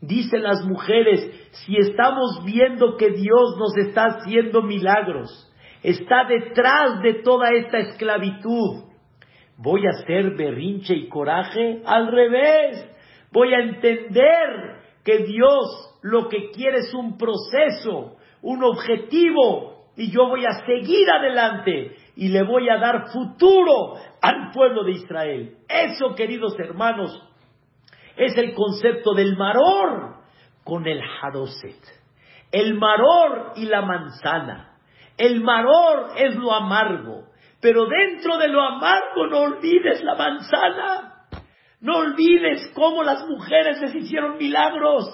Dicen 0.00 0.42
las 0.42 0.64
mujeres, 0.64 1.48
si 1.52 1.76
estamos 1.76 2.42
viendo 2.44 2.96
que 2.96 3.10
Dios 3.10 3.56
nos 3.56 3.76
está 3.76 4.06
haciendo 4.06 4.62
milagros, 4.62 5.30
está 5.82 6.24
detrás 6.24 7.00
de 7.02 7.22
toda 7.22 7.50
esta 7.50 7.78
esclavitud, 7.78 8.84
voy 9.58 9.86
a 9.86 9.90
hacer 9.90 10.34
berrinche 10.36 10.94
y 10.94 11.08
coraje 11.08 11.82
al 11.86 12.10
revés. 12.10 12.88
Voy 13.30 13.54
a 13.54 13.60
entender 13.60 14.82
que 15.04 15.18
Dios 15.18 15.98
lo 16.02 16.28
que 16.28 16.50
quiere 16.50 16.78
es 16.78 16.92
un 16.94 17.16
proceso, 17.16 18.16
un 18.42 18.62
objetivo, 18.64 19.72
y 19.96 20.10
yo 20.10 20.26
voy 20.28 20.44
a 20.44 20.64
seguir 20.66 21.10
adelante 21.10 21.96
y 22.16 22.28
le 22.28 22.42
voy 22.42 22.68
a 22.68 22.78
dar 22.78 23.08
futuro 23.12 23.94
al 24.20 24.50
pueblo 24.52 24.84
de 24.84 24.92
Israel. 24.92 25.56
Eso, 25.68 26.14
queridos 26.14 26.58
hermanos, 26.58 27.10
es 28.16 28.36
el 28.36 28.54
concepto 28.54 29.14
del 29.14 29.36
maror 29.36 30.16
con 30.64 30.86
el 30.86 31.00
hadoset. 31.00 31.80
El 32.50 32.74
maror 32.74 33.52
y 33.56 33.66
la 33.66 33.82
manzana. 33.82 34.78
El 35.16 35.40
maror 35.42 36.10
es 36.16 36.34
lo 36.36 36.52
amargo, 36.52 37.24
pero 37.60 37.86
dentro 37.86 38.38
de 38.38 38.48
lo 38.48 38.62
amargo 38.62 39.26
no 39.28 39.38
olvides 39.40 40.02
la 40.02 40.14
manzana. 40.14 41.26
No 41.80 41.98
olvides 41.98 42.70
cómo 42.74 43.02
las 43.02 43.26
mujeres 43.26 43.80
les 43.80 43.94
hicieron 43.94 44.38
milagros. 44.38 45.04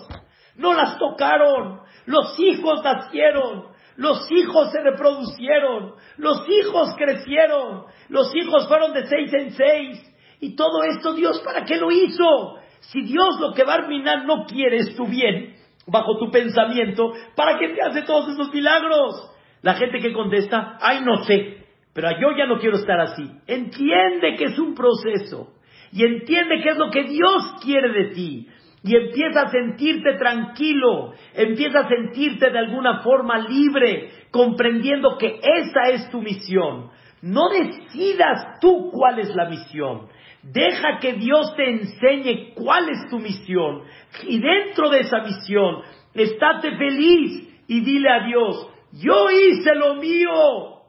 No 0.57 0.75
las 0.75 0.99
tocaron. 0.99 1.81
Los 2.09 2.41
hijos 2.41 2.83
nacieron. 2.83 3.67
Los 3.97 4.31
hijos 4.31 4.73
se 4.73 4.81
reproducieron. 4.81 5.93
Los 6.17 6.49
hijos 6.49 6.95
crecieron. 6.97 7.85
Los 8.09 8.35
hijos 8.35 8.67
fueron 8.67 8.95
de 8.95 9.07
seis 9.07 9.31
en 9.35 9.51
seis. 9.53 10.17
Y 10.41 10.57
todo 10.57 10.85
esto 10.85 11.13
Dios 11.13 11.39
para 11.45 11.67
qué 11.67 11.77
lo 11.77 11.91
hizo? 11.91 12.57
Si 12.81 13.03
Dios 13.03 13.39
lo 13.41 13.53
que 13.53 13.65
va 13.65 13.75
a 13.75 13.83
arminar 13.83 14.25
no 14.25 14.47
quiere 14.47 14.79
es 14.79 14.97
tu 14.97 15.07
bien, 15.07 15.55
bajo 15.87 16.17
tu 16.17 16.31
pensamiento, 16.31 17.13
¿para 17.37 17.59
qué 17.59 17.75
te 17.75 17.83
hace 17.83 18.03
todos 18.03 18.31
esos 18.31 18.55
milagros? 18.55 19.31
La 19.61 19.75
gente 19.75 19.99
que 19.99 20.15
contesta, 20.15 20.79
ay, 20.81 21.01
no 21.05 21.25
sé, 21.25 21.67
pero 21.93 22.09
yo 22.13 22.29
ya 22.39 22.47
no 22.47 22.59
quiero 22.59 22.77
estar 22.77 23.01
así. 23.01 23.29
Entiende 23.47 24.37
que 24.39 24.45
es 24.45 24.59
un 24.59 24.75
proceso 24.75 25.53
y 25.93 26.05
entiende 26.05 26.63
qué 26.63 26.71
es 26.71 26.79
lo 26.79 26.91
que 26.91 27.03
Dios 27.03 27.57
quiere 27.63 27.91
de 27.93 28.15
ti. 28.15 28.49
Y 28.89 28.97
empieza 28.97 29.43
a 29.43 29.51
sentirte 29.51 30.15
tranquilo, 30.15 31.13
empieza 31.35 31.81
a 31.81 31.89
sentirte 31.89 32.49
de 32.49 32.59
alguna 32.59 33.03
forma 33.03 33.37
libre, 33.37 34.09
comprendiendo 34.31 35.19
que 35.19 35.41
esa 35.43 35.91
es 35.91 36.11
tu 36.11 36.23
misión. 36.23 36.89
No 37.21 37.51
decidas 37.51 38.59
tú 38.63 38.91
cuál 38.91 39.19
es 39.19 39.29
la 39.37 39.47
misión. 39.47 40.09
Deja 40.43 41.01
que 41.01 41.13
Dios 41.13 41.55
te 41.55 41.69
enseñe 41.69 42.55
cuál 42.55 42.89
es 42.89 43.11
tu 43.11 43.19
misión. 43.19 43.83
Y 44.27 44.41
dentro 44.41 44.89
de 44.89 45.01
esa 45.01 45.19
misión, 45.19 45.83
estate 46.15 46.75
feliz 46.79 47.47
y 47.69 47.81
dile 47.81 48.09
a 48.09 48.25
Dios, 48.25 48.71
yo 48.95 49.31
hice 49.31 49.75
lo 49.75 49.97
mío, 49.97 50.31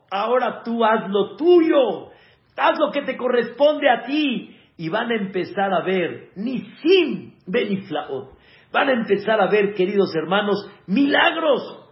ahora 0.10 0.64
tú 0.64 0.86
haz 0.86 1.10
lo 1.10 1.36
tuyo. 1.36 2.12
Haz 2.56 2.80
lo 2.80 2.92
que 2.94 3.02
te 3.02 3.18
corresponde 3.18 3.90
a 3.90 4.04
ti. 4.04 4.56
Y 4.78 4.88
van 4.88 5.12
a 5.12 5.16
empezar 5.16 5.74
a 5.74 5.84
ver, 5.84 6.30
ni 6.38 6.60
sin 6.82 7.29
beniflaot, 7.50 8.38
van 8.72 8.90
a 8.90 8.94
empezar 8.94 9.42
a 9.42 9.50
ver, 9.50 9.74
queridos 9.74 10.16
hermanos, 10.16 10.70
milagros 10.88 11.86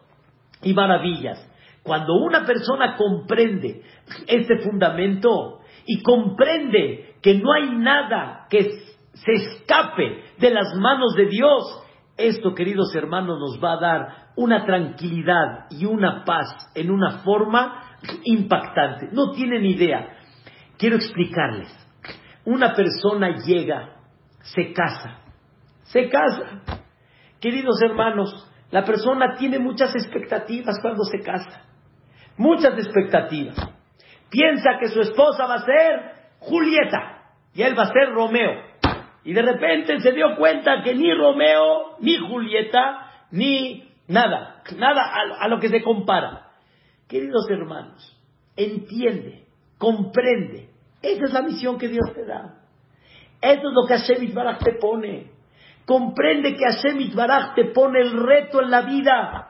y 0.62 0.74
maravillas. 0.74 1.44
Cuando 1.84 2.16
una 2.16 2.46
persona 2.46 2.96
comprende 2.98 3.82
este 4.28 4.58
fundamento 4.60 5.60
y 5.86 6.02
comprende 6.02 7.16
que 7.22 7.36
no 7.36 7.54
hay 7.54 7.70
nada 7.78 8.46
que 8.50 8.64
se 9.14 9.32
escape 9.34 10.24
de 10.38 10.50
las 10.52 10.76
manos 10.76 11.14
de 11.16 11.28
Dios, 11.28 11.84
esto, 12.18 12.54
queridos 12.54 12.94
hermanos, 12.96 13.40
nos 13.40 13.64
va 13.64 13.74
a 13.74 13.80
dar 13.80 14.28
una 14.36 14.66
tranquilidad 14.66 15.68
y 15.70 15.86
una 15.86 16.26
paz 16.26 16.72
en 16.76 16.92
una 16.92 17.20
forma 17.20 18.00
impactante. 18.24 19.10
No 19.12 19.32
tienen 19.32 19.66
idea. 19.66 20.18
Quiero 20.78 20.96
explicarles. 20.96 21.70
Una 22.46 22.74
persona 22.74 23.38
llega, 23.46 23.98
se 24.42 24.74
casa, 24.74 25.22
se 25.88 26.10
casa. 26.10 26.62
Queridos 27.40 27.82
hermanos, 27.82 28.48
la 28.72 28.84
persona 28.84 29.36
tiene 29.38 29.60
muchas 29.60 29.96
expectativas 29.96 30.80
cuando 30.82 31.04
se 31.04 31.20
casa. 31.20 31.66
Muchas 32.38 32.78
expectativas. 32.78 33.58
Piensa 34.30 34.78
que 34.80 34.90
su 34.90 35.02
esposa 35.02 35.46
va 35.46 35.56
a 35.56 35.66
ser 35.66 36.18
Julieta 36.40 37.32
y 37.54 37.62
él 37.64 37.78
va 37.78 37.84
a 37.84 37.92
ser 37.92 38.12
Romeo. 38.14 38.68
Y 39.24 39.34
de 39.34 39.42
repente 39.42 40.00
se 40.00 40.12
dio 40.12 40.36
cuenta 40.38 40.84
que 40.84 40.96
ni 40.96 41.14
Romeo, 41.14 41.98
ni 42.00 42.18
Julieta, 42.18 43.12
ni 43.32 43.90
nada, 44.08 44.62
nada 44.78 45.02
a, 45.40 45.48
lo 45.48 45.60
que 45.60 45.70
se 45.70 45.82
compara. 45.82 46.52
Queridos 47.08 47.50
hermanos, 47.50 48.18
entiende, 48.56 49.46
comprende. 49.78 50.70
Esa 51.02 51.26
es 51.26 51.34
la 51.34 51.42
misión 51.42 51.78
que 51.78 51.88
Dios 51.88 52.14
te 52.14 52.26
da. 52.26 52.60
Eso 53.42 53.68
es 53.68 53.74
lo 53.74 53.86
que 53.88 53.98
Hashem 53.98 54.34
Baraj 54.34 54.60
te 54.60 54.74
pone. 54.74 55.37
Comprende 55.88 56.54
que 56.58 56.66
Hashem 56.66 57.16
Baraj 57.16 57.56
te 57.56 57.72
pone 57.72 58.02
el 58.02 58.12
reto 58.12 58.62
en 58.62 58.70
la 58.70 58.82
vida. 58.82 59.48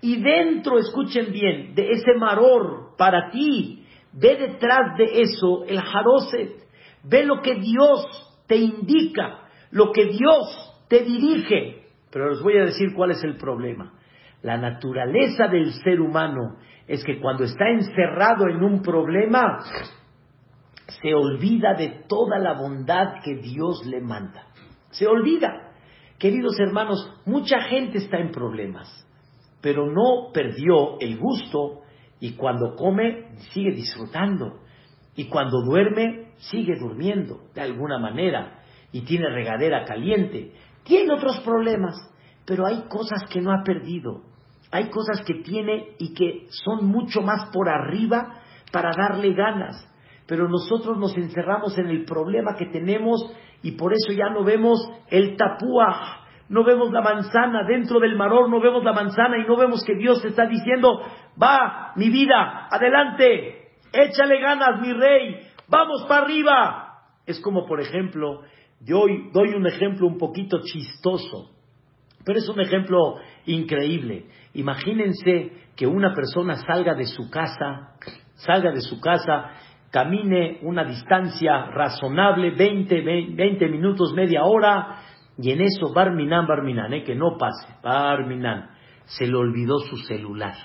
Y 0.00 0.22
dentro, 0.22 0.78
escuchen 0.78 1.32
bien, 1.32 1.74
de 1.74 1.90
ese 1.90 2.14
maror 2.16 2.94
para 2.96 3.30
ti, 3.30 3.84
ve 4.12 4.36
detrás 4.36 4.96
de 4.96 5.22
eso 5.22 5.64
el 5.66 5.80
jaroset 5.80 6.64
Ve 7.02 7.24
lo 7.24 7.42
que 7.42 7.56
Dios 7.56 8.06
te 8.46 8.56
indica, 8.56 9.48
lo 9.72 9.90
que 9.90 10.06
Dios 10.06 10.86
te 10.88 11.00
dirige. 11.00 11.86
Pero 12.12 12.30
les 12.30 12.40
voy 12.40 12.56
a 12.58 12.66
decir 12.66 12.94
cuál 12.94 13.10
es 13.10 13.24
el 13.24 13.36
problema. 13.36 13.94
La 14.42 14.56
naturaleza 14.56 15.48
del 15.48 15.72
ser 15.72 16.00
humano 16.00 16.56
es 16.86 17.02
que 17.02 17.20
cuando 17.20 17.44
está 17.44 17.68
encerrado 17.68 18.46
en 18.48 18.62
un 18.62 18.80
problema, 18.80 19.58
se 21.02 21.14
olvida 21.14 21.74
de 21.74 22.04
toda 22.08 22.38
la 22.38 22.52
bondad 22.52 23.22
que 23.24 23.34
Dios 23.34 23.84
le 23.86 24.00
manda. 24.00 24.46
Se 24.90 25.06
olvida. 25.06 25.63
Queridos 26.18 26.58
hermanos, 26.60 27.12
mucha 27.26 27.60
gente 27.62 27.98
está 27.98 28.18
en 28.18 28.30
problemas, 28.30 28.88
pero 29.60 29.86
no 29.86 30.32
perdió 30.32 30.98
el 31.00 31.18
gusto 31.18 31.80
y 32.20 32.32
cuando 32.32 32.76
come 32.76 33.36
sigue 33.52 33.72
disfrutando. 33.72 34.60
Y 35.16 35.26
cuando 35.26 35.62
duerme, 35.62 36.32
sigue 36.36 36.74
durmiendo 36.78 37.40
de 37.54 37.60
alguna 37.60 37.98
manera 37.98 38.62
y 38.92 39.02
tiene 39.02 39.28
regadera 39.28 39.84
caliente. 39.84 40.52
Tiene 40.84 41.12
otros 41.14 41.40
problemas, 41.40 41.94
pero 42.46 42.66
hay 42.66 42.84
cosas 42.88 43.24
que 43.30 43.40
no 43.40 43.52
ha 43.52 43.62
perdido. 43.64 44.22
Hay 44.70 44.90
cosas 44.90 45.22
que 45.24 45.34
tiene 45.42 45.94
y 45.98 46.14
que 46.14 46.46
son 46.48 46.86
mucho 46.86 47.20
más 47.22 47.50
por 47.52 47.68
arriba 47.68 48.40
para 48.72 48.90
darle 48.96 49.32
ganas. 49.34 49.88
Pero 50.26 50.48
nosotros 50.48 50.98
nos 50.98 51.16
encerramos 51.16 51.78
en 51.78 51.88
el 51.88 52.04
problema 52.04 52.56
que 52.56 52.66
tenemos 52.66 53.20
y 53.64 53.72
por 53.72 53.94
eso 53.94 54.12
ya 54.12 54.28
no 54.28 54.44
vemos 54.44 54.78
el 55.08 55.36
tapúa, 55.36 56.20
no 56.50 56.64
vemos 56.64 56.92
la 56.92 57.00
manzana, 57.00 57.64
dentro 57.66 57.98
del 57.98 58.14
maror 58.14 58.50
no 58.50 58.60
vemos 58.60 58.84
la 58.84 58.92
manzana 58.92 59.38
y 59.38 59.48
no 59.48 59.56
vemos 59.56 59.82
que 59.82 59.94
Dios 59.94 60.22
está 60.22 60.46
diciendo, 60.46 61.00
va, 61.42 61.94
mi 61.96 62.10
vida, 62.10 62.68
adelante, 62.70 63.70
échale 63.90 64.38
ganas, 64.38 64.82
mi 64.82 64.92
rey, 64.92 65.40
vamos 65.66 66.04
para 66.06 66.26
arriba. 66.26 66.98
Es 67.24 67.40
como, 67.40 67.64
por 67.64 67.80
ejemplo, 67.80 68.42
doy, 68.80 69.30
doy 69.32 69.54
un 69.54 69.66
ejemplo 69.66 70.06
un 70.06 70.18
poquito 70.18 70.60
chistoso, 70.62 71.50
pero 72.22 72.38
es 72.38 72.48
un 72.50 72.60
ejemplo 72.60 73.16
increíble. 73.46 74.26
Imagínense 74.52 75.52
que 75.74 75.86
una 75.86 76.12
persona 76.12 76.56
salga 76.56 76.92
de 76.92 77.06
su 77.06 77.30
casa, 77.30 77.96
salga 78.34 78.72
de 78.72 78.82
su 78.82 79.00
casa 79.00 79.52
camine 79.94 80.58
una 80.62 80.82
distancia 80.82 81.66
razonable, 81.66 82.50
20, 82.50 83.00
20 83.00 83.68
minutos, 83.68 84.12
media 84.12 84.42
hora, 84.42 85.02
y 85.38 85.52
en 85.52 85.60
eso 85.60 85.92
Barminan, 85.94 86.48
Barminan, 86.48 86.92
eh, 86.94 87.04
que 87.04 87.14
no 87.14 87.38
pase, 87.38 87.76
Barminan, 87.80 88.70
se 89.04 89.24
le 89.24 89.36
olvidó 89.36 89.78
su 89.78 89.96
celular. 89.98 90.56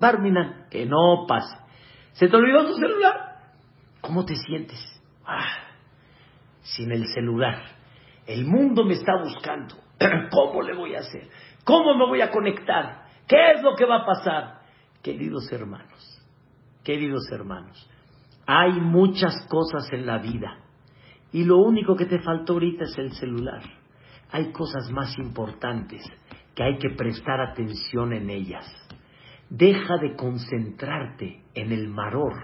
Barminan, 0.00 0.64
que 0.70 0.86
no 0.86 1.26
pase. 1.28 1.54
¿Se 2.12 2.26
te 2.26 2.34
olvidó 2.34 2.68
tu 2.68 2.74
celular? 2.76 3.36
¿Cómo 4.00 4.24
te 4.24 4.34
sientes? 4.34 4.80
Ah, 5.26 5.58
sin 6.62 6.90
el 6.92 7.04
celular. 7.04 7.60
El 8.26 8.46
mundo 8.46 8.82
me 8.82 8.94
está 8.94 9.12
buscando. 9.22 9.74
¿Cómo 10.30 10.62
le 10.62 10.74
voy 10.74 10.94
a 10.94 11.00
hacer? 11.00 11.28
¿Cómo 11.64 11.94
me 11.98 12.06
voy 12.06 12.22
a 12.22 12.30
conectar? 12.30 13.02
¿Qué 13.28 13.52
es 13.56 13.62
lo 13.62 13.74
que 13.76 13.84
va 13.84 13.96
a 13.96 14.06
pasar? 14.06 14.60
Queridos 15.02 15.52
hermanos, 15.52 16.19
queridos 16.84 17.30
hermanos, 17.32 17.88
hay 18.46 18.72
muchas 18.80 19.46
cosas 19.48 19.92
en 19.92 20.06
la 20.06 20.18
vida 20.18 20.58
y 21.32 21.44
lo 21.44 21.58
único 21.58 21.96
que 21.96 22.06
te 22.06 22.20
faltó 22.20 22.54
ahorita 22.54 22.84
es 22.84 22.98
el 22.98 23.12
celular. 23.12 23.62
Hay 24.32 24.52
cosas 24.52 24.90
más 24.90 25.16
importantes 25.18 26.02
que 26.54 26.62
hay 26.62 26.78
que 26.78 26.90
prestar 26.90 27.40
atención 27.40 28.12
en 28.12 28.30
ellas. 28.30 28.66
Deja 29.48 29.96
de 29.98 30.14
concentrarte 30.16 31.42
en 31.54 31.72
el 31.72 31.88
maror 31.88 32.34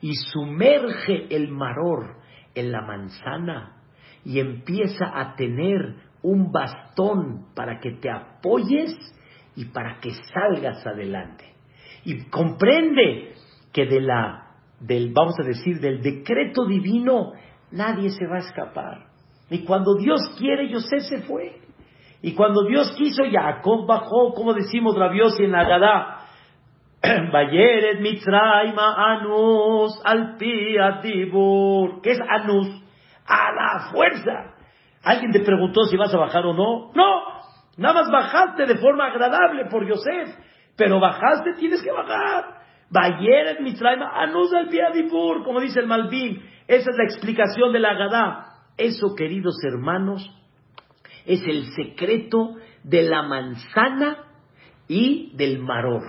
y 0.00 0.14
sumerge 0.14 1.34
el 1.34 1.48
maror 1.48 2.16
en 2.54 2.72
la 2.72 2.82
manzana 2.82 3.82
y 4.24 4.40
empieza 4.40 5.18
a 5.18 5.34
tener 5.36 5.96
un 6.22 6.50
bastón 6.50 7.46
para 7.54 7.78
que 7.78 7.92
te 7.92 8.10
apoyes 8.10 8.94
y 9.54 9.66
para 9.66 9.98
que 10.00 10.10
salgas 10.12 10.84
adelante. 10.86 11.54
Y 12.04 12.24
comprende 12.28 13.34
que 13.72 13.86
de 13.86 14.00
la, 14.00 14.48
del, 14.80 15.12
vamos 15.12 15.34
a 15.40 15.44
decir, 15.44 15.80
del 15.80 16.02
decreto 16.02 16.66
divino, 16.66 17.32
nadie 17.70 18.10
se 18.10 18.26
va 18.26 18.36
a 18.36 18.40
escapar. 18.40 19.06
Y 19.50 19.64
cuando 19.64 19.94
Dios 19.96 20.20
quiere, 20.38 20.72
José 20.72 21.00
se 21.00 21.22
fue. 21.22 21.60
Y 22.20 22.34
cuando 22.34 22.64
Dios 22.64 22.94
quiso, 22.96 23.22
Jacob 23.30 23.86
bajó, 23.86 24.34
como 24.34 24.52
decimos 24.52 24.96
Rabiosi 24.96 25.44
en 25.44 25.54
Agadá, 25.54 26.18
Bayeret 27.32 28.00
Mitzrayma 28.00 28.94
Anus 29.12 30.00
al 30.04 30.36
Tibur. 30.36 32.02
¿Qué 32.02 32.10
es 32.10 32.20
Anus? 32.20 32.68
A 33.24 33.52
la 33.52 33.90
fuerza. 33.92 34.54
¿Alguien 35.04 35.30
te 35.30 35.40
preguntó 35.40 35.84
si 35.84 35.96
vas 35.96 36.12
a 36.12 36.18
bajar 36.18 36.44
o 36.44 36.52
no? 36.52 36.90
No, 36.94 37.22
nada 37.76 37.94
más 37.94 38.10
bajaste 38.10 38.66
de 38.66 38.78
forma 38.78 39.06
agradable 39.06 39.66
por 39.70 39.86
Yosef, 39.86 40.36
pero 40.76 40.98
bajaste, 40.98 41.54
tienes 41.58 41.82
que 41.82 41.92
bajar. 41.92 42.57
Bayeret 42.90 43.60
Mitzrayma 43.60 44.10
Anus 44.22 44.52
al 44.54 44.68
Tibur, 44.68 45.44
como 45.44 45.60
dice 45.60 45.80
el 45.80 45.86
Malvin. 45.86 46.42
Esa 46.66 46.90
es 46.90 46.96
la 46.96 47.04
explicación 47.04 47.72
de 47.72 47.80
la 47.80 47.90
Agadá. 47.90 48.44
Eso, 48.76 49.14
queridos 49.16 49.56
hermanos, 49.64 50.30
es 51.26 51.42
el 51.46 51.66
secreto 51.74 52.54
de 52.82 53.02
la 53.02 53.22
manzana 53.22 54.24
y 54.86 55.36
del 55.36 55.58
maror. 55.58 56.02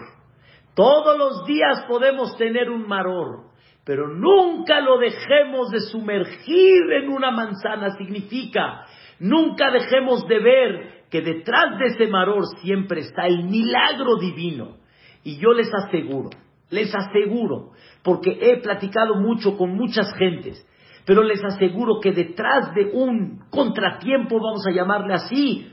Todos 0.76 1.18
los 1.18 1.46
días 1.46 1.84
podemos 1.88 2.38
tener 2.38 2.70
un 2.70 2.88
maror, 2.88 3.50
pero 3.84 4.08
nunca 4.08 4.80
lo 4.80 4.98
dejemos 4.98 5.72
de 5.72 5.82
sumergir 5.82 6.92
en 6.94 7.10
una 7.10 7.32
manzana. 7.32 7.98
Significa, 7.98 8.86
nunca 9.20 9.72
dejemos 9.72 10.26
de 10.28 10.40
ver 10.40 11.00
que 11.10 11.22
detrás 11.22 11.78
de 11.80 11.88
ese 11.88 12.08
maror 12.08 12.46
siempre 12.62 13.02
está 13.02 13.26
el 13.26 13.44
milagro 13.44 14.16
divino. 14.18 14.78
Y 15.24 15.38
yo 15.38 15.52
les 15.52 15.70
aseguro, 15.74 16.30
les 16.70 16.94
aseguro, 16.94 17.72
porque 18.04 18.38
he 18.42 18.58
platicado 18.62 19.16
mucho 19.16 19.58
con 19.58 19.76
muchas 19.76 20.14
gentes, 20.16 20.66
pero 21.06 21.24
les 21.24 21.44
aseguro 21.44 22.00
que 22.00 22.12
detrás 22.12 22.74
de 22.76 22.92
un 22.94 23.40
contratiempo, 23.50 24.40
vamos 24.40 24.66
a 24.68 24.72
llamarle 24.72 25.14
así, 25.14 25.72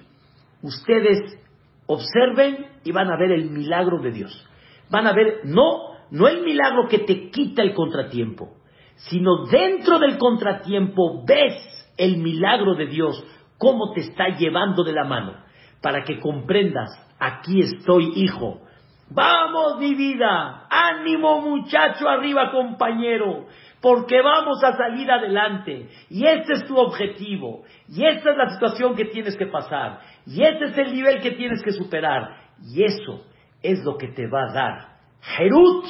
ustedes 0.62 1.38
observen 1.86 2.66
y 2.84 2.92
van 2.92 3.10
a 3.10 3.18
ver 3.18 3.32
el 3.32 3.50
milagro 3.50 4.00
de 4.00 4.10
Dios 4.12 4.46
van 4.90 5.06
a 5.06 5.12
ver, 5.12 5.40
no, 5.44 5.94
no 6.10 6.28
el 6.28 6.42
milagro 6.42 6.88
que 6.88 7.00
te 7.00 7.30
quita 7.30 7.62
el 7.62 7.74
contratiempo, 7.74 8.54
sino 8.96 9.46
dentro 9.46 9.98
del 9.98 10.18
contratiempo 10.18 11.24
ves 11.26 11.54
el 11.96 12.18
milagro 12.18 12.74
de 12.74 12.86
Dios, 12.86 13.22
cómo 13.58 13.92
te 13.92 14.00
está 14.00 14.28
llevando 14.36 14.84
de 14.84 14.92
la 14.92 15.04
mano, 15.04 15.34
para 15.80 16.04
que 16.04 16.20
comprendas, 16.20 16.90
aquí 17.18 17.60
estoy, 17.60 18.12
hijo. 18.16 18.60
Vamos, 19.08 19.78
mi 19.78 19.94
vida, 19.94 20.66
ánimo 20.68 21.40
muchacho 21.40 22.08
arriba, 22.08 22.50
compañero, 22.50 23.46
porque 23.80 24.20
vamos 24.20 24.62
a 24.64 24.76
salir 24.76 25.10
adelante. 25.10 25.88
Y 26.10 26.26
este 26.26 26.54
es 26.54 26.66
tu 26.66 26.76
objetivo, 26.76 27.62
y 27.88 28.04
esta 28.04 28.30
es 28.32 28.36
la 28.36 28.50
situación 28.50 28.96
que 28.96 29.04
tienes 29.06 29.36
que 29.36 29.46
pasar, 29.46 30.00
y 30.26 30.42
este 30.42 30.66
es 30.66 30.78
el 30.78 30.92
nivel 30.92 31.20
que 31.20 31.32
tienes 31.32 31.62
que 31.62 31.72
superar. 31.72 32.36
Y 32.62 32.82
eso 32.82 33.24
es 33.62 33.84
lo 33.84 33.96
que 33.96 34.08
te 34.08 34.26
va 34.26 34.50
a 34.50 34.52
dar. 34.52 34.96
Jerut 35.20 35.86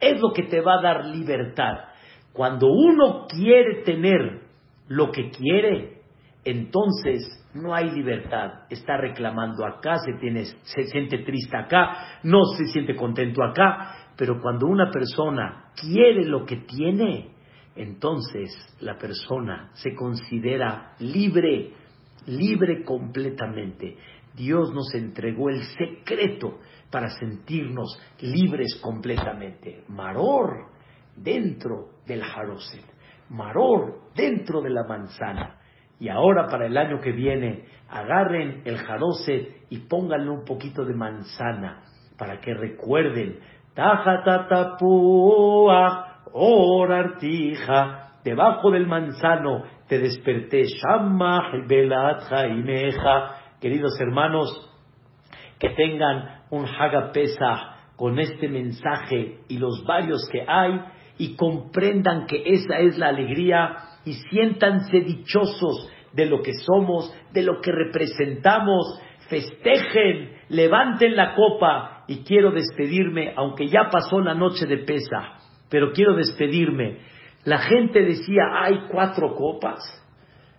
es 0.00 0.20
lo 0.20 0.32
que 0.32 0.44
te 0.44 0.60
va 0.60 0.78
a 0.78 0.82
dar 0.82 1.04
libertad. 1.06 1.74
Cuando 2.32 2.68
uno 2.68 3.26
quiere 3.28 3.82
tener 3.82 4.42
lo 4.88 5.10
que 5.10 5.30
quiere, 5.30 6.02
entonces 6.44 7.45
no 7.56 7.74
hay 7.74 7.90
libertad. 7.90 8.64
Está 8.70 8.96
reclamando 8.96 9.64
acá, 9.64 9.96
se, 9.98 10.14
tiene, 10.20 10.44
se 10.44 10.84
siente 10.84 11.18
triste 11.18 11.56
acá, 11.56 12.20
no 12.22 12.44
se 12.56 12.66
siente 12.66 12.94
contento 12.94 13.42
acá. 13.42 14.12
Pero 14.16 14.40
cuando 14.40 14.66
una 14.66 14.90
persona 14.90 15.72
quiere 15.74 16.24
lo 16.24 16.44
que 16.44 16.56
tiene, 16.58 17.30
entonces 17.74 18.50
la 18.80 18.96
persona 18.96 19.70
se 19.74 19.94
considera 19.94 20.94
libre, 20.98 21.72
libre 22.26 22.82
completamente. 22.84 23.96
Dios 24.34 24.72
nos 24.72 24.94
entregó 24.94 25.48
el 25.48 25.62
secreto 25.62 26.58
para 26.90 27.08
sentirnos 27.08 27.98
libres 28.20 28.78
completamente. 28.82 29.84
Maror 29.88 30.70
dentro 31.16 32.00
del 32.06 32.22
jaroset, 32.22 32.84
maror 33.30 34.10
dentro 34.14 34.60
de 34.60 34.70
la 34.70 34.84
manzana. 34.84 35.58
Y 35.98 36.08
ahora 36.08 36.46
para 36.48 36.66
el 36.66 36.76
año 36.76 37.00
que 37.00 37.12
viene, 37.12 37.64
agarren 37.88 38.62
el 38.64 38.76
jaroset 38.78 39.66
y 39.70 39.78
pónganle 39.88 40.30
un 40.30 40.44
poquito 40.44 40.84
de 40.84 40.94
manzana 40.94 41.82
para 42.18 42.40
que 42.40 42.52
recuerden, 42.54 43.38
tajatatapua, 43.74 44.62
orartija, 46.32 48.12
debajo 48.24 48.70
del 48.70 48.86
manzano 48.86 49.64
te 49.88 49.98
desperté, 49.98 50.64
shamma 50.64 51.52
belat 51.66 52.22
jaimeja. 52.28 53.36
Queridos 53.60 53.98
hermanos, 54.00 54.70
que 55.58 55.70
tengan 55.70 56.42
un 56.50 56.66
Hagapesa 56.66 57.76
con 57.96 58.18
este 58.18 58.48
mensaje 58.48 59.38
y 59.48 59.58
los 59.58 59.84
varios 59.86 60.28
que 60.30 60.44
hay 60.46 60.80
y 61.18 61.36
comprendan 61.36 62.26
que 62.26 62.42
esa 62.44 62.78
es 62.78 62.98
la 62.98 63.08
alegría 63.08 63.76
y 64.06 64.12
siéntanse 64.30 65.00
dichosos 65.00 65.90
de 66.14 66.26
lo 66.26 66.40
que 66.40 66.54
somos, 66.54 67.14
de 67.32 67.42
lo 67.42 67.60
que 67.60 67.72
representamos, 67.72 69.02
festejen, 69.28 70.30
levanten 70.48 71.16
la 71.16 71.34
copa 71.34 72.04
y 72.06 72.24
quiero 72.24 72.52
despedirme, 72.52 73.34
aunque 73.36 73.66
ya 73.66 73.90
pasó 73.90 74.20
la 74.20 74.34
noche 74.34 74.64
de 74.66 74.78
pesa, 74.78 75.34
pero 75.68 75.92
quiero 75.92 76.14
despedirme. 76.14 77.00
La 77.44 77.58
gente 77.58 78.00
decía, 78.00 78.42
hay 78.54 78.86
cuatro 78.90 79.34
copas, 79.34 79.80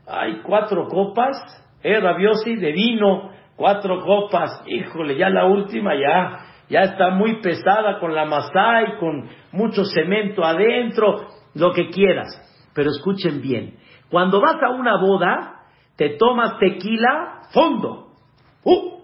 hay 0.06 0.42
cuatro 0.44 0.88
copas, 0.88 1.38
eh, 1.82 2.00
rabiosi 2.00 2.56
de 2.58 2.72
vino, 2.74 3.32
cuatro 3.56 4.02
copas, 4.04 4.62
híjole, 4.68 5.18
ya 5.18 5.30
la 5.30 5.46
última 5.46 5.94
ya, 5.96 6.46
ya 6.70 6.82
está 6.82 7.12
muy 7.12 7.42
pesada 7.42 8.00
con 8.00 8.14
la 8.14 8.26
y 8.26 9.00
con 9.00 9.30
mucho 9.54 9.86
cemento 9.86 10.44
adentro, 10.44 11.28
lo 11.56 11.72
que 11.72 11.90
quieras. 11.90 12.44
Pero 12.78 12.92
escuchen 12.92 13.42
bien, 13.42 13.76
cuando 14.12 14.40
vas 14.40 14.62
a 14.62 14.70
una 14.70 15.02
boda, 15.02 15.64
te 15.96 16.10
tomas 16.10 16.60
tequila 16.60 17.42
fondo, 17.52 18.10
uh, 18.64 19.02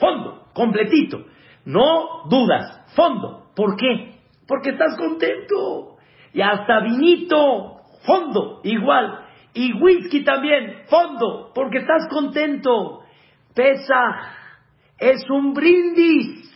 fondo, 0.00 0.46
completito, 0.52 1.24
no 1.64 2.24
dudas, 2.28 2.92
fondo. 2.96 3.52
¿Por 3.54 3.76
qué? 3.76 4.16
Porque 4.48 4.70
estás 4.70 4.96
contento. 4.96 5.98
Y 6.32 6.40
hasta 6.40 6.80
vinito, 6.80 7.82
fondo, 8.04 8.62
igual. 8.64 9.26
Y 9.54 9.80
whisky 9.80 10.24
también, 10.24 10.82
fondo, 10.88 11.52
porque 11.54 11.78
estás 11.78 12.08
contento. 12.10 13.02
Pesaj 13.54 14.32
es 14.98 15.22
un 15.30 15.54
brindis 15.54 16.52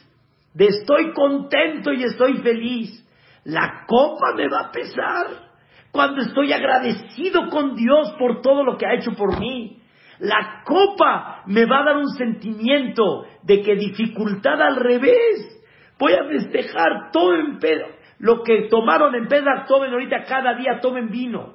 de 0.54 0.66
estoy 0.66 1.12
contento 1.12 1.92
y 1.92 2.02
estoy 2.02 2.38
feliz. 2.38 3.08
La 3.44 3.84
copa 3.86 4.34
me 4.34 4.48
va 4.48 4.62
a 4.62 4.72
pesar 4.72 5.51
cuando 5.92 6.22
estoy 6.22 6.52
agradecido 6.52 7.48
con 7.50 7.76
Dios 7.76 8.12
por 8.18 8.40
todo 8.40 8.64
lo 8.64 8.78
que 8.78 8.86
ha 8.86 8.94
hecho 8.94 9.12
por 9.12 9.38
mí. 9.38 9.78
La 10.18 10.62
copa 10.64 11.42
me 11.46 11.66
va 11.66 11.80
a 11.80 11.84
dar 11.84 11.96
un 11.98 12.08
sentimiento 12.16 13.26
de 13.42 13.60
que 13.60 13.76
dificultad 13.76 14.60
al 14.60 14.76
revés. 14.76 15.62
Voy 15.98 16.14
a 16.14 16.24
festejar 16.24 17.10
todo 17.12 17.34
en 17.34 17.58
pedo. 17.58 17.86
lo 18.18 18.42
que 18.44 18.68
tomaron 18.70 19.16
en 19.16 19.26
Pesach, 19.26 19.66
tomen 19.66 19.92
ahorita 19.92 20.22
cada 20.24 20.54
día, 20.54 20.78
tomen 20.80 21.10
vino. 21.10 21.54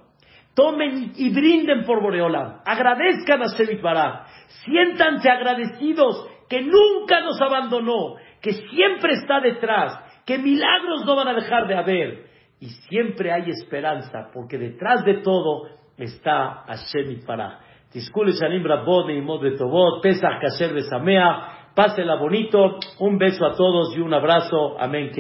Tomen 0.54 1.14
y 1.16 1.30
brinden 1.34 1.86
por 1.86 2.02
Boreolam. 2.02 2.60
Agradezcan 2.66 3.42
a 3.42 3.48
Shemit 3.56 3.82
Barak. 3.82 4.28
Siéntanse 4.66 5.30
agradecidos 5.30 6.28
que 6.50 6.62
nunca 6.62 7.22
nos 7.22 7.40
abandonó, 7.42 8.16
que 8.42 8.52
siempre 8.52 9.14
está 9.14 9.40
detrás, 9.40 9.98
que 10.26 10.38
milagros 10.38 11.06
no 11.06 11.16
van 11.16 11.30
a 11.30 11.34
dejar 11.34 11.68
de 11.68 11.76
haber. 11.76 12.37
Y 12.60 12.70
siempre 12.90 13.32
hay 13.32 13.50
esperanza, 13.52 14.30
porque 14.34 14.58
detrás 14.58 15.06
de 15.06 15.22
todo 15.22 15.70
está 15.98 16.64
Hashem 16.68 17.12
Itbaraj. 17.12 17.60
Tiskule 17.92 18.34
Shanim 18.34 18.64
Rabot 18.66 19.10
y 19.10 19.22
de 19.22 19.58
Tobot, 19.58 20.02
Pesach 20.02 20.42
Kasher 20.42 20.74
Besamea. 20.74 21.72
Pásela 21.76 22.16
bonito. 22.16 22.80
Un 23.00 23.18
beso 23.18 23.46
a 23.46 23.56
todos 23.56 23.96
y 23.96 24.00
un 24.00 24.14
abrazo. 24.14 24.80
Amén. 24.80 25.12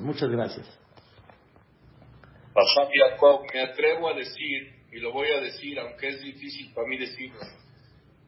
Muchas 0.00 0.30
gracias. 0.30 0.80
me 3.54 3.60
atrevo 3.62 4.08
a 4.08 4.14
decir, 4.14 4.72
y 4.92 5.00
lo 5.00 5.12
voy 5.12 5.28
a 5.28 5.40
decir, 5.40 5.78
aunque 5.78 6.08
es 6.08 6.20
difícil 6.20 6.72
para 6.74 6.86
mí 6.88 6.98
decirlo, 6.98 7.38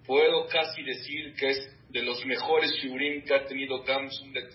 puedo 0.06 0.46
casi 0.46 0.82
decir 0.82 1.34
que 1.34 1.50
es 1.50 1.76
de 1.90 2.02
los 2.02 2.24
mejores 2.24 2.72
shurim 2.82 3.22
que 3.24 3.34
ha 3.34 3.44
tenido 3.44 3.82
Gamsun 3.82 4.32
de 4.32 4.48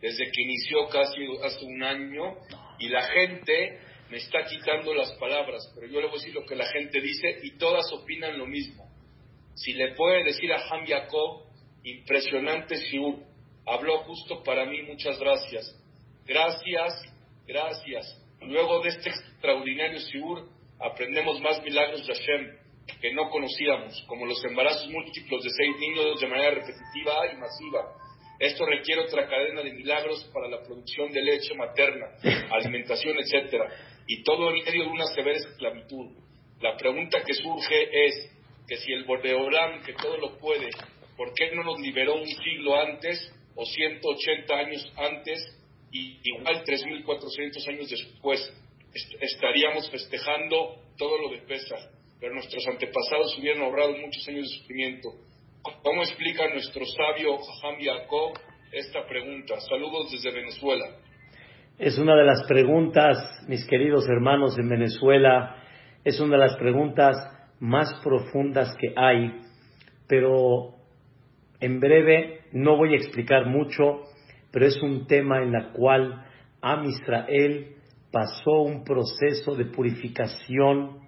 desde 0.00 0.30
que 0.32 0.42
inició 0.42 0.88
casi 0.88 1.20
hace 1.44 1.64
un 1.64 1.82
año, 1.82 2.34
y 2.82 2.88
la 2.88 3.02
gente 3.02 3.78
me 4.10 4.16
está 4.16 4.44
quitando 4.44 4.92
las 4.92 5.12
palabras, 5.12 5.72
pero 5.72 5.86
yo 5.86 6.00
le 6.00 6.08
voy 6.08 6.16
a 6.16 6.18
decir 6.18 6.34
lo 6.34 6.44
que 6.44 6.56
la 6.56 6.66
gente 6.66 7.00
dice 7.00 7.38
y 7.44 7.56
todas 7.56 7.84
opinan 7.92 8.36
lo 8.36 8.46
mismo. 8.46 8.90
Si 9.54 9.72
le 9.72 9.94
puede 9.94 10.24
decir 10.24 10.52
a 10.52 10.68
Ham 10.68 10.84
Yaakov, 10.84 11.44
impresionante 11.84 12.74
Shiur, 12.76 13.20
habló 13.66 13.98
justo 13.98 14.42
para 14.42 14.66
mí, 14.66 14.82
muchas 14.82 15.16
gracias. 15.20 15.80
Gracias, 16.26 17.04
gracias. 17.46 18.20
Luego 18.40 18.82
de 18.82 18.88
este 18.88 19.10
extraordinario 19.10 20.00
Shiur, 20.00 20.48
aprendemos 20.80 21.40
más 21.40 21.62
milagros 21.62 22.04
de 22.04 22.14
Hashem 22.14 22.58
que 23.00 23.14
no 23.14 23.30
conocíamos, 23.30 24.02
como 24.08 24.26
los 24.26 24.44
embarazos 24.44 24.88
múltiplos 24.88 25.44
de 25.44 25.50
seis 25.50 25.76
niños 25.78 26.20
de 26.20 26.26
manera 26.26 26.50
repetitiva 26.50 27.32
y 27.32 27.36
masiva. 27.36 27.94
Esto 28.42 28.66
requiere 28.66 29.02
otra 29.02 29.28
cadena 29.28 29.62
de 29.62 29.72
milagros 29.72 30.28
para 30.34 30.48
la 30.48 30.60
producción 30.64 31.12
de 31.12 31.22
leche 31.22 31.54
materna, 31.54 32.08
alimentación, 32.50 33.16
etcétera, 33.18 33.72
y 34.08 34.24
todo 34.24 34.50
en 34.50 34.64
medio 34.64 34.82
de 34.82 34.90
una 34.90 35.06
severa 35.06 35.38
esclavitud. 35.38 36.10
La 36.60 36.76
pregunta 36.76 37.22
que 37.24 37.34
surge 37.34 38.06
es 38.06 38.30
que 38.66 38.76
si 38.78 38.92
el 38.92 39.04
Bordeolán, 39.04 39.84
que 39.84 39.92
todo 39.92 40.16
lo 40.16 40.38
puede, 40.38 40.70
¿por 41.16 41.32
qué 41.34 41.54
no 41.54 41.62
nos 41.62 41.78
liberó 41.78 42.16
un 42.16 42.26
siglo 42.26 42.76
antes 42.76 43.32
o 43.54 43.64
180 43.64 44.54
años 44.54 44.92
antes 44.96 45.38
y 45.92 46.18
igual 46.24 46.64
3.400 46.64 47.68
años 47.68 47.90
después? 47.90 48.52
estaríamos 49.20 49.88
festejando 49.90 50.82
todo 50.98 51.16
lo 51.16 51.30
de 51.30 51.38
Pesach 51.46 51.80
pero 52.22 52.34
nuestros 52.34 52.64
antepasados 52.68 53.36
hubieran 53.36 53.62
ahorrado 53.62 53.96
muchos 53.96 54.26
años 54.28 54.48
de 54.48 54.58
sufrimiento. 54.58 55.08
¿Cómo 55.62 56.02
explica 56.02 56.48
nuestro 56.52 56.84
sabio 56.84 57.38
Jajam 57.38 57.78
Yaakov 57.78 58.32
esta 58.72 59.06
pregunta? 59.06 59.60
Saludos 59.60 60.10
desde 60.10 60.32
Venezuela. 60.32 60.84
Es 61.78 61.98
una 61.98 62.16
de 62.16 62.24
las 62.24 62.42
preguntas, 62.48 63.16
mis 63.46 63.64
queridos 63.68 64.08
hermanos 64.08 64.58
en 64.58 64.68
Venezuela, 64.68 65.62
es 66.02 66.18
una 66.18 66.36
de 66.36 66.48
las 66.48 66.56
preguntas 66.56 67.16
más 67.60 67.94
profundas 68.02 68.74
que 68.80 68.92
hay, 68.96 69.40
pero 70.08 70.74
en 71.60 71.78
breve 71.78 72.40
no 72.50 72.76
voy 72.76 72.94
a 72.94 72.96
explicar 72.96 73.46
mucho, 73.46 74.02
pero 74.50 74.66
es 74.66 74.82
un 74.82 75.06
tema 75.06 75.44
en 75.44 75.54
el 75.54 75.72
cual 75.74 76.26
Am 76.60 76.86
Israel 76.86 77.76
pasó 78.10 78.62
un 78.62 78.82
proceso 78.82 79.54
de 79.54 79.66
purificación 79.66 81.02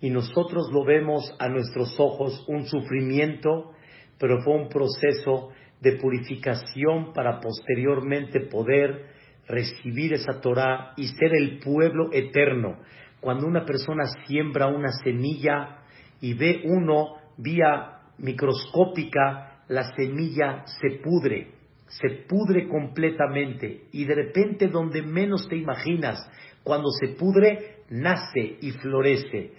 y 0.00 0.10
nosotros 0.10 0.72
lo 0.72 0.84
vemos 0.84 1.32
a 1.38 1.48
nuestros 1.48 1.94
ojos 2.00 2.44
un 2.48 2.66
sufrimiento, 2.66 3.71
pero 4.22 4.40
fue 4.40 4.54
un 4.54 4.68
proceso 4.68 5.48
de 5.80 5.96
purificación 5.96 7.12
para 7.12 7.40
posteriormente 7.40 8.38
poder 8.42 9.06
recibir 9.48 10.12
esa 10.12 10.40
Torah 10.40 10.92
y 10.96 11.08
ser 11.08 11.34
el 11.34 11.58
pueblo 11.58 12.10
eterno. 12.12 12.78
Cuando 13.20 13.48
una 13.48 13.64
persona 13.64 14.04
siembra 14.24 14.68
una 14.68 14.92
semilla 15.02 15.80
y 16.20 16.34
ve 16.34 16.62
uno 16.66 17.16
vía 17.36 17.98
microscópica, 18.18 19.64
la 19.66 19.92
semilla 19.96 20.66
se 20.66 21.00
pudre, 21.02 21.48
se 21.88 22.24
pudre 22.28 22.68
completamente 22.68 23.86
y 23.90 24.04
de 24.04 24.14
repente 24.14 24.68
donde 24.68 25.02
menos 25.02 25.48
te 25.48 25.56
imaginas, 25.56 26.30
cuando 26.62 26.90
se 26.90 27.08
pudre, 27.16 27.78
nace 27.90 28.56
y 28.60 28.70
florece 28.70 29.50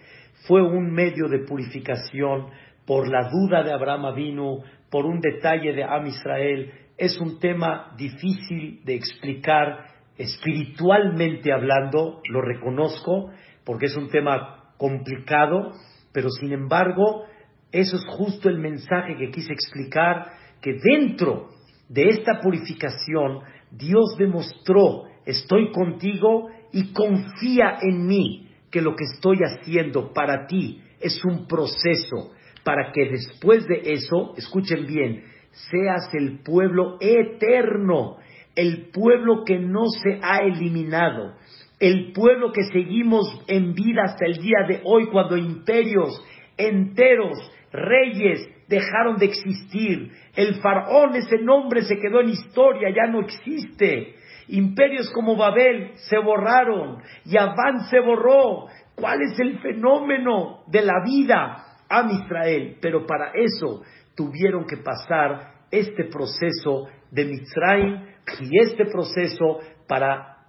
fue 0.47 0.61
un 0.61 0.91
medio 0.91 1.28
de 1.28 1.39
purificación 1.39 2.47
por 2.86 3.08
la 3.08 3.30
duda 3.30 3.64
de 3.64 3.72
Abraham 3.72 4.06
Avinu, 4.06 4.64
por 4.90 5.06
un 5.06 5.20
detalle 5.20 5.74
de 5.74 5.84
Am 5.84 6.06
Israel. 6.06 6.72
Es 6.98 7.20
un 7.20 7.40
tema 7.40 7.94
difícil 7.98 8.82
de 8.84 8.96
explicar 8.96 9.86
espiritualmente 10.18 11.52
hablando, 11.52 12.22
lo 12.30 12.42
reconozco, 12.42 13.32
porque 13.64 13.88
es 13.88 13.96
un 13.96 14.10
tema 14.10 14.74
complicado, 14.78 15.72
pero 16.12 16.30
sin 16.30 16.52
embargo, 16.52 17.24
eso 17.72 17.96
es 17.96 18.06
justo 18.06 18.50
el 18.50 18.60
mensaje 18.60 19.18
que 19.18 19.32
quise 19.32 19.54
explicar, 19.54 20.28
que 20.62 20.74
dentro 20.74 21.50
de 21.90 22.10
esta 22.10 22.40
purificación 22.42 23.40
Dios 23.72 24.16
demostró, 24.18 25.06
estoy 25.26 25.72
contigo 25.72 26.50
y 26.72 26.94
confía 26.94 27.78
en 27.82 28.06
mí 28.06 28.50
que 28.70 28.82
lo 28.82 28.96
que 28.96 29.06
estoy 29.06 29.40
haciendo 29.40 30.14
para 30.14 30.46
ti 30.46 30.82
es 31.00 31.24
un 31.26 31.48
proceso 31.48 32.33
para 32.64 32.91
que 32.91 33.09
después 33.09 33.68
de 33.68 33.93
eso, 33.93 34.34
escuchen 34.38 34.86
bien, 34.86 35.24
seas 35.51 36.09
el 36.14 36.39
pueblo 36.39 36.97
eterno, 36.99 38.18
el 38.55 38.89
pueblo 38.91 39.43
que 39.45 39.59
no 39.59 39.86
se 39.88 40.20
ha 40.22 40.39
eliminado, 40.39 41.36
el 41.80 42.14
pueblo 42.14 42.51
que 42.51 42.64
seguimos 42.72 43.43
en 43.47 43.74
vida 43.74 44.03
hasta 44.05 44.26
el 44.26 44.38
día 44.38 44.66
de 44.68 44.82
hoy 44.86 45.07
cuando 45.07 45.38
imperios 45.38 46.24
enteros, 46.57 47.38
reyes, 47.72 48.47
dejaron 48.68 49.18
de 49.18 49.26
existir. 49.26 50.11
El 50.36 50.55
faraón, 50.55 51.16
ese 51.16 51.38
nombre 51.39 51.82
se 51.84 51.97
quedó 51.97 52.22
en 52.22 52.30
historia, 52.30 52.89
ya 52.89 53.11
no 53.11 53.22
existe. 53.22 54.16
Imperios 54.47 55.11
como 55.14 55.36
Babel 55.36 55.91
se 55.95 56.18
borraron, 56.20 57.01
Yaván 57.26 57.86
se 57.89 57.99
borró. 57.99 58.68
¿Cuál 58.95 59.20
es 59.22 59.39
el 59.39 59.59
fenómeno 59.59 60.64
de 60.68 60.82
la 60.84 61.03
vida 61.03 61.72
a 61.94 62.12
Israel? 62.12 62.78
Pero 62.82 63.06
para 63.06 63.32
eso 63.34 63.84
tuvieron 64.16 64.66
que 64.66 64.78
pasar 64.78 65.66
este 65.72 66.06
proceso 66.06 66.88
de 67.12 67.26
Mitzrayim 67.26 68.14
y 68.41 68.60
este 68.60 68.86
proceso 68.86 69.60
para, 69.88 70.48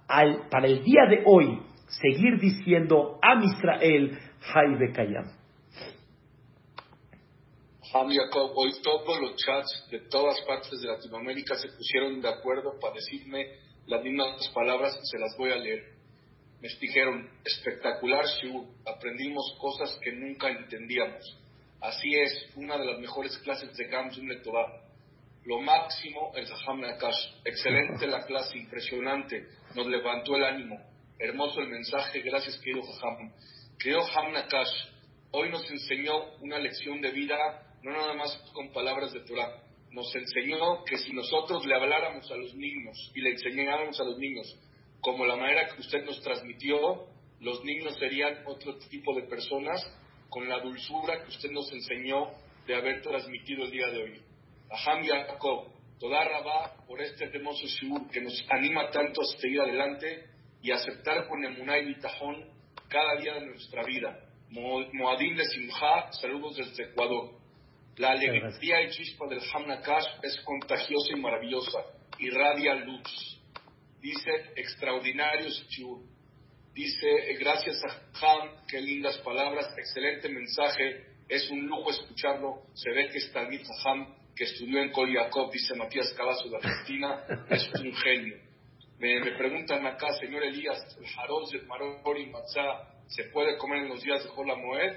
para 0.49 0.67
el 0.67 0.83
día 0.83 1.05
de 1.09 1.23
hoy 1.25 1.61
seguir 1.87 2.39
diciendo 2.39 3.19
a 3.21 3.43
Israel, 3.43 4.17
Jaibe 4.41 4.91
Kayam. 4.91 5.31
hoy 8.55 8.71
todos 8.83 9.21
los 9.21 9.35
chats 9.37 9.87
de 9.89 9.99
todas 10.09 10.41
partes 10.41 10.81
de 10.81 10.87
Latinoamérica 10.87 11.55
se 11.55 11.69
pusieron 11.69 12.19
de 12.21 12.29
acuerdo 12.29 12.77
para 12.79 12.95
decirme 12.95 13.45
las 13.87 14.03
mismas 14.03 14.49
palabras, 14.53 14.99
se 15.03 15.19
las 15.19 15.35
voy 15.37 15.51
a 15.51 15.55
leer. 15.55 15.94
Me 16.61 16.69
dijeron, 16.79 17.29
espectacular 17.43 18.25
Shu, 18.25 18.65
aprendimos 18.85 19.55
cosas 19.59 19.99
que 20.01 20.11
nunca 20.11 20.49
entendíamos. 20.49 21.37
Así 21.81 22.15
es, 22.15 22.49
una 22.55 22.77
de 22.77 22.85
las 22.85 22.99
mejores 22.99 23.37
clases 23.39 23.75
de 23.75 23.85
Gamsun 23.85 24.27
Letová. 24.27 24.81
Lo 25.45 25.59
máximo 25.61 26.31
el 26.35 26.47
Zaham 26.47 26.81
Nakash. 26.81 27.33
Excelente 27.43 28.07
la 28.07 28.25
clase, 28.25 28.57
impresionante. 28.57 29.47
Nos 29.75 29.85
levantó 29.85 30.35
el 30.35 30.45
ánimo. 30.45 30.79
Hermoso 31.19 31.61
el 31.61 31.67
mensaje, 31.67 32.21
gracias 32.21 32.57
querido 32.57 32.81
Jajam. 32.81 33.31
Querido 33.77 34.01
Ham 34.15 34.33
Nakash, 34.33 34.89
hoy 35.31 35.49
nos 35.49 35.69
enseñó 35.69 36.35
una 36.41 36.57
lección 36.57 37.01
de 37.01 37.11
vida, 37.11 37.35
no 37.83 37.91
nada 37.91 38.13
más 38.13 38.35
con 38.53 38.71
palabras 38.73 39.13
de 39.13 39.19
Torah 39.21 39.61
nos 39.95 40.13
enseñó 40.13 40.83
que 40.83 40.97
si 40.97 41.13
nosotros 41.13 41.65
le 41.65 41.73
habláramos 41.73 42.29
a 42.29 42.35
los 42.35 42.53
niños 42.53 43.11
y 43.15 43.21
le 43.21 43.31
enseñáramos 43.31 43.97
a 43.99 44.03
los 44.03 44.17
niños 44.17 44.45
como 45.05 45.23
la 45.27 45.35
manera 45.35 45.67
que 45.67 45.81
usted 45.81 46.03
nos 46.03 46.19
transmitió, 46.23 47.05
los 47.39 47.63
niños 47.63 47.95
serían 47.99 48.41
otro 48.47 48.75
tipo 48.89 49.13
de 49.13 49.21
personas 49.27 49.79
con 50.29 50.49
la 50.49 50.59
dulzura 50.59 51.21
que 51.21 51.29
usted 51.29 51.51
nos 51.51 51.71
enseñó 51.71 52.31
de 52.65 52.75
haber 52.75 53.03
transmitido 53.03 53.65
el 53.65 53.71
día 53.71 53.87
de 53.89 54.01
hoy. 54.01 54.21
Aham 54.71 55.03
Yaakov, 55.03 55.67
toda 55.99 56.25
Rabá 56.25 56.73
por 56.87 56.99
este 57.03 57.25
hermoso 57.25 57.67
shiur 57.67 58.09
que 58.09 58.19
nos 58.19 58.33
anima 58.49 58.89
tanto 58.89 59.21
a 59.21 59.25
seguir 59.39 59.61
adelante 59.61 60.25
y 60.63 60.71
aceptar 60.71 61.27
con 61.27 61.45
emuná 61.45 61.77
y 61.77 61.93
tajón 61.99 62.43
cada 62.89 63.21
día 63.21 63.35
de 63.35 63.45
nuestra 63.45 63.83
vida. 63.83 64.19
Moadim 64.49 65.35
de 65.35 65.45
Simha, 65.45 66.11
saludos 66.13 66.57
desde 66.57 66.85
Ecuador. 66.85 67.29
La 67.97 68.09
alegría 68.09 68.81
y 68.81 68.89
chispa 68.89 69.27
del 69.27 69.39
Hamnakash 69.53 70.07
es 70.23 70.41
contagiosa 70.43 71.15
y 71.15 71.19
maravillosa, 71.21 71.77
irradia 72.17 72.73
luz. 72.73 73.34
Dice, 74.01 74.31
extraordinario 74.55 75.49
shiur. 75.69 75.99
Dice, 76.73 77.07
gracias 77.39 77.81
a 77.85 77.89
Ham, 78.21 78.49
qué 78.67 78.81
lindas 78.81 79.17
palabras, 79.19 79.73
excelente 79.77 80.27
mensaje, 80.27 81.05
es 81.29 81.49
un 81.49 81.65
lujo 81.67 81.89
escucharlo. 81.89 82.63
Se 82.73 82.91
ve 82.91 83.07
que 83.09 83.17
está 83.19 83.41
Talmid 83.41 83.61
Ham, 83.85 84.13
que 84.35 84.43
estudió 84.43 84.81
en 84.81 84.91
Kol 84.91 85.09
dice 85.51 85.75
Matías 85.75 86.13
Cavazo 86.17 86.49
de 86.49 86.57
Argentina, 86.57 87.23
es 87.49 87.71
un 87.79 87.93
genio. 87.93 88.35
Me, 88.99 89.19
preguntan 89.37 89.85
acá, 89.85 90.13
señor 90.19 90.43
Elías, 90.43 90.77
el 90.99 91.05
Harold 91.17 91.51
de 91.51 91.61
Marori 91.65 92.25
Matzah, 92.27 93.05
¿se 93.07 93.25
puede 93.25 93.57
comer 93.57 93.83
en 93.83 93.89
los 93.89 94.01
días 94.01 94.23
de 94.23 94.29
Jola 94.29 94.55
Moed? 94.55 94.93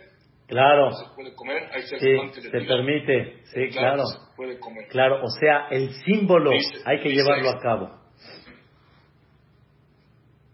Claro. 0.46 0.90
Se 0.92 1.14
puede 1.14 1.34
comer, 1.34 1.68
sí, 1.82 1.96
se 2.40 2.50
permite, 2.50 3.42
sí, 3.44 3.68
claro. 3.70 4.06
Se 4.06 4.18
puede 4.36 4.58
comer. 4.58 4.88
Claro, 4.88 5.22
o 5.22 5.28
sea, 5.28 5.68
el 5.70 5.92
símbolo 6.04 6.50
hay 6.84 7.00
que 7.00 7.10
llevarlo 7.10 7.50
a 7.50 7.60
cabo. 7.60 8.07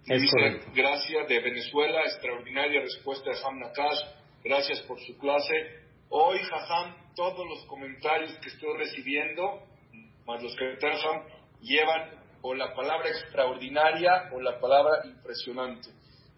Es 0.06 0.20
dice, 0.20 0.60
gracias 0.74 1.28
de 1.28 1.40
Venezuela, 1.40 2.02
extraordinaria 2.02 2.82
respuesta 2.82 3.30
de 3.30 3.38
Ham 3.42 3.58
Nakash, 3.58 4.00
gracias 4.44 4.82
por 4.82 5.00
su 5.00 5.16
clase. 5.16 5.54
Hoy, 6.10 6.40
Jajam, 6.40 6.94
todos 7.16 7.48
los 7.48 7.64
comentarios 7.64 8.34
que 8.42 8.50
estoy 8.50 8.76
recibiendo, 8.76 9.62
más 10.26 10.42
los 10.42 10.54
que 10.56 10.66
Ham, 10.66 11.22
llevan 11.62 12.10
o 12.42 12.52
la 12.52 12.74
palabra 12.74 13.08
extraordinaria 13.08 14.28
o 14.34 14.42
la 14.42 14.60
palabra 14.60 15.06
impresionante. 15.06 15.88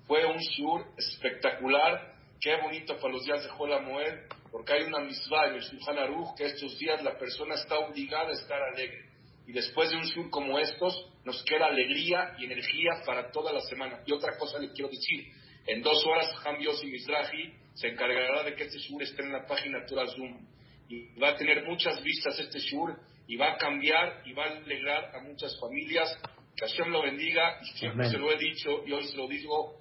Fue 0.07 0.25
un 0.27 0.41
sur 0.41 0.87
espectacular, 0.97 2.15
qué 2.41 2.55
bonito 2.63 2.95
para 3.01 3.15
los 3.15 3.25
días 3.25 3.43
de 3.43 3.49
Jola 3.49 3.81
Moed, 3.81 4.29
porque 4.53 4.75
hay 4.75 4.85
una 4.85 5.01
misma 5.01 5.47
en 5.47 5.55
el 5.55 5.63
Shulchan 5.63 5.99
Aruch 5.99 6.37
que 6.37 6.45
estos 6.45 6.79
días 6.79 7.03
la 7.03 7.19
persona 7.19 7.57
está 7.57 7.81
obligada 7.81 8.29
a 8.29 8.35
estar 8.35 8.63
alegre. 8.63 9.11
Y 9.45 9.53
después 9.53 9.91
de 9.91 9.97
un 9.97 10.07
sur 10.07 10.31
como 10.31 10.57
estos, 10.57 11.16
nos 11.27 11.43
queda 11.43 11.67
alegría 11.67 12.37
y 12.39 12.45
energía 12.45 13.03
para 13.05 13.33
toda 13.33 13.53
la 13.53 13.61
semana. 13.63 14.01
Y 14.07 14.13
otra 14.13 14.39
cosa 14.39 14.61
le 14.61 14.71
quiero 14.71 14.89
decir, 14.89 15.27
en 15.67 15.83
dos 15.83 16.07
horas 16.07 16.33
Ham 16.45 16.61
Yossi 16.61 16.87
Mizrahi 16.87 17.53
se 17.75 17.89
encargará 17.89 18.45
de 18.45 18.55
que 18.55 18.63
este 18.63 18.79
sur 18.79 19.03
esté 19.03 19.23
en 19.23 19.33
la 19.33 19.45
página 19.45 19.85
Torah 19.87 20.07
Zoom. 20.07 20.47
Y 20.89 21.19
va 21.19 21.31
a 21.31 21.37
tener 21.37 21.65
muchas 21.65 22.01
vistas 22.01 22.39
este 22.39 22.61
sur 22.61 22.97
y 23.27 23.35
va 23.35 23.55
a 23.55 23.57
cambiar 23.59 24.23
y 24.25 24.33
va 24.35 24.45
a 24.45 24.57
alegrar 24.57 25.17
a 25.17 25.21
muchas 25.23 25.59
familias. 25.59 26.17
Que 26.57 26.65
Hashem 26.65 26.93
lo 26.93 27.03
bendiga 27.03 27.59
y 27.61 27.77
siempre 27.77 28.09
se 28.09 28.19
lo 28.19 28.33
he 28.33 28.39
dicho 28.39 28.85
y 28.87 28.93
hoy 28.93 29.03
se 29.09 29.17
lo 29.17 29.27
digo 29.27 29.75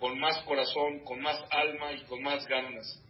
con 0.00 0.18
más 0.18 0.42
corazón, 0.42 1.04
con 1.04 1.20
más 1.20 1.40
alma 1.50 1.92
y 1.92 2.02
con 2.06 2.20
más 2.22 2.44
ganas 2.48 3.02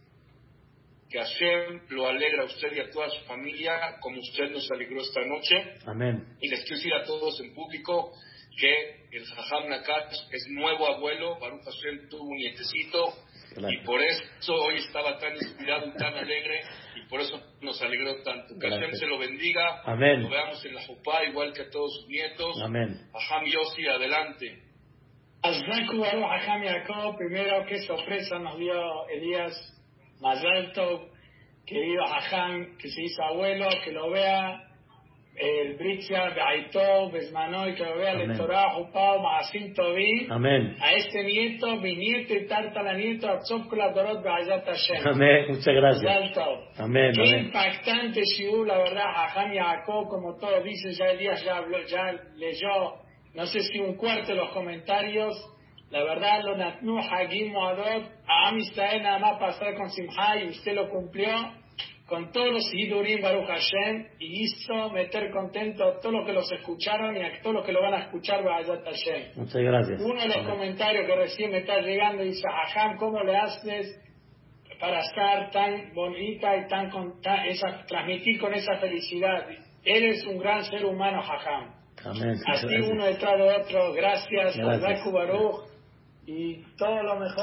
que 1.09 1.17
Hashem 1.17 1.81
lo 1.89 2.07
alegra 2.07 2.43
a 2.43 2.45
usted 2.45 2.71
y 2.75 2.79
a 2.79 2.89
toda 2.91 3.09
su 3.09 3.25
familia 3.25 3.97
como 3.99 4.19
usted 4.19 4.51
nos 4.51 4.69
alegró 4.71 5.01
esta 5.01 5.21
noche. 5.25 5.55
Amén. 5.87 6.23
Y 6.39 6.49
les 6.49 6.61
quiero 6.61 6.75
decir 6.77 6.93
a 6.93 7.03
todos 7.03 7.39
en 7.41 7.53
público 7.53 8.11
que 8.59 9.07
el 9.11 9.25
Jajam 9.25 9.69
Nakat 9.69 10.11
es 10.31 10.47
nuevo 10.49 10.87
abuelo, 10.87 11.39
Baruch 11.39 11.63
Hashem 11.63 12.09
tuvo 12.09 12.23
un 12.23 12.37
nietecito 12.37 13.13
y 13.57 13.77
por 13.85 14.01
eso 14.01 14.53
hoy 14.53 14.75
estaba 14.77 15.17
tan 15.17 15.33
inspirado 15.33 15.87
y 15.87 15.97
tan 15.97 16.13
alegre 16.13 16.61
y 16.95 17.07
por 17.09 17.21
eso 17.21 17.41
nos 17.61 17.81
alegró 17.81 18.21
tanto. 18.21 18.53
Que 18.59 18.69
Hashem 18.69 18.91
se 18.93 19.07
lo 19.07 19.17
bendiga, 19.17 19.81
Amén. 19.85 20.21
lo 20.21 20.29
veamos 20.29 20.63
en 20.65 20.75
la 20.75 20.85
Jupá 20.85 21.23
igual 21.25 21.53
que 21.53 21.63
a 21.63 21.69
todos 21.69 21.91
sus 21.95 22.07
nietos. 22.07 22.55
Amén. 22.63 22.99
Jajam 23.13 23.45
Yossi, 23.45 23.87
adelante. 23.87 24.63
Baruch 25.41 27.17
primero 27.17 27.65
qué 27.65 27.81
sorpresa 27.83 28.37
nos 28.39 28.59
dio 28.59 29.07
Elías 29.07 29.78
Mazal 30.19 30.71
Tov, 30.73 31.01
querido 31.65 32.03
Hajam, 32.03 32.77
que 32.77 32.89
se 32.89 33.03
hizo 33.03 33.23
abuelo, 33.23 33.67
que 33.83 33.91
lo 33.91 34.09
vea 34.11 34.69
el 35.39 35.77
Britzia 35.77 36.31
de 36.31 36.41
Aitó, 36.41 37.09
Besmanoy, 37.11 37.73
que 37.73 37.83
lo 37.85 37.97
vea 37.97 38.11
el 38.11 38.37
Torah, 38.37 38.71
Jupao, 38.71 39.21
Maasim. 39.21 39.73
Amén. 40.29 40.75
A 40.81 40.91
este 40.93 41.23
nieto, 41.23 41.77
mi 41.77 41.95
nieto 41.95 42.33
y 42.33 42.45
tartala 42.45 42.93
nieto, 42.93 43.29
a 43.29 43.39
Tzopkula 43.39 43.93
Dorot 43.93 44.21
Be'ayat 44.21 44.65
Hashem. 44.65 45.07
Amén, 45.07 45.45
muchas 45.47 45.73
gracias. 45.73 46.37
Amén, 46.77 47.11
Qué 47.15 47.21
amén. 47.21 47.45
impactante 47.45 48.21
Shiur, 48.35 48.67
la 48.67 48.79
verdad, 48.79 49.05
Hajam 49.15 49.53
Yaakov, 49.53 50.09
como 50.09 50.35
todos 50.37 50.61
dicen, 50.63 50.91
ya 50.91 51.05
Elías 51.11 51.41
ya, 51.45 51.57
habló, 51.57 51.77
ya 51.87 52.11
leyó, 52.35 52.95
no 53.33 53.45
sé 53.45 53.61
si 53.61 53.79
un 53.79 53.95
cuarto 53.95 54.33
de 54.33 54.35
los 54.35 54.49
comentarios 54.49 55.33
la 55.91 56.03
verdad, 56.03 56.43
lo 56.43 56.55
natnu 56.55 56.99
hagim 56.99 57.51
muadot, 57.51 58.03
a 58.27 58.49
Amistael 58.49 59.01
nada 59.01 59.19
más 59.19 59.39
pasar 59.39 59.75
con 59.75 59.89
Simha 59.89 60.37
y 60.43 60.49
usted 60.49 60.75
lo 60.75 60.89
cumplió 60.89 61.33
con 62.09 62.31
todos 62.31 62.51
los 62.51 62.73
Hidurim 62.73 63.21
Baruch 63.21 63.47
Hashem 63.47 64.07
y 64.19 64.43
hizo 64.43 64.89
meter 64.89 65.31
contento 65.31 65.83
a 65.83 65.99
todos 65.99 66.15
los 66.15 66.25
que 66.25 66.33
los 66.33 66.51
escucharon 66.51 67.15
y 67.15 67.21
a 67.21 67.41
todos 67.41 67.57
los 67.57 67.65
que 67.65 67.71
lo 67.71 67.81
van 67.81 67.93
a 67.93 67.99
escuchar 68.05 68.43
Bayat 68.43 68.83
Hashem. 68.83 69.31
Muchas 69.35 69.61
gracias. 69.61 70.01
Uno 70.01 70.19
de 70.19 70.27
los 70.27 70.47
comentarios 70.47 71.05
que 71.05 71.15
recién 71.15 71.51
me 71.51 71.59
está 71.59 71.79
llegando 71.81 72.23
dice, 72.23 72.43
Hashem, 72.49 72.97
¿cómo 72.97 73.23
le 73.23 73.37
haces 73.37 74.01
para 74.79 75.01
estar 75.01 75.51
tan 75.51 75.93
bonita 75.93 76.57
y 76.57 76.67
tan, 76.67 76.89
con, 76.89 77.13
esa, 77.47 77.85
transmitir 77.85 78.39
con 78.39 78.53
esa 78.53 78.77
felicidad? 78.77 79.45
Eres 79.83 80.25
un 80.25 80.39
gran 80.39 80.63
ser 80.63 80.85
humano, 80.85 81.21
Jajam. 81.21 81.75
Amén. 82.05 82.35
Así 82.47 82.75
uno 82.91 83.05
detrás 83.05 83.37
de 83.37 83.43
otro. 83.43 83.93
Gracias, 83.93 84.57
Gracias. 84.57 85.03
Y 86.29 86.63
todo 86.77 87.01
lo 87.01 87.15
mejor. 87.15 87.37